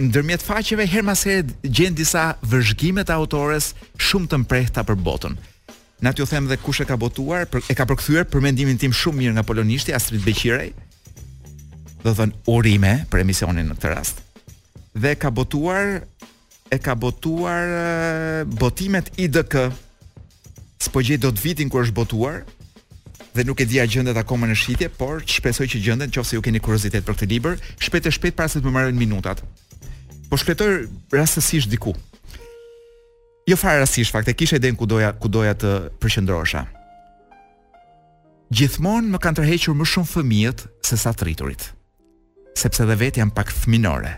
ndërmjet 0.00 0.44
faqeve 0.44 0.86
her 0.92 1.04
mas 1.04 1.26
herë 1.28 1.54
gjen 1.68 1.96
disa 1.96 2.32
vëzhgime 2.44 3.04
të 3.08 3.12
autores 3.14 3.74
shumë 4.00 4.30
të 4.32 4.40
mprehta 4.44 4.84
për 4.84 4.96
botën. 4.96 5.36
Na 6.04 6.12
t'ju 6.12 6.26
them 6.28 6.48
dhe 6.48 6.58
kush 6.60 6.82
e 6.84 6.88
ka 6.88 6.96
botuar, 7.00 7.44
e 7.44 7.74
ka 7.76 7.84
përkthyer 7.88 8.26
për 8.28 8.44
mendimin 8.44 8.76
tim 8.80 8.92
shumë 8.96 9.16
mirë 9.20 9.36
nga 9.38 9.46
polonishti 9.48 9.94
Astrid 9.96 10.24
Beqiraj. 10.24 10.72
Do 12.04 12.12
thon 12.16 12.32
urime 12.46 13.04
për 13.12 13.24
emisionin 13.24 13.68
në 13.70 13.76
këtë 13.76 13.92
rast. 13.94 14.20
Dhe 14.96 15.14
ka 15.20 15.32
botuar 15.32 16.00
e 16.70 16.78
ka 16.82 16.94
botuar 16.98 18.44
botimet 18.50 19.12
IDK. 19.18 19.70
Spo 20.82 20.98
gjej 21.00 21.18
dot 21.22 21.38
vitin 21.40 21.70
kur 21.72 21.86
është 21.86 21.94
botuar 21.96 22.42
dhe 23.36 23.44
nuk 23.44 23.60
e 23.60 23.66
dia 23.68 23.84
gjendet 23.84 24.16
akoma 24.16 24.46
në 24.48 24.54
shitje, 24.56 24.86
por 24.96 25.20
shpresoj 25.28 25.66
që 25.68 25.80
gjendet, 25.84 26.08
nëse 26.14 26.38
ju 26.38 26.40
keni 26.40 26.56
kuriozitet 26.60 27.04
për 27.04 27.18
këtë 27.18 27.26
libër, 27.34 27.58
shpejt 27.84 28.06
e 28.08 28.12
shpejt 28.16 28.36
para 28.38 28.48
se 28.48 28.62
të 28.62 28.64
më 28.64 28.72
marrin 28.72 28.96
minutat. 28.96 29.42
Po 30.30 30.38
shkletoj 30.40 30.86
rastësisht 31.12 31.68
diku. 31.68 31.92
Jo 33.46 33.60
fare 33.60 33.82
rastësisht, 33.84 34.16
fakte 34.16 34.32
kisha 34.34 34.56
iden 34.56 34.72
ku 34.74 34.88
doja 34.88 35.12
ku 35.12 35.28
doja 35.28 35.52
të 35.54 35.72
përqendrohesha. 36.00 36.64
Gjithmonë 38.56 39.12
më 39.12 39.20
kanë 39.20 39.38
tërhequr 39.42 39.76
më 39.76 39.84
shumë 39.92 40.12
fëmijët 40.16 40.64
se 40.88 40.96
sa 40.96 41.12
të 41.12 41.28
rriturit. 41.28 41.70
Sepse 42.56 42.88
dhe 42.88 42.96
vetë 42.96 43.20
jam 43.20 43.30
pak 43.36 43.52
fëminore. 43.52 44.16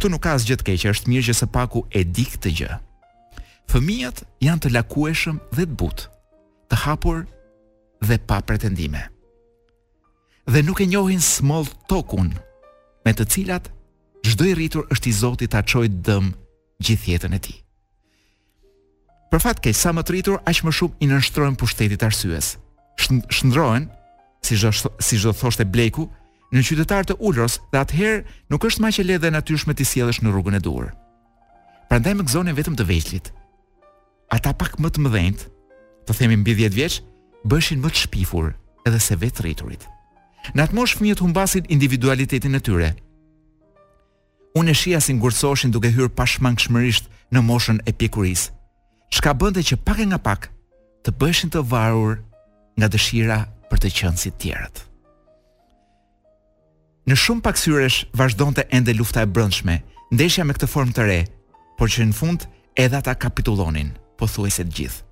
Ktu 0.00 0.08
nuk 0.08 0.22
ka 0.24 0.32
asgjë 0.32 0.56
të 0.56 0.64
keq, 0.64 0.84
është 0.96 1.10
mirë 1.12 1.24
që 1.28 1.34
së 1.42 1.46
paku 1.52 1.82
e 1.92 2.00
di 2.08 2.22
këtë 2.24 2.50
gjë. 2.56 2.76
Fëmijët 3.68 4.22
janë 4.40 4.62
të 4.64 4.68
lakueshëm 4.72 5.40
dhe 5.52 5.66
të 5.68 5.74
butë, 5.76 6.06
të 6.72 6.76
hapur 6.86 7.18
dhe 8.08 8.16
pa 8.24 8.38
pretendime. 8.48 9.02
Dhe 10.48 10.62
nuk 10.64 10.80
e 10.80 10.86
njohin 10.88 11.20
smoll 11.20 11.68
tokun 11.92 12.32
me 13.04 13.12
të 13.12 13.26
cilat 13.34 13.68
çdo 14.24 14.48
i 14.48 14.54
rritur 14.56 14.88
është 14.88 15.12
i 15.12 15.12
Zotit 15.20 15.52
ta 15.52 15.60
çojë 15.68 15.92
dëm 16.08 16.32
gjithë 16.80 17.08
jetën 17.12 17.36
e 17.36 17.40
tij. 17.44 17.58
Për 19.28 19.44
fat 19.44 19.60
keq, 19.60 19.76
sa 19.76 19.92
më 19.92 20.00
të 20.06 20.14
rritur, 20.16 20.40
aq 20.48 20.64
më 20.64 20.76
shumë 20.80 20.96
i 21.04 21.10
nënshtrohen 21.12 21.60
pushtetit 21.60 22.08
arsyes. 22.08 22.54
Shndrohen, 23.36 23.90
si 24.40 24.56
çdo 24.56 24.72
si 24.96 25.20
çdo 25.20 25.36
thoshte 25.36 25.68
Bleku, 25.68 26.08
në 26.50 26.62
qytetar 26.66 27.06
të 27.06 27.14
ulros 27.22 27.60
dhe 27.70 27.78
atëherë 27.78 28.24
nuk 28.50 28.64
është 28.66 28.82
ma 28.82 28.90
që 28.94 29.04
ledhe 29.06 29.30
natyrshme 29.30 29.74
të 29.78 29.86
sielësh 29.86 30.22
në 30.22 30.32
rrugën 30.34 30.58
e 30.58 30.62
dur. 30.64 30.88
Prandaj 31.90 32.16
më 32.18 32.26
gëzonin 32.26 32.58
vetëm 32.58 32.78
të 32.78 32.86
veqlit. 32.90 33.30
Ata 34.34 34.52
pak 34.58 34.78
më 34.82 34.88
të 34.90 35.04
mëdhenjt, 35.04 35.44
të 36.10 36.16
themi 36.18 36.36
mbi 36.40 36.54
10 36.66 36.74
vjeç, 36.74 37.00
bëshin 37.46 37.80
më 37.82 37.88
të 37.90 38.00
shpifur 38.04 38.50
edhe 38.86 39.00
se 39.02 39.16
vetë 39.18 39.44
rriturit. 39.46 39.86
Në 40.54 40.62
atë 40.66 40.76
moshë 40.78 40.98
fëmijët 40.98 41.22
humbasin 41.22 41.70
individualitetin 41.70 42.58
e 42.58 42.62
tyre. 42.66 42.90
Unë 44.58 44.74
e 44.74 44.74
shia 44.78 45.00
si 45.00 45.14
ngurësoshin 45.18 45.70
duke 45.70 45.90
hyrë 45.94 46.26
shmërisht 46.26 47.10
në 47.30 47.40
moshën 47.46 47.78
e 47.86 47.92
pjekuris. 47.92 48.50
Shka 49.14 49.34
bënde 49.34 49.62
që 49.62 49.76
pak 49.86 49.98
e 50.02 50.06
nga 50.10 50.18
pak 50.18 50.50
të 51.06 51.14
bëshin 51.20 51.50
të 51.50 51.62
varur 51.70 52.18
nga 52.78 52.86
dëshira 52.88 53.38
për 53.70 53.78
të 53.78 53.88
qënë 53.98 54.16
si 54.18 54.30
tjerët. 54.30 54.89
Në 57.10 57.16
shumë 57.18 57.42
pak 57.42 57.58
syresh 57.58 58.04
vazhdonte 58.14 58.62
ende 58.76 58.92
lufta 58.94 59.24
e 59.26 59.26
brendshme, 59.26 59.80
ndeshja 60.14 60.44
me 60.46 60.54
këtë 60.54 60.66
formë 60.70 60.92
të 60.94 61.06
re, 61.08 61.16
por 61.74 61.88
që 61.90 62.04
në 62.06 62.14
fund 62.14 62.44
edhe 62.78 62.94
ata 63.00 63.16
kapitullonin, 63.18 63.88
pothuajse 64.20 64.62
të 64.68 64.76
gjithë. 64.78 65.02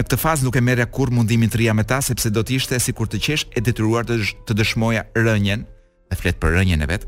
Në 0.00 0.04
këtë 0.06 0.18
fazë 0.22 0.46
nuk 0.46 0.56
e 0.56 0.62
merrja 0.64 0.86
kurrë 0.88 1.12
mundimin 1.18 1.52
të 1.52 1.60
rija 1.60 1.74
me 1.76 1.84
ta 1.84 1.98
sepse 2.00 2.32
do 2.32 2.40
të 2.40 2.54
ishte 2.56 2.78
sikur 2.80 3.10
të 3.12 3.20
qesh 3.26 3.44
e 3.52 3.60
detyruar 3.60 4.08
të, 4.08 4.16
dësh 4.22 4.30
të 4.48 4.56
dëshmoja 4.62 5.02
rënjen, 5.20 5.66
e 5.68 6.16
flet 6.16 6.40
për 6.40 6.56
rënjen 6.56 6.80
e 6.80 6.88
vet, 6.94 7.04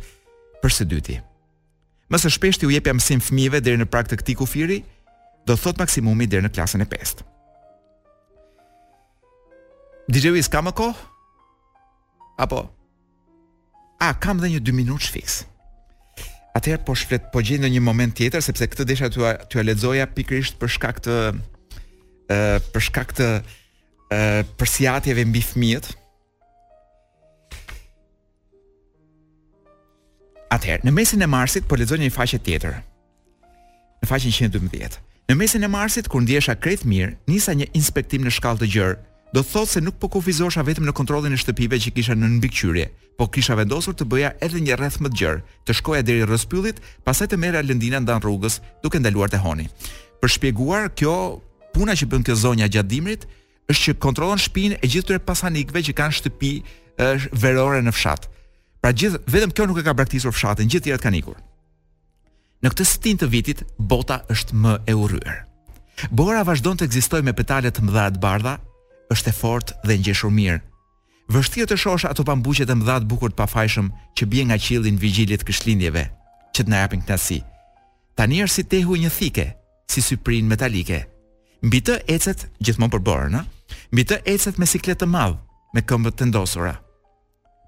për 0.60 0.76
së 0.80 0.88
dyti. 0.92 1.16
Më 2.12 2.20
së 2.26 2.34
shpeshti 2.36 2.68
u 2.68 2.74
jepja 2.76 2.92
mësim 2.98 3.24
fëmijëve 3.24 3.62
deri 3.64 3.80
në 3.80 3.88
prag 3.88 4.12
të 4.12 4.20
këtij 4.20 4.36
kufiri, 4.42 4.78
do 5.48 5.56
thot 5.56 5.80
maksimumi 5.80 6.28
deri 6.28 6.44
në 6.44 6.52
klasën 6.58 6.84
e 6.84 6.90
5. 6.92 7.24
Dijevis 10.12 10.52
kamako? 10.52 10.92
Apo 12.36 12.66
a 14.08 14.12
kam 14.18 14.36
dhe 14.42 14.50
një 14.52 14.60
2 14.66 14.74
minutë 14.76 15.06
shfiks. 15.10 15.40
Atëherë 16.58 16.84
po 16.84 16.96
shflet, 16.98 17.28
po 17.32 17.40
gjej 17.42 17.60
në 17.62 17.70
një 17.76 17.82
moment 17.86 18.14
tjetër 18.18 18.42
sepse 18.44 18.66
këtë 18.74 18.84
desha 18.90 19.08
tua 19.14 19.36
tua 19.52 19.62
lexoja 19.64 20.08
pikërisht 20.16 20.58
për 20.60 20.72
shkak 20.76 20.98
të 21.06 21.14
ë 22.32 22.44
për 22.74 22.86
shkak 22.88 23.14
të 23.18 23.28
ë 23.38 24.22
përsiatjeve 24.60 25.24
mbi 25.30 25.44
fëmijët. 25.48 25.92
Atëherë 30.56 30.84
në 30.90 30.96
mesin 30.98 31.22
e 31.24 31.30
marsit 31.36 31.70
po 31.70 31.78
lexoj 31.80 32.02
një 32.02 32.10
faqe 32.18 32.42
tjetër. 32.48 32.82
Në 34.02 34.10
faqen 34.10 34.34
112. 34.34 34.98
Në 35.30 35.38
mesin 35.38 35.62
e 35.64 35.70
marsit 35.70 36.10
kur 36.10 36.24
ndjesha 36.26 36.58
krejt 36.58 36.82
mirë, 36.90 37.14
nisa 37.30 37.54
një 37.56 37.70
inspektim 37.78 38.26
në 38.26 38.34
shkallë 38.34 38.64
të 38.66 38.72
gjerë 38.76 38.96
do 39.32 39.40
të 39.40 39.48
thotë 39.52 39.72
se 39.74 39.80
nuk 39.80 39.96
po 40.00 40.10
kufizosha 40.12 40.60
vetëm 40.64 40.84
në 40.88 40.92
kontrollin 40.96 41.32
e 41.32 41.38
shtëpive 41.40 41.78
që 41.80 41.92
kisha 41.96 42.16
në 42.16 42.28
mbikëqyrje, 42.36 42.86
por 43.16 43.30
kisha 43.32 43.56
vendosur 43.56 43.94
të 43.96 44.04
bëja 44.12 44.32
edhe 44.44 44.60
një 44.60 44.76
rreth 44.78 44.98
më 45.00 45.12
të 45.12 45.20
gjerë, 45.22 45.44
të 45.68 45.76
shkoja 45.78 46.02
deri 46.06 46.26
rrëspyllit, 46.28 46.80
pastaj 47.06 47.30
të 47.32 47.38
merra 47.40 47.62
lëndina 47.64 48.00
ndan 48.04 48.20
rrugës 48.24 48.58
duke 48.84 49.00
ndaluar 49.00 49.32
të 49.32 49.40
honi. 49.42 49.66
Për 50.20 50.32
shpjeguar 50.36 50.90
kjo 50.98 51.14
puna 51.72 51.96
që 51.96 52.08
bën 52.12 52.26
kjo 52.28 52.36
zonja 52.44 52.68
gjatë 52.68 52.88
dimrit, 52.92 53.24
është 53.72 53.84
që 53.84 53.98
kontrollon 54.04 54.40
shtëpinë 54.42 54.80
e 54.84 54.90
gjithë 54.92 55.08
tyre 55.08 55.22
pasanikëve 55.28 55.82
që 55.88 55.94
kanë 55.96 56.18
shtëpi 56.18 56.52
verore 57.40 57.80
në 57.82 57.94
fshat. 57.96 58.28
Pra 58.84 58.92
gjithë 58.92 59.22
vetëm 59.32 59.54
kjo 59.56 59.66
nuk 59.70 59.80
e 59.80 59.86
ka 59.86 59.94
braktisur 59.96 60.34
fshatin, 60.34 60.68
gjithë 60.68 60.90
tjerat 60.90 61.06
kanë 61.06 61.22
ikur. 61.22 61.38
Në 62.62 62.70
këtë 62.74 62.84
stin 62.86 63.16
të 63.18 63.30
vitit 63.32 63.64
bota 63.78 64.20
është 64.30 64.58
më 64.60 64.74
e 64.92 64.96
urryer. 64.98 65.38
Bora 66.10 66.42
vazhdon 66.46 66.76
të 66.78 66.90
ekzistojë 66.90 67.24
me 67.26 67.34
petale 67.38 67.70
të 67.72 67.82
mëdha 67.86 68.08
të 68.16 68.22
bardha, 68.22 68.56
është 69.12 69.30
e 69.32 69.36
fort 69.40 69.68
dhe 69.86 69.98
ngjeshur 70.00 70.32
mirë. 70.38 70.58
Vështirë 71.32 71.70
të 71.70 71.76
shosh 71.82 72.06
ato 72.08 72.24
pambuqet 72.28 72.72
e 72.72 72.76
mëdha 72.76 72.96
të 73.02 73.08
bukur 73.12 73.32
të 73.32 73.38
pafajshëm 73.42 73.88
që 74.18 74.28
bie 74.32 74.44
nga 74.46 74.58
qielli 74.64 74.90
në 74.96 75.02
vigjilit 75.04 75.44
të 75.48 76.06
që 76.54 76.64
të 76.66 76.70
na 76.70 76.78
japin 76.82 77.00
knasi. 77.02 77.38
Tani 78.18 78.38
është 78.46 78.54
si 78.58 78.62
tehu 78.72 78.94
një 79.00 79.08
thike, 79.18 79.44
si 79.92 80.00
syprin 80.04 80.44
metalike. 80.50 80.98
Mbi 81.66 81.78
të 81.86 81.94
ecet 82.14 82.40
gjithmonë 82.64 82.92
përborën, 82.94 83.32
në? 83.32 83.40
Mbi 83.92 84.02
të 84.10 84.16
ecet 84.34 84.58
me 84.60 84.66
siklet 84.68 84.98
të 85.00 85.06
madhë, 85.14 85.38
me 85.74 85.80
këmbët 85.80 86.18
të 86.18 86.26
ndosura. 86.28 86.74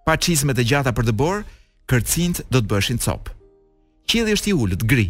Pa 0.05 0.18
qizme 0.20 0.53
të 0.53 0.66
gjata 0.68 0.92
për 0.92 1.09
dëborë, 1.09 1.47
kërcint 1.88 2.42
do 2.53 2.61
të 2.61 2.68
bëshin 2.74 3.01
copë. 3.05 3.32
Qili 4.09 4.36
është 4.36 4.53
i 4.53 4.57
ullët, 4.62 4.84
gri, 4.84 5.07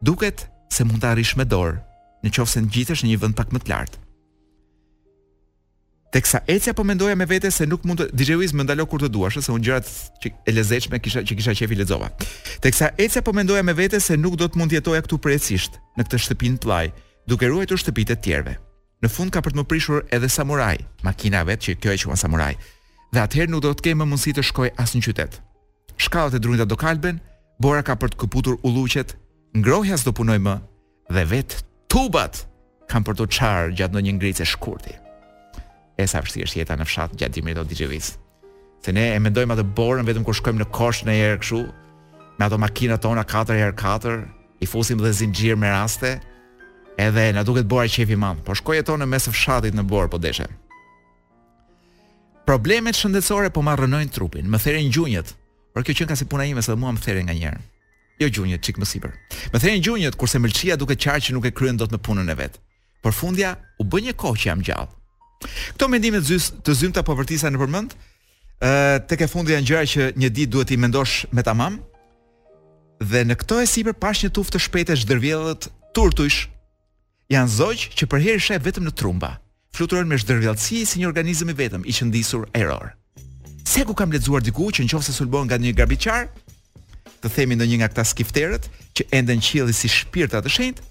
duket 0.00 0.48
se 0.72 0.88
mund 0.88 1.04
të 1.04 1.12
arrish 1.12 1.36
me 1.36 1.44
dorë, 1.44 1.76
nëse 2.24 2.64
ngjitesh 2.64 3.04
në 3.04 3.10
një 3.12 3.20
vend 3.20 3.36
pak 3.36 3.52
më 3.52 3.60
të 3.60 3.72
lartë 3.74 4.00
teksa 6.10 6.40
ecja 6.48 6.72
po 6.74 6.84
mendoja 6.84 7.14
me 7.16 7.24
vete 7.28 7.50
se 7.50 7.66
nuk 7.66 7.84
mund 7.86 8.02
të 8.02 8.08
DJ 8.18 8.32
Wiz 8.40 8.52
më 8.56 8.64
ndalo 8.66 8.86
kur 8.90 9.02
të 9.02 9.08
duash, 9.14 9.38
se 9.38 9.52
un 9.54 9.62
gjërat 9.62 9.86
që 10.22 10.32
e 10.48 10.54
lezetshme 10.54 10.98
kisha 11.02 11.22
që 11.26 11.36
kisha 11.38 11.54
qefi 11.58 11.78
lexova. 11.78 12.08
Teksa 12.62 12.90
ecja 12.98 13.22
po 13.22 13.32
mendoja 13.36 13.62
me 13.66 13.72
vete 13.78 14.00
se 14.02 14.16
nuk 14.18 14.36
do 14.40 14.48
të 14.50 14.58
mund 14.58 14.74
jetoja 14.74 15.02
këtu 15.06 15.18
përsisht 15.22 15.78
në 15.98 16.06
këtë 16.08 16.20
shtëpinë 16.24 16.60
pllaj, 16.64 16.90
duke 17.30 17.46
ruajtur 17.50 17.78
shtëpitë 17.78 18.16
të 18.18 18.26
tjerëve. 18.26 18.56
Në 19.04 19.08
fund 19.08 19.32
ka 19.32 19.40
për 19.44 19.54
të 19.54 19.60
më 19.62 19.66
prishur 19.70 20.02
edhe 20.12 20.28
samuraj, 20.28 20.80
makina 21.06 21.44
vet 21.48 21.62
që 21.64 21.76
kjo 21.80 21.94
e 21.94 22.00
quan 22.02 22.20
samuraj. 22.20 22.54
Dhe 23.14 23.22
atëherë 23.24 23.50
nuk 23.54 23.62
do 23.64 23.72
të 23.74 23.86
kem 23.88 24.02
më 24.02 24.08
mundësi 24.10 24.34
të 24.36 24.44
shkoj 24.50 24.70
as 24.82 24.92
në 24.94 25.04
qytet. 25.06 25.38
Shkallët 25.98 26.36
e 26.36 26.42
drunjta 26.42 26.66
do 26.68 26.76
kalben, 26.78 27.22
bora 27.62 27.80
ka 27.86 27.94
për 27.96 28.12
të 28.12 28.20
kuputur 28.24 28.58
ulluqet, 28.66 29.14
ngrohja 29.56 29.96
s'do 29.98 30.12
punoj 30.14 30.38
më 30.42 30.58
dhe 31.14 31.24
vet 31.32 31.60
tubat 31.90 32.42
kanë 32.90 33.06
për 33.08 33.16
të 33.22 33.30
çar 33.36 33.72
gjatë 33.78 33.92
ndonjë 33.94 34.16
ngritje 34.18 34.46
shkurti 34.52 34.94
e 36.00 36.08
sa 36.08 36.22
vështirë 36.24 36.48
është 36.48 36.60
jeta 36.62 36.76
në 36.80 36.86
fshat 36.88 37.16
gjatë 37.20 37.36
dimrit 37.38 37.58
të 37.60 37.64
Dixhevic. 37.72 38.10
Se 38.84 38.92
ne 38.96 39.06
e 39.16 39.20
mendojmë 39.22 39.56
atë 39.56 39.64
borën 39.76 40.06
vetëm 40.08 40.24
kur 40.24 40.36
shkojmë 40.38 40.62
në 40.62 40.66
kosh 40.74 41.02
në 41.06 41.16
herë 41.18 41.40
kështu, 41.42 41.60
me 42.38 42.46
ato 42.46 42.58
makinat 42.60 43.02
tona 43.04 43.24
4x4, 43.28 44.20
i 44.60 44.66
fusim 44.68 45.00
dhe 45.00 45.10
zinxhir 45.16 45.58
me 45.60 45.68
raste, 45.72 46.14
edhe 47.00 47.26
na 47.36 47.44
duket 47.44 47.68
bora 47.68 47.88
qefi 47.88 48.16
i 48.16 48.20
madh, 48.20 48.40
por 48.46 48.56
shkoj 48.58 48.78
jeton 48.80 49.00
në 49.04 49.10
mes 49.12 49.28
të 49.28 49.34
fshatit 49.36 49.76
në 49.76 49.84
borë 49.90 50.10
po 50.12 50.20
deshe. 50.22 50.46
Problemet 52.48 52.96
shëndetësore 52.98 53.52
po 53.54 53.62
marrin 53.66 53.92
rënën 53.98 54.10
trupin, 54.14 54.48
më 54.50 54.58
thërin 54.64 54.88
gjunjët. 54.94 55.34
Por 55.74 55.84
kjo 55.86 55.94
që 56.00 56.06
ka 56.10 56.16
si 56.18 56.26
puna 56.26 56.48
ime 56.50 56.64
se 56.66 56.74
mua 56.74 56.90
më 56.96 57.04
thërin 57.04 57.28
nganjëherë. 57.28 57.60
Jo 58.20 58.26
gjunjët 58.34 58.64
çik 58.66 58.80
më 58.82 58.88
sipër. 58.90 59.12
Më 59.52 59.60
thërin 59.62 59.84
gjunjët 59.86 60.16
kurse 60.18 60.40
mëlçia 60.42 60.74
duket 60.80 60.98
qartë 61.04 61.28
që 61.28 61.36
nuk 61.36 61.46
e 61.46 61.54
kryen 61.54 61.78
dot 61.78 61.92
me 61.94 62.00
punën 62.02 62.26
e 62.26 62.40
vet. 62.40 62.58
Përfundja 63.06 63.52
u 63.80 63.86
bë 63.86 64.02
një 64.08 64.16
kohë 64.18 64.40
që 64.42 64.50
jam 64.50 64.64
gjallë. 64.66 64.90
Këto 65.42 65.88
mendime 65.88 66.20
të 66.20 66.28
zyz 66.28 66.50
të 66.66 66.74
zymta 66.76 67.02
po 67.04 67.14
vërtisa 67.16 67.48
në 67.50 67.60
përmend, 67.62 67.94
ë 68.60 68.72
tek 69.08 69.22
e 69.24 69.28
fundi 69.30 69.54
janë 69.54 69.68
gjëra 69.70 69.86
që 69.92 70.08
një 70.20 70.32
ditë 70.36 70.52
duhet 70.52 70.72
i 70.74 70.78
mendosh 70.80 71.22
me 71.32 71.44
tamam. 71.46 71.78
Dhe 73.00 73.22
në 73.24 73.38
këto 73.40 73.60
e 73.62 73.68
sipër 73.68 73.96
pash 73.96 74.24
një 74.26 74.32
tufë 74.36 74.54
të 74.54 74.60
shpejtë 74.66 74.98
zhdërvjellët 75.04 75.70
turtujsh 75.96 76.46
Janë 77.30 77.52
zogj 77.54 77.82
që 77.94 78.06
për 78.10 78.22
herë 78.24 78.42
shef 78.42 78.64
vetëm 78.66 78.88
në 78.88 78.92
trumba. 78.98 79.36
Fluturojnë 79.76 80.10
me 80.10 80.16
zhdërvjellësi 80.18 80.80
si 80.90 80.98
një 80.98 81.06
organizëm 81.12 81.52
i 81.52 81.54
vetëm 81.60 81.84
i 81.86 81.92
qëndisur 81.94 82.48
error. 82.58 82.88
Se 83.62 83.84
ku 83.86 83.94
kam 83.94 84.10
lexuar 84.10 84.42
diku 84.42 84.66
që 84.74 84.82
nëse 84.82 85.14
sulbon 85.14 85.46
nga 85.46 85.54
një 85.54 85.70
garbiçar, 85.78 86.26
të 87.22 87.30
themi 87.30 87.54
ndonjë 87.54 87.78
nga 87.78 87.88
këta 87.92 88.04
skifterët 88.10 88.66
që 88.98 89.06
ende 89.14 89.38
në 89.38 89.70
si 89.72 89.86
shpirtra 89.88 90.42
të 90.42 90.50
shenjtë, 90.50 90.82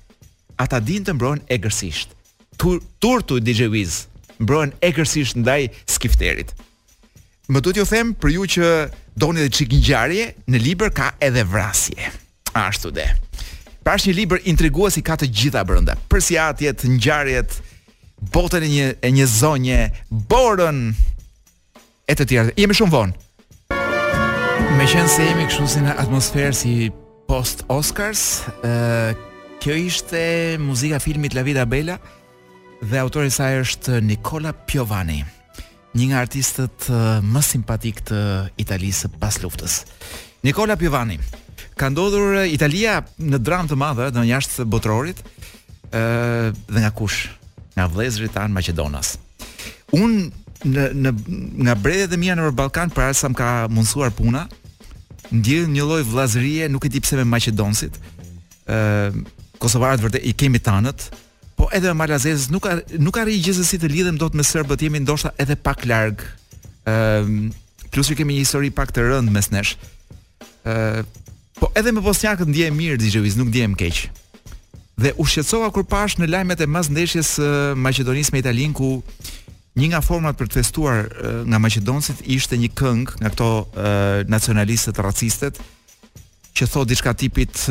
ata 0.56 0.80
dinë 0.80 1.06
të 1.06 1.14
mbrojnë 1.20 1.44
egërsisht. 1.52 2.16
turtu 3.00 3.40
DJ 3.44 3.68
Wiz 3.68 4.09
mbrojnë 4.44 4.78
ekërsisht 4.90 5.38
ndaj 5.42 5.70
skifterit. 5.90 6.54
Më 7.50 7.62
duhet 7.64 7.80
t'ju 7.80 7.88
them 7.90 8.12
për 8.18 8.34
ju 8.36 8.48
që 8.56 8.68
doni 9.20 9.46
të 9.46 9.54
çik 9.58 9.72
ngjarje, 9.76 10.28
në 10.48 10.62
libër 10.64 10.92
ka 10.96 11.12
edhe 11.24 11.44
vrasje. 11.50 12.12
Ashtu 12.56 12.92
de. 12.96 13.06
Pra 13.84 13.98
është 13.98 14.12
një 14.12 14.18
libër 14.20 14.44
intrigues 14.52 15.00
i 15.00 15.04
ka 15.06 15.18
të 15.20 15.30
gjitha 15.34 15.64
brenda. 15.68 15.96
Për 16.12 16.22
si 16.24 16.38
atjet 16.40 16.86
ngjarjet 16.86 17.58
botën 18.34 18.64
e 18.64 18.70
një 18.70 18.88
e 19.06 19.10
një 19.16 19.26
zonje 19.40 19.80
borën 20.32 20.84
e 22.10 22.14
të 22.16 22.26
tjerë. 22.30 22.56
Jemi 22.60 22.78
shumë 22.78 22.94
vonë. 22.96 23.18
Me 24.78 24.86
qenë 24.86 25.10
se 25.10 25.26
jemi 25.26 25.48
këshu 25.50 25.66
si 25.74 25.82
në 25.84 25.96
atmosferë 26.00 26.56
si 26.56 26.76
post 27.30 27.66
Oscars, 27.72 28.46
uh, 28.64 29.12
kjo 29.62 29.76
ishte 29.88 30.22
muzika 30.62 31.02
filmit 31.04 31.36
La 31.36 31.42
Vida 31.46 31.66
Bella, 31.68 31.98
dhe 32.80 32.98
autori 33.00 33.28
i 33.28 33.32
saj 33.34 33.62
është 33.64 34.00
Nikola 34.08 34.54
Piovani, 34.54 35.20
një 35.96 36.06
nga 36.12 36.20
artistët 36.24 36.88
më 37.26 37.42
simpatik 37.44 38.04
të 38.08 38.20
Italisë 38.62 39.12
pas 39.20 39.36
luftës. 39.44 39.82
Nikola 40.46 40.78
Piovani 40.80 41.20
ka 41.80 41.88
ndodhur 41.92 42.44
Italia 42.48 43.00
në 43.20 43.40
dramë 43.44 43.70
të 43.72 43.78
madhe, 43.80 44.10
në 44.16 44.26
jashtë 44.32 44.66
botrorit, 44.68 45.20
ë 45.20 46.52
dhe 46.68 46.80
nga 46.84 46.92
kush? 46.96 47.28
Nga 47.76 47.86
vëllezërit 47.96 48.34
tan 48.36 48.52
Maqedonas. 48.56 49.14
Un 49.96 50.26
në 50.68 50.90
në 51.00 51.14
nga 51.64 51.76
bredhet 51.80 52.14
e 52.16 52.20
mia 52.20 52.36
nëpër 52.36 52.56
Ballkan 52.60 52.92
para 52.92 53.14
sa 53.16 53.32
më 53.32 53.40
ka 53.40 53.50
mundsuar 53.72 54.12
puna, 54.12 54.44
ndjen 55.32 55.72
një 55.72 55.86
lloj 55.88 56.04
vëllazërie, 56.08 56.68
nuk 56.72 56.86
e 56.88 56.92
di 56.92 57.00
pse 57.04 57.20
me 57.20 57.28
maqedonësit. 57.28 58.00
ë 58.70 59.20
Kosovarët 59.60 60.00
vërtet 60.00 60.24
i 60.24 60.32
kemi 60.40 60.60
tanët, 60.64 61.10
po 61.60 61.68
edhe 61.76 61.92
me 61.92 62.00
malazezës 62.00 62.48
nuk 62.54 62.66
ar, 62.72 62.80
nuk 63.04 63.18
arri 63.20 63.36
gjithsesi 63.44 63.80
të 63.82 63.90
lidhem 63.92 64.18
dot 64.20 64.36
me 64.38 64.46
serbët, 64.48 64.86
jemi 64.86 65.02
ndoshta 65.04 65.34
edhe 65.44 65.58
pak 65.60 65.82
larg. 65.90 66.24
Ëm 66.88 66.94
ehm, 66.94 67.50
plus 67.90 68.12
që 68.14 68.20
kemi 68.22 68.38
një 68.38 68.46
histori 68.46 68.70
pak 68.76 68.94
të 68.94 69.04
rëndë 69.10 69.34
mes 69.34 69.50
nesh. 69.52 69.74
Ë 69.74 70.74
ehm, 70.74 71.02
uh, 71.02 71.34
po 71.60 71.68
edhe 71.76 71.92
me 71.92 72.00
bosnjakët 72.06 72.48
ndjehem 72.48 72.78
mirë 72.80 73.00
Dixhevis, 73.02 73.36
nuk 73.36 73.50
ndiejmë 73.52 73.76
keq. 73.82 73.98
Dhe 75.04 75.12
u 75.20 75.26
shqetësova 75.28 75.72
kur 75.76 75.84
pash 75.92 76.16
në 76.22 76.30
lajmet 76.32 76.62
e 76.64 76.70
masndeshjes 76.72 77.34
ndeshjes 77.34 77.34
uh, 77.44 77.82
Maqedonisë 77.82 78.36
me 78.38 78.44
Italinë 78.46 78.76
ku 78.80 78.92
Një 79.80 79.92
nga 79.94 80.00
format 80.04 80.36
për 80.36 80.50
të 80.50 80.56
festuar 80.58 81.06
nga 81.48 81.60
maqedoncit 81.62 82.24
ishte 82.28 82.58
një 82.58 82.68
këngë 82.76 83.22
nga 83.22 83.30
ato 83.30 83.48
nacionalistët 84.28 84.98
racistët 85.00 85.60
që 86.58 86.66
thotë 86.74 86.90
diçka 86.90 87.14
tipit 87.22 87.62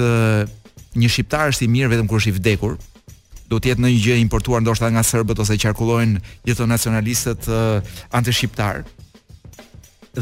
një 0.97 1.09
shqiptar 1.11 1.51
është 1.53 1.66
i 1.66 1.68
mirë 1.74 1.91
vetëm 1.93 2.09
kur 2.09 2.22
është 2.22 2.30
i 2.32 2.36
vdekur 2.39 2.78
do 3.49 3.57
të 3.61 3.72
jetë 3.72 3.82
ndonjë 3.82 4.01
gjë 4.05 4.16
e 4.18 4.22
importuar 4.22 4.62
ndoshta 4.62 4.90
nga 4.92 5.03
serbët 5.05 5.40
ose 5.40 5.57
qarkullojnë 5.61 6.20
jeton 6.49 6.68
nacionalistët 6.72 7.49
uh, 7.49 7.80
antishqiptar. 8.18 8.82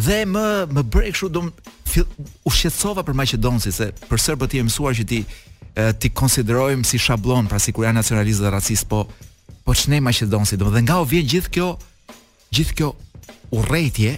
Dhe 0.07 0.19
më 0.31 0.47
më 0.75 0.83
bëri 0.93 1.13
kështu 1.15 1.31
dom 1.35 1.49
u 1.49 2.51
shqetësova 2.53 3.03
për 3.07 3.17
Maqedoncin 3.19 3.73
se 3.75 3.91
për 4.09 4.21
serbët 4.23 4.55
i 4.59 4.63
mësuar 4.69 4.95
që 4.99 5.05
ti 5.09 5.21
eh, 5.25 5.93
ti 5.97 6.11
konsiderojmë 6.13 6.85
si 6.85 6.99
shablon 7.01 7.49
pra 7.49 7.59
sikur 7.63 7.87
janë 7.87 8.03
nacionalistë 8.03 8.45
dhe 8.45 8.53
racist, 8.55 8.87
po 8.91 9.07
po 9.67 9.75
çnej 9.75 10.03
Maqedoncin. 10.05 10.61
Domethënë 10.61 10.87
nga 10.87 11.01
u 11.03 11.09
vjen 11.09 11.27
gjithë 11.33 11.53
kjo 11.57 11.71
gjithë 12.55 12.77
kjo 12.79 12.93
urrëtitje 13.59 14.17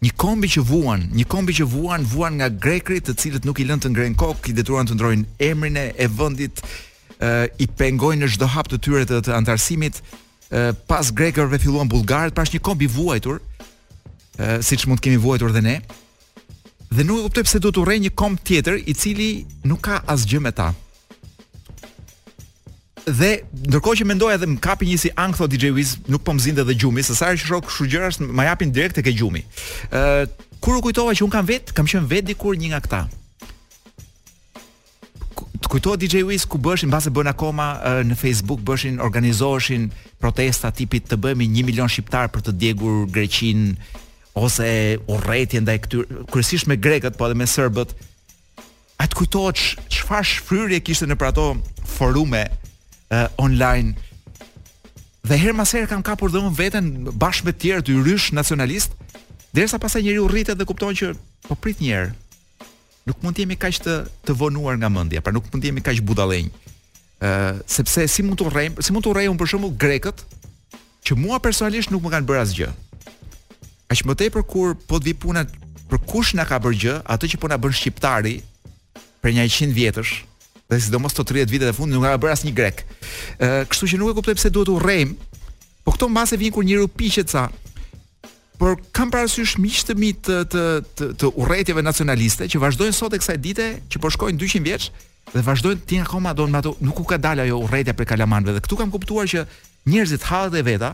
Një 0.00 0.14
kombi 0.16 0.48
që 0.48 0.62
vuan, 0.64 1.02
një 1.12 1.26
kombi 1.28 1.52
që 1.58 1.64
vuan, 1.68 2.06
vuan 2.08 2.38
nga 2.38 2.46
grekrit, 2.48 3.04
të 3.04 3.12
cilët 3.20 3.44
nuk 3.44 3.58
i 3.60 3.66
lënë 3.68 3.82
të 3.84 3.90
ngrenë 3.92 4.14
kokë, 4.22 4.48
i 4.48 4.54
detruan 4.56 4.88
të 4.88 4.94
ndrojnë 4.96 5.26
emrin 5.44 5.76
e 5.76 6.06
vendit, 6.16 6.62
i 7.60 7.68
pengojnë 7.76 8.24
në 8.24 8.28
çdo 8.34 8.48
hap 8.54 8.68
të 8.70 8.78
tyre 8.84 9.06
të, 9.08 9.20
të 9.26 9.34
antarësimit 9.40 10.00
pas 10.90 11.12
grekëve 11.14 11.60
filluan 11.62 11.88
bullgarët 11.92 12.34
pas 12.34 12.48
një 12.50 12.62
kombi 12.64 12.88
vuajtur 12.90 13.40
siç 14.66 14.86
mund 14.88 15.00
të 15.00 15.08
kemi 15.10 15.20
vuajtur 15.22 15.52
dhe 15.54 15.62
ne 15.62 15.76
dhe 16.90 17.04
nuk 17.06 17.20
e 17.20 17.24
kuptoj 17.28 17.44
pse 17.46 17.60
do 17.62 17.70
të 17.70 17.82
urrej 17.84 18.00
një 18.06 18.14
komb 18.18 18.40
tjetër 18.40 18.80
i 18.88 18.94
cili 18.96 19.28
nuk 19.68 19.84
ka 19.86 20.00
asgjë 20.10 20.40
me 20.42 20.50
ta 20.52 20.70
dhe 23.10 23.30
ndërkohë 23.68 24.00
që 24.00 24.08
mendoj 24.10 24.32
edhe 24.34 24.46
m'kapi 24.48 24.88
njësi 24.90 25.12
thot 25.36 25.50
DJ 25.52 25.70
Wiz 25.76 25.96
nuk 26.08 26.24
po 26.24 26.32
mzinte 26.32 26.64
dhe 26.64 26.74
gjumi 26.74 27.02
se 27.04 27.14
sa 27.14 27.30
herë 27.30 27.42
që 27.42 27.46
shoh 27.46 27.62
këto 27.68 27.86
gjëra 27.92 28.10
më 28.20 28.44
japin 28.44 28.72
direkt 28.72 28.94
tek 28.94 29.08
gjumi. 29.08 29.40
Ë 29.90 29.98
uh, 29.98 30.28
kur 30.60 30.76
u 30.76 30.82
kujtova 30.84 31.14
që 31.16 31.24
un 31.24 31.32
kam 31.32 31.46
vet, 31.48 31.72
kam 31.74 31.88
qenë 31.88 32.06
vet 32.12 32.28
dikur 32.28 32.60
një 32.60 32.70
nga 32.74 32.80
këta 32.84 33.00
të 35.60 35.68
kujtoa 35.68 35.96
DJ 36.00 36.22
Wiz 36.24 36.46
ku 36.48 36.58
bëshin 36.58 36.90
pas 36.92 37.04
e 37.08 37.12
bën 37.12 37.28
akoma 37.30 37.66
në 38.06 38.16
Facebook 38.16 38.62
bëshin 38.64 39.00
organizoheshin 39.04 39.90
protesta 40.20 40.70
tipit 40.72 41.08
të 41.10 41.18
bëhemi 41.20 41.46
1 41.60 41.66
milion 41.68 41.90
shqiptar 41.90 42.30
për 42.32 42.44
të 42.46 42.54
djegur 42.62 43.04
Greqin 43.12 43.74
ose 44.40 44.70
urrëtitë 45.10 45.62
ndaj 45.64 45.78
këtyr 45.84 46.22
kryesisht 46.32 46.70
me 46.70 46.78
grekët 46.80 47.18
po 47.18 47.26
edhe 47.28 47.36
me 47.42 47.48
serbët. 47.50 47.92
A 49.00 49.04
të 49.08 49.20
kujtohet 49.20 49.62
çfarë 49.92 50.30
shfryrje 50.32 50.80
kishte 50.86 51.08
në 51.08 51.18
për 51.20 51.30
ato 51.32 51.46
forume 51.98 52.44
e, 52.46 53.24
online? 53.40 53.96
Dhe 55.26 55.36
herë 55.40 55.56
pas 55.60 55.74
here 55.76 55.88
kam 55.90 56.04
kapur 56.06 56.32
dhëm 56.32 56.54
veten 56.56 56.92
bashkë 57.20 57.48
me 57.50 57.54
të 57.56 57.64
tjerë 57.66 57.84
të 57.88 57.98
yrysh 58.00 58.30
nacionalist, 58.36 58.96
derisa 59.56 59.80
pasa 59.82 60.00
njeriu 60.00 60.28
rritet 60.30 60.56
dhe 60.56 60.68
kupton 60.68 60.96
që 60.96 61.12
po 61.48 61.56
prit 61.56 61.80
njerë 61.84 62.12
nuk 63.10 63.22
mund 63.26 63.36
të 63.36 63.44
jemi 63.44 63.58
kaq 63.58 63.80
të 63.84 63.94
të 64.28 64.36
vonuar 64.40 64.78
nga 64.78 64.90
mendja, 64.92 65.22
pra 65.24 65.34
nuk 65.34 65.48
mund 65.50 65.62
të 65.64 65.70
jemi 65.72 65.82
kaq 65.84 66.00
budallënj. 66.06 66.50
Ë, 66.50 67.26
uh, 67.26 67.58
sepse 67.68 68.06
si 68.10 68.24
mund 68.24 68.38
të 68.40 68.46
urrejmë, 68.48 68.84
si 68.86 68.94
mund 68.94 69.04
të 69.04 69.10
urrejmë 69.12 69.40
për 69.40 69.50
shembull 69.52 69.74
grekët 69.82 70.22
që 71.08 71.16
mua 71.18 71.40
personalisht 71.42 71.92
nuk 71.92 72.04
më 72.06 72.12
kanë 72.14 72.28
bërë 72.30 72.44
asgjë. 72.44 72.70
Aq 73.90 74.04
më 74.06 74.16
tepër 74.22 74.46
kur 74.46 74.76
po 74.88 75.00
të 75.00 75.10
vi 75.10 75.14
puna 75.24 75.42
për 75.90 76.02
kush 76.08 76.34
na 76.38 76.46
ka 76.46 76.60
bërë 76.62 76.78
gjë, 76.84 76.96
atë 77.14 77.30
që 77.32 77.40
po 77.42 77.50
na 77.50 77.58
bën 77.60 77.74
shqiptari 77.80 78.36
për 79.24 79.34
një 79.36 79.48
100 79.50 79.76
vjetësh, 79.78 80.12
dhe 80.70 80.78
sidomos 80.84 81.16
të 81.16 81.26
30 81.46 81.50
vite 81.52 81.66
e 81.68 81.74
fundit 81.76 81.98
nuk 81.98 82.06
ka 82.06 82.16
bërë 82.22 82.36
asnjë 82.36 82.54
grek. 82.56 82.84
Ë, 83.40 83.42
uh, 83.42 83.64
kështu 83.72 83.92
që 83.94 84.00
nuk 84.00 84.14
e 84.14 84.18
kuptoj 84.20 84.38
pse 84.38 84.52
duhet 84.54 84.70
urrejmë, 84.72 85.18
po 85.84 85.96
këto 85.96 86.08
mase 86.12 86.38
vijnë 86.40 86.56
kur 86.56 86.64
njeriu 86.68 86.88
piqet 87.00 87.34
sa 87.36 87.50
por 88.60 88.76
kam 88.92 89.08
parasysh 89.10 89.56
miq 89.58 89.78
të 89.88 89.94
mi 89.98 90.10
të 90.20 90.36
të 90.52 90.64
të, 91.00 91.10
të 91.24 91.82
nacionaliste 91.86 92.44
që 92.52 92.60
vazhdojnë 92.60 92.94
sot 92.98 93.16
e 93.16 93.20
kësaj 93.22 93.38
dite 93.40 93.66
që 93.90 94.02
po 94.04 94.10
shkojnë 94.12 94.36
200 94.42 94.66
vjeç 94.68 94.90
dhe 95.32 95.42
vazhdojnë 95.46 95.86
ti 95.88 95.98
akoma 96.04 96.34
don 96.36 96.52
ato 96.58 96.74
nuk 96.84 97.00
u 97.00 97.04
ka 97.08 97.16
dalë 97.16 97.46
ajo 97.48 97.60
urrëtia 97.64 97.96
për 97.96 98.10
kalamanëve 98.12 98.58
dhe 98.58 98.64
këtu 98.66 98.76
kam 98.82 98.92
kuptuar 98.92 99.30
që 99.32 99.46
njerëzit 99.88 100.26
hallet 100.28 100.60
e 100.60 100.66
veta 100.68 100.90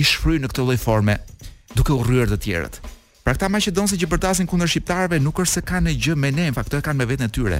i 0.00 0.06
shfryjnë 0.06 0.46
në 0.46 0.50
këtë 0.52 0.64
lloj 0.64 0.78
forme 0.80 1.18
duke 1.76 1.92
u 1.92 2.00
rryer 2.06 2.30
të 2.32 2.38
tjerët. 2.46 2.78
Pra 3.24 3.34
këta 3.36 3.50
maqedonësi 3.52 3.98
që 4.00 4.08
përtasin 4.14 4.48
kundër 4.48 4.72
shqiptarëve 4.72 5.18
nuk 5.20 5.42
është 5.44 5.58
se 5.58 5.64
kanë 5.68 5.92
gjë 6.06 6.16
me 6.16 6.30
ne, 6.32 6.46
në 6.48 6.56
fakt 6.56 6.72
e 6.72 6.80
kanë 6.80 7.02
me 7.02 7.08
veten 7.10 7.28
e 7.28 7.34
tyre. 7.34 7.58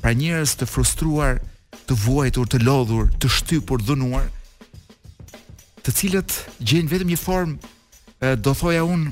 Pra 0.00 0.14
njerëz 0.16 0.54
të 0.62 0.70
frustruar, 0.70 1.42
të 1.90 1.98
vuajtur, 2.06 2.48
të 2.54 2.62
lodhur, 2.64 3.10
të 3.20 3.28
shtypur, 3.36 3.82
dhunuar, 3.84 4.30
të 5.84 5.94
cilët 5.98 6.38
gjejnë 6.64 6.94
vetëm 6.94 7.12
një 7.12 7.20
formë 7.20 7.76
do 8.38 8.52
thoja 8.54 8.84
un 8.84 9.08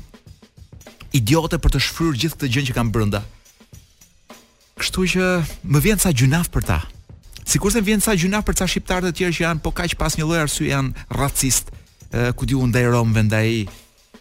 idiote 1.16 1.56
për 1.59 1.72
të 1.74 1.80
shfryrë 1.86 2.20
gjithë 2.22 2.36
këtë 2.36 2.50
gjë 2.54 2.64
që 2.68 2.74
kam 2.76 2.90
brenda. 2.92 3.22
Kështu 4.78 5.06
që 5.14 5.28
më 5.72 5.80
vjen 5.86 5.98
sa 6.02 6.12
gjunaf 6.12 6.50
për 6.52 6.66
ta. 6.68 6.76
Sikurse 7.48 7.80
vjen 7.80 8.02
sa 8.04 8.12
gjunaf 8.14 8.44
për 8.46 8.59
ca 8.61 8.66
shqiptar 8.68 9.06
të 9.06 9.14
tjerë 9.20 9.36
që 9.38 9.44
janë 9.46 9.62
po 9.64 9.72
kaq 9.72 9.96
pas 10.00 10.14
një 10.20 10.28
lloj 10.28 10.42
arsye 10.44 10.68
janë 10.68 11.06
racist, 11.16 11.72
e, 12.12 12.28
ku 12.36 12.44
diu 12.46 12.61
ndaj 12.68 12.84
romëve, 12.92 13.22
ndaj 13.30 13.48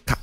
ka 0.08 0.16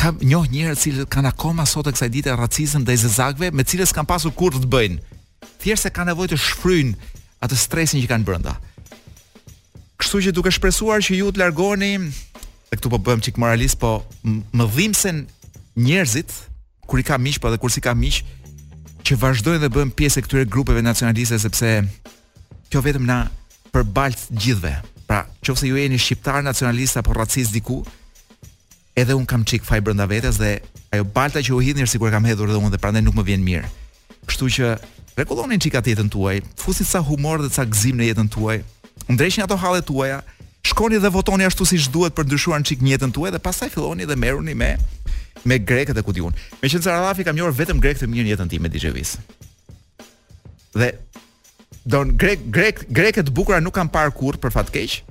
ka 0.00 0.14
njoh 0.24 0.48
njerëz 0.48 0.80
që 0.88 1.04
kanë 1.12 1.34
akoma 1.34 1.66
sot 1.68 1.90
kësaj 1.92 2.08
dite 2.14 2.32
racizëm 2.32 2.82
ndaj 2.86 2.96
zezakëve, 3.04 3.52
me 3.52 3.68
cilës 3.68 3.92
kanë 3.92 4.08
pasur 4.08 4.32
kurrë 4.32 4.64
të 4.64 4.70
bëjnë. 4.72 4.98
Thjesht 5.60 5.84
se 5.84 5.92
kanë 5.92 6.14
nevojë 6.14 6.32
të 6.32 6.40
shfryjnë 6.40 6.96
atë 7.44 7.60
stresin 7.60 8.00
që 8.00 8.08
kanë 8.14 8.24
brenda. 8.24 8.56
Kështu 10.00 10.24
që 10.24 10.32
duke 10.32 10.50
shpresuar 10.52 11.04
që 11.04 11.20
ju 11.20 11.28
të 11.28 11.44
largoheni, 11.44 11.92
dhe 12.74 12.80
këtu 12.80 12.90
po 12.90 12.98
bëhem 12.98 13.20
çik 13.22 13.38
moralist, 13.38 13.78
po 13.78 14.02
më 14.24 14.66
dhimsen 14.74 15.24
njerëzit 15.78 16.32
kur 16.88 17.00
i 17.00 17.06
ka 17.06 17.18
miq, 17.18 17.38
po 17.40 17.48
edhe 17.50 17.60
kur 17.62 17.70
si 17.70 17.80
ka 17.80 17.94
miq, 17.94 18.22
që 19.06 19.18
vazhdojnë 19.20 19.62
dhe 19.62 19.70
bëhen 19.70 19.92
pjesë 19.94 20.20
e 20.22 20.26
këtyre 20.26 20.46
grupeve 20.50 20.82
nacionaliste 20.82 21.38
sepse 21.38 21.70
kjo 22.72 22.82
vetëm 22.82 23.06
na 23.06 23.24
përbalt 23.74 24.26
gjithve. 24.30 24.74
Pra, 25.08 25.24
nëse 25.44 25.68
ju 25.68 25.76
jeni 25.78 25.98
shqiptar 26.00 26.42
nacionalist 26.46 26.96
apo 26.98 27.12
racist 27.14 27.52
diku, 27.54 27.82
edhe 28.96 29.14
un 29.14 29.26
kam 29.28 29.44
çik 29.44 29.66
faj 29.66 29.82
brenda 29.84 30.06
vetes 30.08 30.38
dhe 30.40 30.58
ajo 30.94 31.04
balta 31.14 31.42
që 31.44 31.54
u 31.54 31.60
hitni 31.62 31.86
si 31.86 31.98
kërë 32.00 32.14
kam 32.16 32.24
hedhur 32.26 32.48
dhe 32.50 32.58
unë 32.62 32.72
dhe 32.74 32.80
prandaj 32.80 33.04
nuk 33.04 33.18
më 33.20 33.26
vjen 33.28 33.44
mirë. 33.44 33.68
Kështu 34.24 34.48
që, 34.56 34.74
rekullonin 35.20 35.60
çik 35.60 35.76
atë 35.76 35.92
jetën 35.92 36.08
tuaj. 36.10 36.40
Fusi 36.58 36.86
sa 36.88 37.02
humor 37.04 37.42
dhe 37.44 37.50
sa 37.52 37.66
gzim 37.68 37.98
në 38.00 38.06
jetën 38.14 38.30
tuaj. 38.32 38.62
Ndreshin 39.12 39.44
ato 39.44 39.58
hallet 39.60 39.84
tuaja 39.84 40.22
shkoni 40.66 40.98
dhe 40.98 41.10
votoni 41.12 41.44
ashtu 41.46 41.66
siç 41.68 41.88
duhet 41.92 42.14
për 42.16 42.24
ndryshuar 42.28 42.62
çik 42.64 42.80
jetën 42.82 43.12
tuaj 43.12 43.34
dhe 43.36 43.40
pastaj 43.42 43.70
filloni 43.74 44.06
dhe 44.08 44.14
merruni 44.16 44.54
me 44.54 44.76
me 45.44 45.58
grekët 45.58 45.98
e 45.98 46.02
ku 46.02 46.12
diun. 46.14 46.32
Meqense 46.62 46.88
Radhafi 46.90 47.24
ka 47.24 47.32
mjor 47.32 47.52
vetëm 47.52 47.80
grek 47.84 47.98
të 48.00 48.08
mirë 48.08 48.24
në 48.24 48.30
jetën 48.32 48.48
time 48.48 48.68
DJ 48.72 48.92
Vis. 48.96 49.16
Dhe 50.72 50.92
don 51.84 52.14
grek 52.16 52.46
grek 52.50 52.86
grekët 52.88 53.28
bukura 53.30 53.60
nuk 53.60 53.76
kanë 53.76 53.92
parë 53.92 54.14
kurrë 54.18 54.40
për 54.40 54.54
fat 54.56 54.72
keq, 54.72 55.02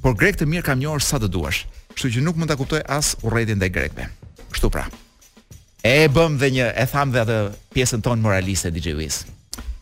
por 0.00 0.16
grek 0.16 0.40
të 0.40 0.48
mirë 0.48 0.64
kam 0.70 0.80
njohur 0.80 1.04
sa 1.04 1.20
të 1.20 1.28
duash. 1.36 1.66
Kështu 1.94 2.14
që 2.16 2.24
nuk 2.24 2.36
mund 2.40 2.48
ta 2.48 2.56
kuptoj 2.56 2.80
as 2.88 3.12
urrëtin 3.22 3.60
ndaj 3.60 3.74
grekëve. 3.76 4.08
Kështu 4.56 4.72
pra. 4.72 4.88
E 5.84 6.08
bëm 6.08 6.40
dhe 6.40 6.48
një 6.56 6.72
e 6.80 6.88
tham 6.88 7.12
dhe 7.12 7.20
atë 7.26 7.38
pjesën 7.76 8.00
tonë 8.00 8.24
moraliste 8.24 8.72
DJ 8.72 8.96
Vis. 8.96 9.26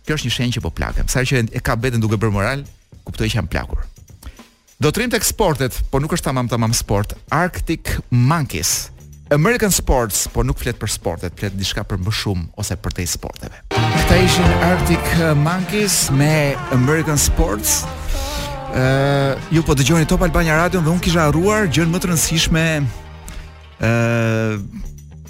Kjo 0.03 0.19
është 0.19 0.27
një 0.29 0.35
shenjë 0.37 0.59
që 0.59 0.67
po 0.67 0.75
plakem. 0.75 1.07
Sa 1.07 1.23
që 1.23 1.47
e 1.55 1.63
ka 1.63 1.79
bëtën 1.79 2.03
duke 2.03 2.19
bërë 2.19 2.35
moral, 2.35 2.67
kuptoj 3.07 3.31
që 3.31 3.39
jam 3.39 3.47
plakur. 3.49 3.87
Do 4.83 4.91
të 4.91 4.99
rrimë 5.03 5.13
tek 5.15 5.23
sportet, 5.23 5.77
por 5.93 6.03
nuk 6.03 6.11
është 6.17 6.25
tamam 6.27 6.49
tamam 6.51 6.73
sport. 6.75 7.13
Arctic 7.31 7.93
Monkeys. 8.11 8.89
American 9.31 9.71
Sports, 9.71 10.25
por 10.33 10.43
nuk 10.45 10.59
flet 10.59 10.75
për 10.77 10.91
sportet, 10.91 11.37
flet 11.39 11.55
diçka 11.55 11.85
për 11.87 12.01
më 12.03 12.11
shumë 12.19 12.49
ose 12.59 12.75
për 12.83 12.97
te 12.99 13.05
sporteve. 13.07 13.61
Këta 13.71 14.19
ishin 14.25 14.51
Arctic 14.67 15.13
Monkeys 15.39 16.01
me 16.19 16.33
American 16.75 17.21
Sports. 17.23 17.85
Ë, 18.75 18.83
uh, 18.83 19.49
ju 19.55 19.63
po 19.71 19.79
dëgjoni 19.79 20.09
Top 20.11 20.27
Albania 20.27 20.59
Radio 20.65 20.83
dhe 20.83 20.91
unë 20.97 21.07
kisha 21.07 21.29
harruar 21.29 21.71
gjën 21.71 21.93
më 21.95 22.03
të 22.03 22.11
rëndësishme 22.11 22.65
ë 22.83 22.83
uh, 23.87 24.61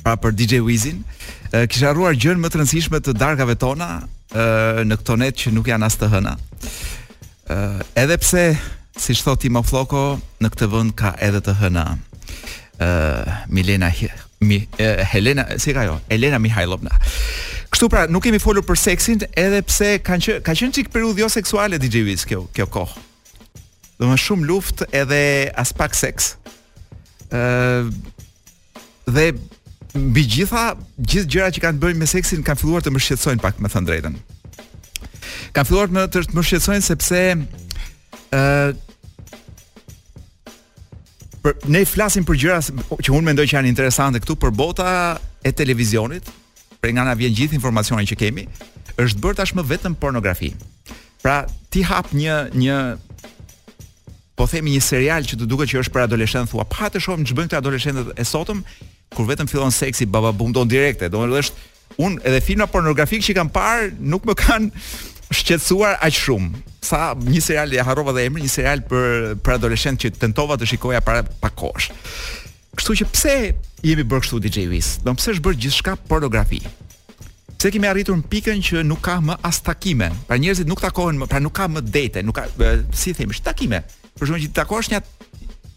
pra 0.00 0.16
për 0.16 0.36
DJ 0.40 0.62
Wizin. 0.64 1.04
Uh, 1.52 1.66
kisha 1.68 1.92
harruar 1.92 2.16
gjën 2.16 2.40
më 2.40 2.48
të 2.54 2.62
rëndësishme 2.62 3.04
të 3.04 3.14
darkave 3.20 3.58
tona 3.60 3.98
ë 3.98 4.04
uh, 4.32 4.86
në 4.88 4.96
këto 5.02 5.20
net 5.26 5.42
që 5.44 5.52
nuk 5.58 5.68
janë 5.74 5.92
as 5.92 6.00
të 6.00 6.08
hëna. 6.16 6.38
Ë, 6.38 7.34
uh, 7.52 7.82
edhe 8.06 8.16
pse 8.24 8.48
Si 8.96 9.14
shtho 9.16 9.34
ti 9.40 9.48
floko, 9.48 10.20
në 10.40 10.48
këtë 10.52 10.66
vënd 10.68 10.92
ka 10.96 11.14
edhe 11.20 11.40
të 11.40 11.54
hëna 11.60 11.84
uh, 12.80 13.24
Milena 13.48 13.90
Mi, 14.42 14.66
Helena, 15.06 15.44
si 15.58 15.72
ka 15.72 15.84
jo, 15.86 16.00
Helena 16.10 16.38
Mihajlovna 16.42 16.90
Kështu 17.72 17.88
pra, 17.88 18.06
nuk 18.10 18.22
kemi 18.26 18.40
folur 18.42 18.62
për 18.68 18.76
seksin 18.76 19.20
Edhe 19.38 19.62
pse 19.62 19.94
kanë 20.02 20.22
që, 20.26 20.34
ka 20.42 20.52
qënë 20.58 20.74
qikë 20.80 20.92
peru 20.92 21.12
dhjo 21.14 21.28
seksuale 21.30 21.78
DJ 21.80 22.02
Wiz 22.08 22.26
kjo, 22.28 22.48
kjo 22.52 22.66
kohë. 22.68 23.00
Dhe 24.02 24.10
më 24.10 24.18
shumë 24.20 24.48
luft 24.48 24.82
edhe 24.92 25.20
as 25.58 25.70
pak 25.72 25.94
seks 25.96 26.32
e, 27.30 27.40
Dhe 29.08 29.28
mbi 29.94 30.26
gjitha, 30.34 30.72
gjithë 30.98 31.30
gjera 31.32 31.52
që 31.54 31.64
kanë 31.68 31.82
bëjnë 31.86 32.02
me 32.02 32.10
seksin 32.10 32.42
Kanë 32.44 32.60
filluar 32.64 32.82
të 32.84 32.90
më 32.92 33.04
shqetsojnë 33.06 33.44
pak 33.46 33.62
me 33.62 33.70
thëndrejten 33.72 34.18
Kanë 35.54 35.68
filluar 35.70 36.08
të 36.10 36.24
më 36.34 36.48
shqetsojnë 36.50 36.88
sepse 36.90 37.22
për, 41.42 41.56
ne 41.68 41.84
flasim 41.86 42.24
për 42.26 42.40
gjëra 42.44 42.58
që 42.98 43.14
unë 43.14 43.26
mendoj 43.28 43.46
që 43.50 43.58
janë 43.58 43.72
interesante 43.72 44.22
këtu 44.22 44.36
për 44.44 44.54
bota 44.56 44.88
e 45.44 45.52
televizionit, 45.58 46.24
për 46.82 46.94
nga 46.96 47.08
na 47.10 47.16
vjen 47.18 47.34
gjithë 47.34 47.58
informacionin 47.58 48.08
që 48.08 48.18
kemi, 48.22 48.46
është 49.00 49.22
bërë 49.22 49.40
tashmë 49.42 49.64
vetëm 49.72 49.96
pornografi. 50.02 50.52
Pra, 51.22 51.44
ti 51.70 51.82
hap 51.86 52.12
një 52.18 52.40
një 52.58 52.78
po 54.36 54.46
themi 54.48 54.72
një 54.74 54.82
serial 54.82 55.26
që 55.28 55.38
të 55.38 55.46
duket 55.46 55.70
që 55.70 55.82
është 55.84 55.92
për 55.94 56.06
adoleshentë, 56.06 56.50
thua, 56.50 56.64
pa 56.64 56.88
të 56.90 57.02
shohim 57.04 57.26
ç'bën 57.28 57.46
këta 57.50 57.60
adoleshentët 57.60 58.14
e 58.18 58.24
sotëm, 58.26 58.64
kur 59.12 59.28
vetëm 59.28 59.50
fillon 59.50 59.70
seksi, 59.76 60.08
baba 60.08 60.32
don 60.32 60.68
direkte, 60.70 61.10
domethënë 61.12 61.42
është 61.44 61.70
unë 62.02 62.22
edhe 62.24 62.40
filma 62.40 62.64
pornografik 62.72 63.20
që 63.20 63.34
kam 63.36 63.50
parë 63.52 63.90
nuk 64.08 64.24
më 64.24 64.34
kanë 64.40 64.84
shqetësuar 65.36 65.98
aq 66.04 66.14
shumë 66.16 66.60
sa 66.84 67.12
një 67.16 67.42
serial 67.42 67.72
e 67.76 67.82
harrova 67.84 68.12
dhe 68.16 68.26
emrin 68.28 68.44
një 68.44 68.52
serial 68.54 68.82
për 68.88 69.36
për 69.46 69.56
adoleshentë 69.56 70.04
që 70.06 70.10
tentova 70.22 70.56
të 70.60 70.68
shikoja 70.72 71.00
para 71.04 71.24
pa 71.24 71.50
kohësh. 71.56 71.90
Kështu 72.78 72.96
që 73.02 73.08
pse 73.12 73.34
jemi 73.84 74.06
bërë 74.08 74.24
kështu 74.24 74.40
DJ 74.46 74.66
Wiz? 74.70 74.92
Do 75.04 75.14
pse 75.16 75.34
është 75.34 75.44
bërë 75.46 75.60
gjithçka 75.64 75.96
pornografi? 76.10 76.62
Pse 77.56 77.70
kemi 77.70 77.88
arritur 77.90 78.16
në 78.20 78.26
pikën 78.32 78.62
që 78.68 78.84
nuk 78.86 79.02
ka 79.04 79.18
më 79.22 79.36
as 79.46 79.60
takime? 79.64 80.10
Pra 80.28 80.38
njerëzit 80.40 80.66
nuk 80.70 80.80
takohen 80.82 81.20
më, 81.20 81.28
pra 81.30 81.40
nuk 81.42 81.54
ka 81.58 81.68
më 81.70 81.84
date, 81.94 82.24
nuk 82.26 82.38
ka 82.40 82.46
bë, 82.58 82.72
si 82.96 83.14
themi, 83.16 83.36
takime. 83.44 83.82
Për 84.18 84.32
shkak 84.32 84.48
të 84.48 84.56
takosh 84.56 84.90
një 84.92 85.02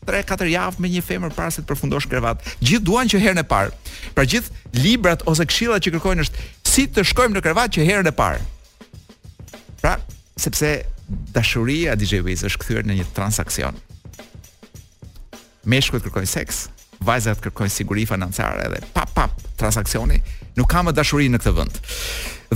3-4 0.08 0.50
javë 0.54 0.82
me 0.84 0.90
një 0.94 1.02
femër 1.06 1.34
para 1.36 1.52
se 1.54 1.62
të 1.64 1.70
përfundosh 1.70 2.08
krevat. 2.10 2.42
Gjithë 2.64 2.86
duan 2.88 3.10
që 3.10 3.22
herën 3.22 3.42
e 3.44 3.46
parë. 3.50 3.72
Pra 4.18 4.26
gjithë 4.32 4.80
librat 4.86 5.24
ose 5.30 5.46
këshillat 5.50 5.86
që 5.86 5.96
kërkojnë 5.98 6.26
është 6.28 6.50
si 6.70 6.88
të 6.94 7.06
shkojmë 7.12 7.38
në 7.40 7.44
krevat 7.46 7.74
që 7.78 7.86
herën 7.90 8.10
e 8.12 8.16
parë. 8.16 8.44
Pra, 9.86 10.00
sepse 10.36 10.80
dashuria 11.30 11.92
DJ 11.94 12.18
Wiz 12.26 12.42
është 12.48 12.58
kthyer 12.64 12.88
në 12.90 12.96
një 12.98 13.04
transaksion. 13.14 13.76
Meshkujt 15.70 16.08
kërkojnë 16.08 16.32
seks, 16.32 16.64
vajzat 17.06 17.44
kërkojnë 17.44 17.74
siguri 17.76 18.08
financiare 18.10 18.66
dhe 18.74 18.80
pap 18.96 19.12
pap 19.14 19.36
transaksioni 19.62 20.18
nuk 20.58 20.72
ka 20.74 20.82
më 20.88 20.96
dashuri 20.98 21.28
në 21.30 21.38
këtë 21.44 21.54
vend. 21.60 21.78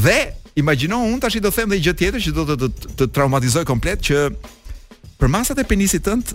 Dhe 0.08 0.16
imagjino 0.64 0.98
un 1.12 1.22
tash 1.22 1.38
i 1.38 1.44
do 1.46 1.54
them 1.54 1.70
dhe 1.70 1.78
një 1.78 1.86
gjë 1.86 1.96
tjetër 2.02 2.26
që 2.26 2.34
do 2.40 2.48
të 2.50 2.60
të, 2.66 2.90
të 2.98 3.10
traumatizoj 3.20 3.66
komplet 3.70 4.02
që 4.10 4.26
për 5.22 5.28
masat 5.36 5.62
e 5.62 5.70
penisit 5.70 6.08
tënd 6.10 6.34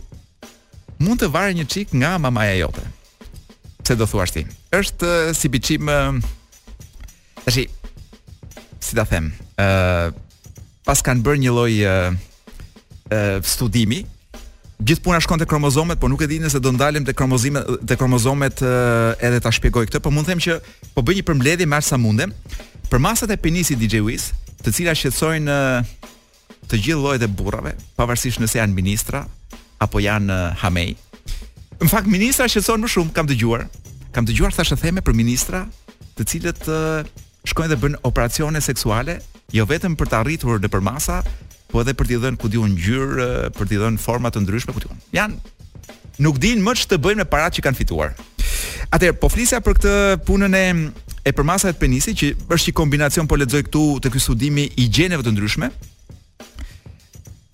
mund 1.03 1.25
të 1.25 1.33
varë 1.35 1.59
një 1.59 1.67
çik 1.75 1.97
nga 1.99 2.15
mamaja 2.23 2.55
jote. 2.63 2.87
Pse 3.83 3.99
do 3.99 4.07
thuash 4.07 4.37
ti? 4.39 4.47
Është 4.71 5.11
si 5.35 5.51
biçim 5.51 5.91
tash 7.43 7.65
si 8.85 8.95
ta 8.95 9.03
them, 9.09 9.33
ë 9.59 9.67
uh, 9.67 10.21
pas 10.85 11.01
kanë 11.01 11.25
bërë 11.25 11.41
një 11.45 11.53
lloj 11.57 11.73
ë 11.79 11.95
uh, 12.09 12.19
uh, 13.11 13.39
studimi 13.49 14.03
Gjithë 14.85 15.05
puna 15.07 15.21
shkon 15.23 15.39
te 15.39 15.47
kromozomet, 15.49 16.01
por 16.03 16.11
nuk 16.11 16.25
e 16.25 16.27
di 16.29 16.41
nëse 16.43 16.59
do 16.61 16.73
ndalem 16.75 17.05
te 17.07 17.15
kromozomet 17.17 17.69
te 17.87 17.95
kromozomet 17.97 18.59
edhe 19.23 19.39
ta 19.41 19.53
shpjegoj 19.55 19.87
këtë, 19.87 20.01
por 20.03 20.11
mund 20.13 20.27
të 20.27 20.33
them 20.35 20.43
që 20.43 20.57
po 20.97 21.05
bëj 21.07 21.21
një 21.21 21.25
përmbledhje 21.29 21.69
më 21.71 21.79
sa 21.87 21.97
mundem. 21.97 22.33
Për 22.91 23.01
masat 23.01 23.31
e 23.33 23.37
penisit 23.41 23.79
DJ 23.79 24.03
Wiz, 24.05 24.27
të 24.67 24.75
cilat 24.81 24.99
shqetësojnë 24.99 25.53
të 26.67 26.81
gjithë 26.89 26.99
llojet 27.01 27.23
e 27.23 27.31
burrave, 27.31 27.77
pavarësisht 27.97 28.43
nëse 28.43 28.59
janë 28.59 28.77
ministra 28.77 29.23
apo 29.79 30.03
janë 30.05 30.41
hamej. 30.65 30.97
Në 31.79 31.93
fakt 31.95 32.11
ministra 32.11 32.51
shqetëson 32.51 32.85
më 32.85 32.91
shumë, 32.99 33.15
kam 33.17 33.31
dëgjuar. 33.31 33.69
Kam 34.13 34.27
dëgjuar 34.29 34.59
thashë 34.59 34.83
theme 34.83 35.07
për 35.07 35.17
ministra, 35.23 35.63
të 36.19 36.29
cilët 36.35 36.67
shkojnë 37.49 37.73
dhe 37.75 37.81
bën 37.81 37.97
operacione 38.09 38.61
seksuale, 38.65 39.19
jo 39.53 39.65
vetëm 39.69 39.95
për 40.01 40.11
të 40.11 40.21
arritur 40.23 40.63
në 40.65 40.71
përmasa, 40.73 41.21
po 41.73 41.83
edhe 41.83 41.95
për 41.99 42.07
t'i 42.11 42.19
dhënë 42.23 42.39
ku 42.41 42.51
diun 42.53 42.75
ngjyrë, 42.77 43.29
për 43.57 43.67
t'i 43.71 43.81
dhënë 43.81 44.01
forma 44.03 44.31
të 44.33 44.45
ndryshme 44.45 44.75
ku 44.77 44.85
diun. 44.85 45.01
Jan 45.17 45.37
nuk 46.23 46.37
dinë 46.41 46.63
më 46.65 46.77
ç'të 46.81 47.01
bëjnë 47.03 47.23
me 47.25 47.29
paratë 47.29 47.59
që 47.59 47.65
kanë 47.67 47.79
fituar. 47.81 48.13
Atëherë, 48.95 49.17
po 49.19 49.27
flisja 49.33 49.59
për 49.67 49.79
këtë 49.81 49.95
punën 50.29 50.55
e 50.61 50.65
e 51.25 51.33
përmasave 51.33 51.73
të 51.73 51.81
penisit 51.81 52.19
që 52.21 52.27
është 52.53 52.69
një 52.71 52.75
kombinacion 52.77 53.27
po 53.29 53.39
lexoj 53.41 53.63
këtu 53.65 53.83
te 54.05 54.11
ky 54.13 54.21
studimi 54.21 54.67
i 54.79 54.85
gjeneve 54.93 55.25
të 55.25 55.33
ndryshme. 55.35 55.71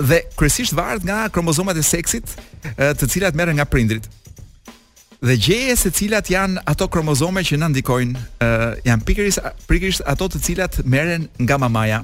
Dhe 0.00 0.18
kryesisht 0.36 0.74
varet 0.74 1.04
nga 1.06 1.28
kromozomat 1.30 1.78
e 1.78 1.84
seksit, 1.86 2.32
të 2.74 3.08
cilat 3.14 3.36
merren 3.38 3.54
nga 3.60 3.66
prindrit 3.70 4.08
dhe 5.20 5.36
gjeje 5.36 5.76
se 5.76 5.90
cilat 5.92 6.28
janë 6.32 6.62
ato 6.68 6.88
kromozome 6.92 7.42
që 7.44 7.58
na 7.60 7.68
ndikojnë, 7.70 8.16
uh, 8.44 8.64
janë 8.88 9.04
pikërisht 9.68 10.04
ato 10.08 10.28
të 10.32 10.40
cilat 10.46 10.80
merren 10.84 11.28
nga 11.44 11.58
mamaja. 11.60 12.00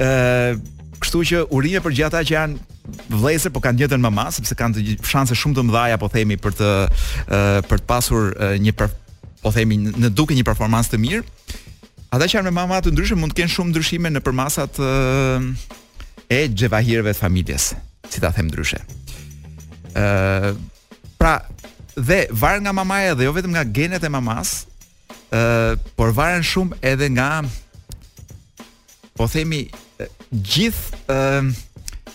ë 0.00 0.10
uh, 0.56 0.60
Kështu 1.00 1.20
që 1.30 1.38
urime 1.56 1.80
për 1.80 1.94
gjata 1.96 2.18
që 2.28 2.34
janë 2.34 2.90
vëllezër 3.08 3.52
po 3.54 3.60
kanë 3.64 3.78
njëtën 3.80 4.02
mama 4.04 4.26
sepse 4.36 4.52
kanë 4.52 4.82
të 5.00 5.06
shanse 5.08 5.32
shumë 5.32 5.56
të 5.56 5.62
mëdha 5.64 5.96
po 5.96 6.10
themi 6.12 6.36
për 6.36 6.52
të 6.58 6.68
uh, 6.92 7.60
për 7.64 7.80
të 7.80 7.86
pasur 7.88 8.26
uh, 8.36 8.52
një 8.60 8.74
për, 8.76 8.90
po 9.40 9.48
themi 9.54 9.78
në 9.80 10.10
duke 10.12 10.36
një 10.36 10.44
performancë 10.44 10.92
të 10.92 11.00
mirë. 11.00 11.22
Ata 12.12 12.28
që 12.28 12.36
janë 12.36 12.52
me 12.52 12.52
mama 12.60 12.82
të 12.84 12.92
ndryshme 12.92 13.16
mund 13.22 13.32
të 13.32 13.40
kenë 13.40 13.54
shumë 13.54 13.72
ndryshime 13.72 14.12
në 14.12 14.20
përmasat 14.26 14.82
uh, 14.84 15.48
e 16.28 16.42
gjevahirëve 16.52 17.16
të 17.16 17.22
familjes, 17.24 17.70
si 18.12 18.20
ta 18.20 18.28
them 18.36 18.52
ndryshe. 18.52 18.84
ë 19.96 20.04
Pra, 21.20 21.42
dhe 21.96 22.28
varen 22.32 22.62
nga 22.64 22.72
mamaja 22.72 23.12
dhe 23.14 23.26
jo 23.28 23.32
vetëm 23.36 23.52
nga 23.52 23.64
genet 23.76 24.02
e 24.08 24.08
mamas, 24.08 24.64
ë, 25.28 25.76
por 25.96 26.14
varen 26.16 26.40
shumë 26.48 26.78
edhe 26.94 27.10
nga 27.12 27.42
po 29.20 29.26
themi 29.28 29.66
gjithë 30.32 31.02
ë 31.12 31.44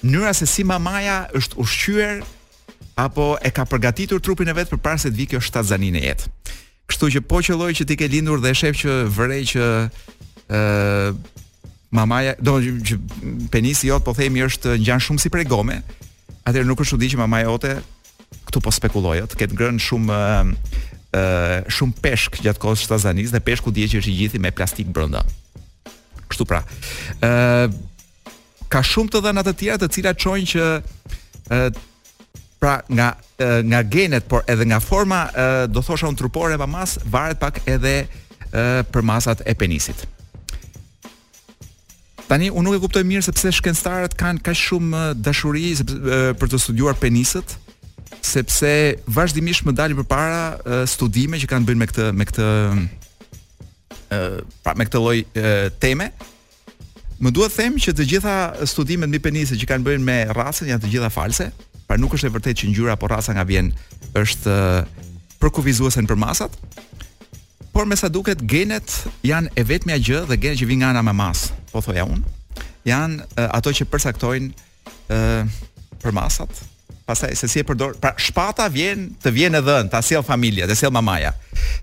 mënyra 0.05 0.33
se 0.33 0.47
si 0.49 0.65
mamaja 0.65 1.19
është 1.37 1.61
ushqyer 1.61 2.23
apo 3.05 3.35
e 3.45 3.51
ka 3.53 3.65
përgatitur 3.69 4.23
trupin 4.25 4.49
e 4.49 4.57
vet 4.57 4.73
përpara 4.73 4.97
se 5.01 5.11
të 5.13 5.19
vijë 5.21 5.31
kjo 5.35 5.43
shtatzani 5.51 5.93
në 5.93 6.01
jetë. 6.07 6.31
Kështu 6.89 7.11
që 7.13 7.23
po 7.29 7.43
qelloj 7.45 7.71
që 7.77 7.85
ti 7.89 7.99
ke 8.01 8.09
lindur 8.09 8.41
dhe 8.41 8.55
shef 8.57 8.81
që 8.81 8.99
vrej 9.19 9.43
që 9.53 9.69
ë 10.49 10.67
mamaja 11.95 12.33
do 12.45 12.57
që 12.61 12.97
penisi 13.53 13.91
jot 13.93 14.01
po 14.05 14.17
themi 14.17 14.41
është 14.49 14.79
ngjan 14.81 15.01
shumë 15.09 15.21
si 15.23 15.29
prej 15.33 15.45
gome. 15.53 15.81
Atëherë 16.45 16.65
nuk 16.69 16.81
është 16.85 16.99
di 17.05 17.13
që 17.13 17.21
mamaja 17.21 17.47
jote 17.53 17.77
këtu 18.45 18.61
po 18.63 18.71
spekuloj, 18.73 19.23
të 19.31 19.39
ketë 19.41 19.57
ngrënë 19.57 19.81
shumë 19.85 20.13
ë 20.13 20.21
ehm, 20.35 20.53
ehm, 21.17 21.73
shumë 21.77 21.97
peshk 22.05 22.39
gjatë 22.45 22.61
kohës 22.63 22.85
së 22.85 22.91
tazanisë 22.93 23.35
dhe 23.37 23.43
peshku 23.47 23.73
dihet 23.75 23.93
që 23.93 24.01
është 24.01 24.13
i 24.13 24.15
gjithë 24.21 24.43
me 24.45 24.53
plastik 24.57 24.89
brenda. 24.95 25.23
Kështu 26.29 26.47
pra. 26.49 26.61
ë 26.61 27.31
ehm, 27.31 27.77
ka 28.71 28.81
shumë 28.85 29.13
të 29.15 29.23
dhëna 29.25 29.45
të 29.47 29.55
tjera 29.61 29.81
të 29.83 29.91
cilat 29.97 30.23
çojnë 30.23 30.47
që 30.55 30.65
ë 31.53 31.61
pra 32.61 32.77
nga 32.97 33.13
nga 33.67 33.81
genet, 33.91 34.23
por 34.31 34.45
edhe 34.47 34.63
nga 34.63 34.77
forma 34.79 35.19
do 35.67 35.81
thosha 35.83 36.07
un 36.07 36.15
trupore 36.15 36.55
pa 36.57 36.65
mas 36.65 36.93
varet 37.11 37.39
pak 37.41 37.57
edhe 37.69 38.07
ë 38.49 38.83
për 38.93 39.03
masat 39.05 39.41
e 39.45 39.51
penisit. 39.59 40.05
Tani 42.29 42.47
unë 42.49 42.63
nuk 42.65 42.73
e 42.73 42.81
kuptoj 42.85 43.03
mirë 43.05 43.21
sepse 43.27 43.51
shkencëtarët 43.59 44.15
kanë 44.17 44.39
kaq 44.47 44.55
shumë 44.57 45.01
dashuri 45.21 45.73
sepse, 45.81 45.99
për 46.41 46.51
të 46.53 46.61
studiuar 46.63 46.95
penisët, 46.97 47.57
sepse 48.25 48.69
vazhdimisht 49.05 49.65
më 49.67 49.73
dalin 49.77 49.97
përpara 50.03 50.85
studime 50.89 51.39
që 51.41 51.49
kanë 51.51 51.67
bën 51.69 51.79
me 51.81 51.87
këtë 51.89 52.07
me 52.15 52.27
këtë 52.29 52.47
ë 54.13 54.23
pra 54.63 54.75
me 54.77 54.87
këtë 54.87 55.01
lloj 55.01 55.17
teme. 55.81 56.09
Më 57.21 57.31
duhet 57.31 57.53
të 57.55 57.61
them 57.63 57.77
që 57.79 57.93
të 57.95 58.05
gjitha 58.11 58.33
studimet 58.67 59.07
mbi 59.09 59.21
penisë 59.23 59.57
që 59.61 59.69
kanë 59.71 59.87
bënë 59.87 60.03
me 60.05 60.17
rasën 60.35 60.67
janë 60.73 60.83
të 60.85 60.91
gjitha 60.95 61.11
false, 61.15 61.49
pra 61.87 61.97
nuk 61.99 62.17
është 62.17 62.27
e 62.29 62.33
vërtetë 62.35 62.59
që 62.61 62.71
ngjyra 62.73 62.95
apo 62.97 63.07
rasa 63.07 63.35
nga 63.37 63.45
vjen 63.47 63.71
është 64.19 64.57
përkufizuese 65.41 66.03
për 66.09 66.19
masat. 66.21 66.51
Por 67.75 67.87
me 67.87 67.95
sa 67.99 68.07
duket 68.07 68.39
genet 68.47 68.91
janë 69.27 69.51
e 69.55 69.63
vetmja 69.67 69.97
gjë 69.99 70.21
dhe 70.29 70.37
genet 70.39 70.59
që 70.61 70.67
vijnë 70.69 70.81
nga 70.83 70.93
ana 70.95 71.11
e 71.11 71.15
mas, 71.21 71.49
po 71.73 71.81
thoja 71.83 72.05
unë, 72.07 72.23
janë 72.87 73.47
ato 73.51 73.71
që 73.75 73.87
përcaktojnë 73.91 74.51
ë 75.11 75.19
për 76.03 76.13
masat, 76.15 76.51
pastaj 77.05 77.35
se 77.37 77.47
si 77.47 77.61
e 77.61 77.65
përdor, 77.65 77.95
pra 78.01 78.13
shpata 78.19 78.65
vjen, 78.73 79.09
të 79.21 79.31
vjen 79.33 79.59
e 79.59 79.61
dhën, 79.63 79.89
ta 79.93 80.01
sjell 80.01 80.25
familja, 80.25 80.65
të 80.69 80.77
sjell 80.79 80.93
mamaja. 80.93 81.31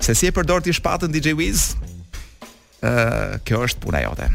Se 0.03 0.14
si 0.18 0.27
e 0.29 0.35
përdor 0.35 0.64
ti 0.66 0.75
shpatën 0.75 1.12
DJ 1.14 1.35
Wiz? 1.39 1.68
Ë, 2.83 2.91
uh, 2.91 3.37
kjo 3.47 3.61
është 3.68 3.85
puna 3.85 4.01
jote. 4.03 4.27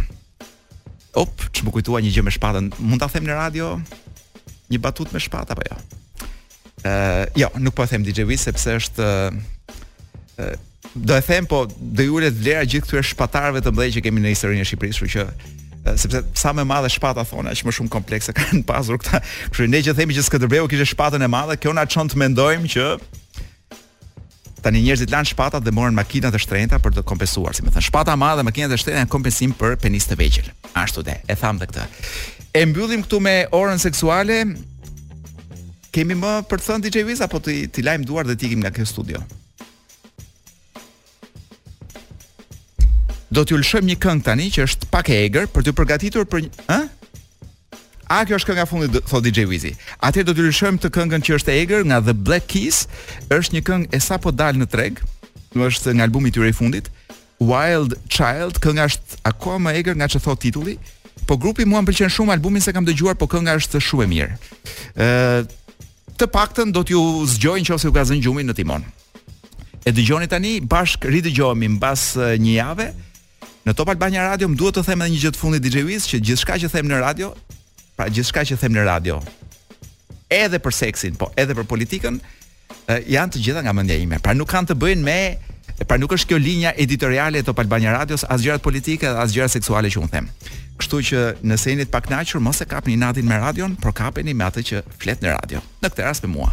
Op, 1.20 1.44
ç'më 1.52 1.74
kujtua 1.76 2.00
një 2.06 2.14
gjë 2.16 2.24
me 2.28 2.32
shpatën. 2.32 2.70
Mund 2.80 3.02
ta 3.04 3.10
them 3.12 3.28
në 3.28 3.36
radio 3.36 3.74
një 4.72 4.80
batutë 4.84 5.16
me 5.18 5.24
shpatë 5.24 5.56
apo 5.58 5.68
jo? 5.68 5.78
Ë, 6.86 6.88
uh, 6.88 7.22
jo, 7.44 7.52
nuk 7.60 7.76
po 7.76 7.84
e 7.88 7.92
them 7.92 8.08
DJ 8.08 8.24
Wiz 8.30 8.48
sepse 8.48 8.78
është 8.80 9.04
ë 9.04 9.28
uh, 9.28 9.40
uh, 10.40 10.56
do 10.98 11.14
e 11.14 11.22
them, 11.28 11.46
po 11.46 11.66
do 11.76 12.02
i 12.22 12.30
të 12.30 12.36
vlera 12.40 12.64
gjithë 12.66 12.88
këtyre 12.88 13.04
shpatarëve 13.06 13.60
të 13.62 13.74
mëdhenj 13.76 13.98
që 14.00 14.06
kemi 14.08 14.24
në 14.24 14.32
historinë 14.34 14.64
e 14.64 14.70
Shqipërisë, 14.70 15.04
kështu 15.04 15.20
që 15.20 15.54
sepse 15.96 16.24
sa 16.36 16.52
më 16.56 16.66
madhe 16.68 16.90
shpata 16.92 17.24
thonë, 17.28 17.54
aq 17.54 17.64
më 17.68 17.76
shumë 17.78 17.92
komplekse 17.94 18.34
kanë 18.38 18.64
pasur 18.68 19.00
këta. 19.02 19.22
Kështu 19.54 19.68
ne 19.72 19.82
që 19.86 19.96
themi 19.98 20.18
që 20.18 20.26
Skënderbeu 20.28 20.68
kishte 20.72 20.90
shpatën 20.94 21.24
e 21.24 21.30
madhe, 21.32 21.58
kjo 21.62 21.74
na 21.78 21.86
çon 21.88 22.10
të 22.12 22.20
mendojmë 22.24 22.72
që 22.74 22.88
tani 24.66 24.82
njerëzit 24.84 25.14
lanë 25.14 25.32
shpatat 25.32 25.64
dhe 25.64 25.72
morën 25.72 25.96
makinat 25.96 26.34
e 26.36 26.42
shtrenjta 26.42 26.80
për 26.84 26.98
të 26.98 27.06
kompensuar, 27.08 27.56
si 27.56 27.64
më 27.64 27.76
thënë. 27.78 27.88
Shpata 27.88 28.16
e 28.18 28.20
madhe, 28.20 28.44
makinat 28.48 28.74
e 28.76 28.80
shtrenjta 28.82 29.06
janë 29.06 29.14
kompensim 29.14 29.54
për 29.60 29.78
penis 29.86 30.10
të 30.10 30.18
vegjël. 30.20 30.50
Ashtu 30.84 31.06
dhe, 31.08 31.16
e 31.30 31.38
tham 31.40 31.62
dhe 31.62 31.70
këtë. 31.72 31.86
E 32.58 32.66
mbyllim 32.74 33.06
këtu 33.06 33.22
me 33.24 33.38
orën 33.56 33.80
seksuale. 33.84 34.42
Kemi 35.96 36.18
më 36.20 36.34
për 36.52 36.60
të 36.64 36.68
thënë 36.68 36.90
DJ 36.90 37.06
Wiz 37.08 37.24
apo 37.26 37.40
ti 37.48 37.82
lajm 37.86 38.04
duar 38.06 38.28
dhe 38.28 38.36
ti 38.38 38.50
ikim 38.50 38.66
nga 38.66 38.70
kjo 38.76 38.86
studio? 38.90 39.22
do 43.38 43.44
t'ju 43.46 43.60
lëshëm 43.62 43.86
një 43.92 43.96
këngë 44.02 44.26
tani 44.26 44.48
që 44.54 44.64
është 44.66 44.88
pak 44.94 45.10
e 45.14 45.18
egër 45.28 45.46
për 45.54 45.66
t'ju 45.68 45.74
përgatitur 45.78 46.26
për 46.30 46.40
një, 46.46 46.66
ë? 46.74 46.80
A 48.16 48.22
kjo 48.26 48.38
është 48.40 48.48
kënga 48.50 48.64
fundit 48.66 48.96
thot 49.06 49.22
DJ 49.26 49.44
Wizy. 49.50 49.74
Atë 50.08 50.24
do 50.26 50.34
t'ju 50.34 50.46
lëshojmë 50.48 50.80
të 50.86 50.90
këngën 50.96 51.26
që 51.28 51.36
është 51.38 51.54
e 51.54 51.60
egër 51.66 51.84
nga 51.92 51.98
The 52.08 52.16
Black 52.18 52.46
Keys, 52.50 52.86
është 53.30 53.58
një 53.58 53.62
këngë 53.70 53.90
e 53.94 54.00
sapo 54.02 54.32
dal 54.34 54.58
në 54.58 54.68
treg, 54.74 55.02
do 55.54 55.66
është 55.68 55.94
nga 55.98 56.08
albumi 56.08 56.32
i 56.32 56.36
tyre 56.38 56.50
i 56.50 56.56
fundit, 56.56 56.88
Wild 57.44 57.94
Child, 58.10 58.58
kënga 58.64 58.86
është 58.94 59.20
akoma 59.30 59.68
më 59.70 59.76
egër 59.84 60.00
nga 60.00 60.08
ç'e 60.14 60.24
thot 60.24 60.40
titulli, 60.42 60.78
po 61.30 61.38
grupi 61.38 61.68
mua 61.70 61.84
m'pëlqen 61.84 62.10
shumë 62.10 62.38
albumin 62.40 62.64
se 62.64 62.74
kam 62.74 62.88
dëgjuar, 62.90 63.20
po 63.22 63.28
kënga 63.30 63.58
është 63.62 63.84
shumë 63.92 64.08
e 64.08 64.12
mirë. 64.16 64.38
Ë 64.98 66.14
të 66.18 66.26
paktën 66.34 66.72
do 66.74 66.82
t'ju 66.88 67.02
zgjojnë 67.36 67.68
nëse 67.76 67.86
u 67.86 67.94
ka 67.94 68.08
zënë 68.10 68.24
gjumin 68.24 68.48
në 68.50 68.56
timon. 68.62 68.86
E 69.88 69.92
dëgjoni 69.94 70.26
tani 70.32 70.56
bashk 70.66 71.06
ridëgjohemi 71.12 71.76
mbas 71.76 72.14
një 72.18 72.56
jave. 72.56 72.88
Në 73.68 73.74
Top 73.76 73.90
Albania 73.92 74.22
Radio 74.24 74.48
më 74.48 74.56
duhet 74.56 74.78
të 74.80 74.82
them 74.88 75.02
edhe 75.04 75.12
një 75.12 75.18
gjë 75.26 75.30
të 75.36 75.40
fundit 75.42 75.66
DJ 75.66 75.82
Wiz 75.90 76.06
që 76.08 76.22
gjithçka 76.24 76.56
që 76.64 76.68
them 76.72 76.86
në 76.88 77.02
radio, 77.02 77.34
pra 77.98 78.06
gjithçka 78.08 78.46
që 78.48 78.56
them 78.62 78.72
në 78.78 78.86
radio, 78.88 79.18
edhe 80.32 80.62
për 80.64 80.76
seksin, 80.78 81.18
po 81.20 81.28
edhe 81.36 81.58
për 81.58 81.68
politikën, 81.68 82.20
eh, 82.94 83.10
janë 83.12 83.36
të 83.36 83.42
gjitha 83.44 83.66
nga 83.66 83.74
mendja 83.76 83.98
ime. 84.00 84.22
Pra 84.24 84.38
nuk 84.40 84.48
kanë 84.54 84.72
të 84.72 84.80
bëjnë 84.86 85.04
me 85.04 85.18
E 85.78 85.86
pra 85.86 85.98
nuk 86.02 86.14
është 86.16 86.32
kjo 86.32 86.38
linja 86.42 86.72
editoriale 86.82 87.40
e 87.42 87.46
Top 87.46 87.60
Albania 87.62 87.94
Radios, 87.98 88.26
as 88.28 88.42
gjërat 88.46 88.64
politike, 88.66 89.10
as 89.12 89.34
gjërat 89.36 89.54
seksuale 89.58 89.92
që 89.94 90.02
unë 90.04 90.14
them. 90.14 90.30
Kështu 90.78 91.00
që 91.10 91.22
nëse 91.52 91.72
jeni 91.74 91.86
të 91.88 91.94
pakënaqur, 91.94 92.42
mos 92.46 92.60
e 92.62 92.68
kapni 92.70 92.98
natin 93.02 93.26
me 93.30 93.38
radion, 93.42 93.76
por 93.82 93.94
kapeni 93.98 94.34
me 94.38 94.46
atë 94.46 94.64
që 94.72 94.82
flet 95.02 95.22
në 95.26 95.36
radio. 95.36 95.62
Në 95.82 95.90
këtë 95.94 96.06
rast 96.10 96.26
me 96.28 96.32
mua. 96.36 96.50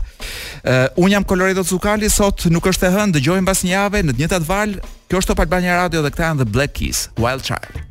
Ë 0.64 0.74
uh, 0.74 1.02
un 1.04 1.12
jam 1.12 1.24
Coloredo 1.28 1.64
Zukali 1.64 2.08
sot 2.12 2.46
nuk 2.52 2.68
është 2.72 2.88
e 2.90 2.92
hënë, 2.98 3.16
dëgjojmë 3.18 3.48
pas 3.48 3.64
një 3.68 3.74
jave 3.76 4.04
në 4.04 4.12
të 4.16 4.22
njëjtat 4.24 4.46
val. 4.50 4.76
Kjo 5.08 5.20
është 5.24 5.32
Top 5.34 5.42
Albania 5.46 5.80
Radio 5.84 6.04
dhe 6.04 6.12
këta 6.14 6.30
janë 6.30 6.44
The 6.44 6.50
Black 6.56 6.76
Keys, 6.80 7.08
Wild 7.20 7.44
Child. 7.50 7.84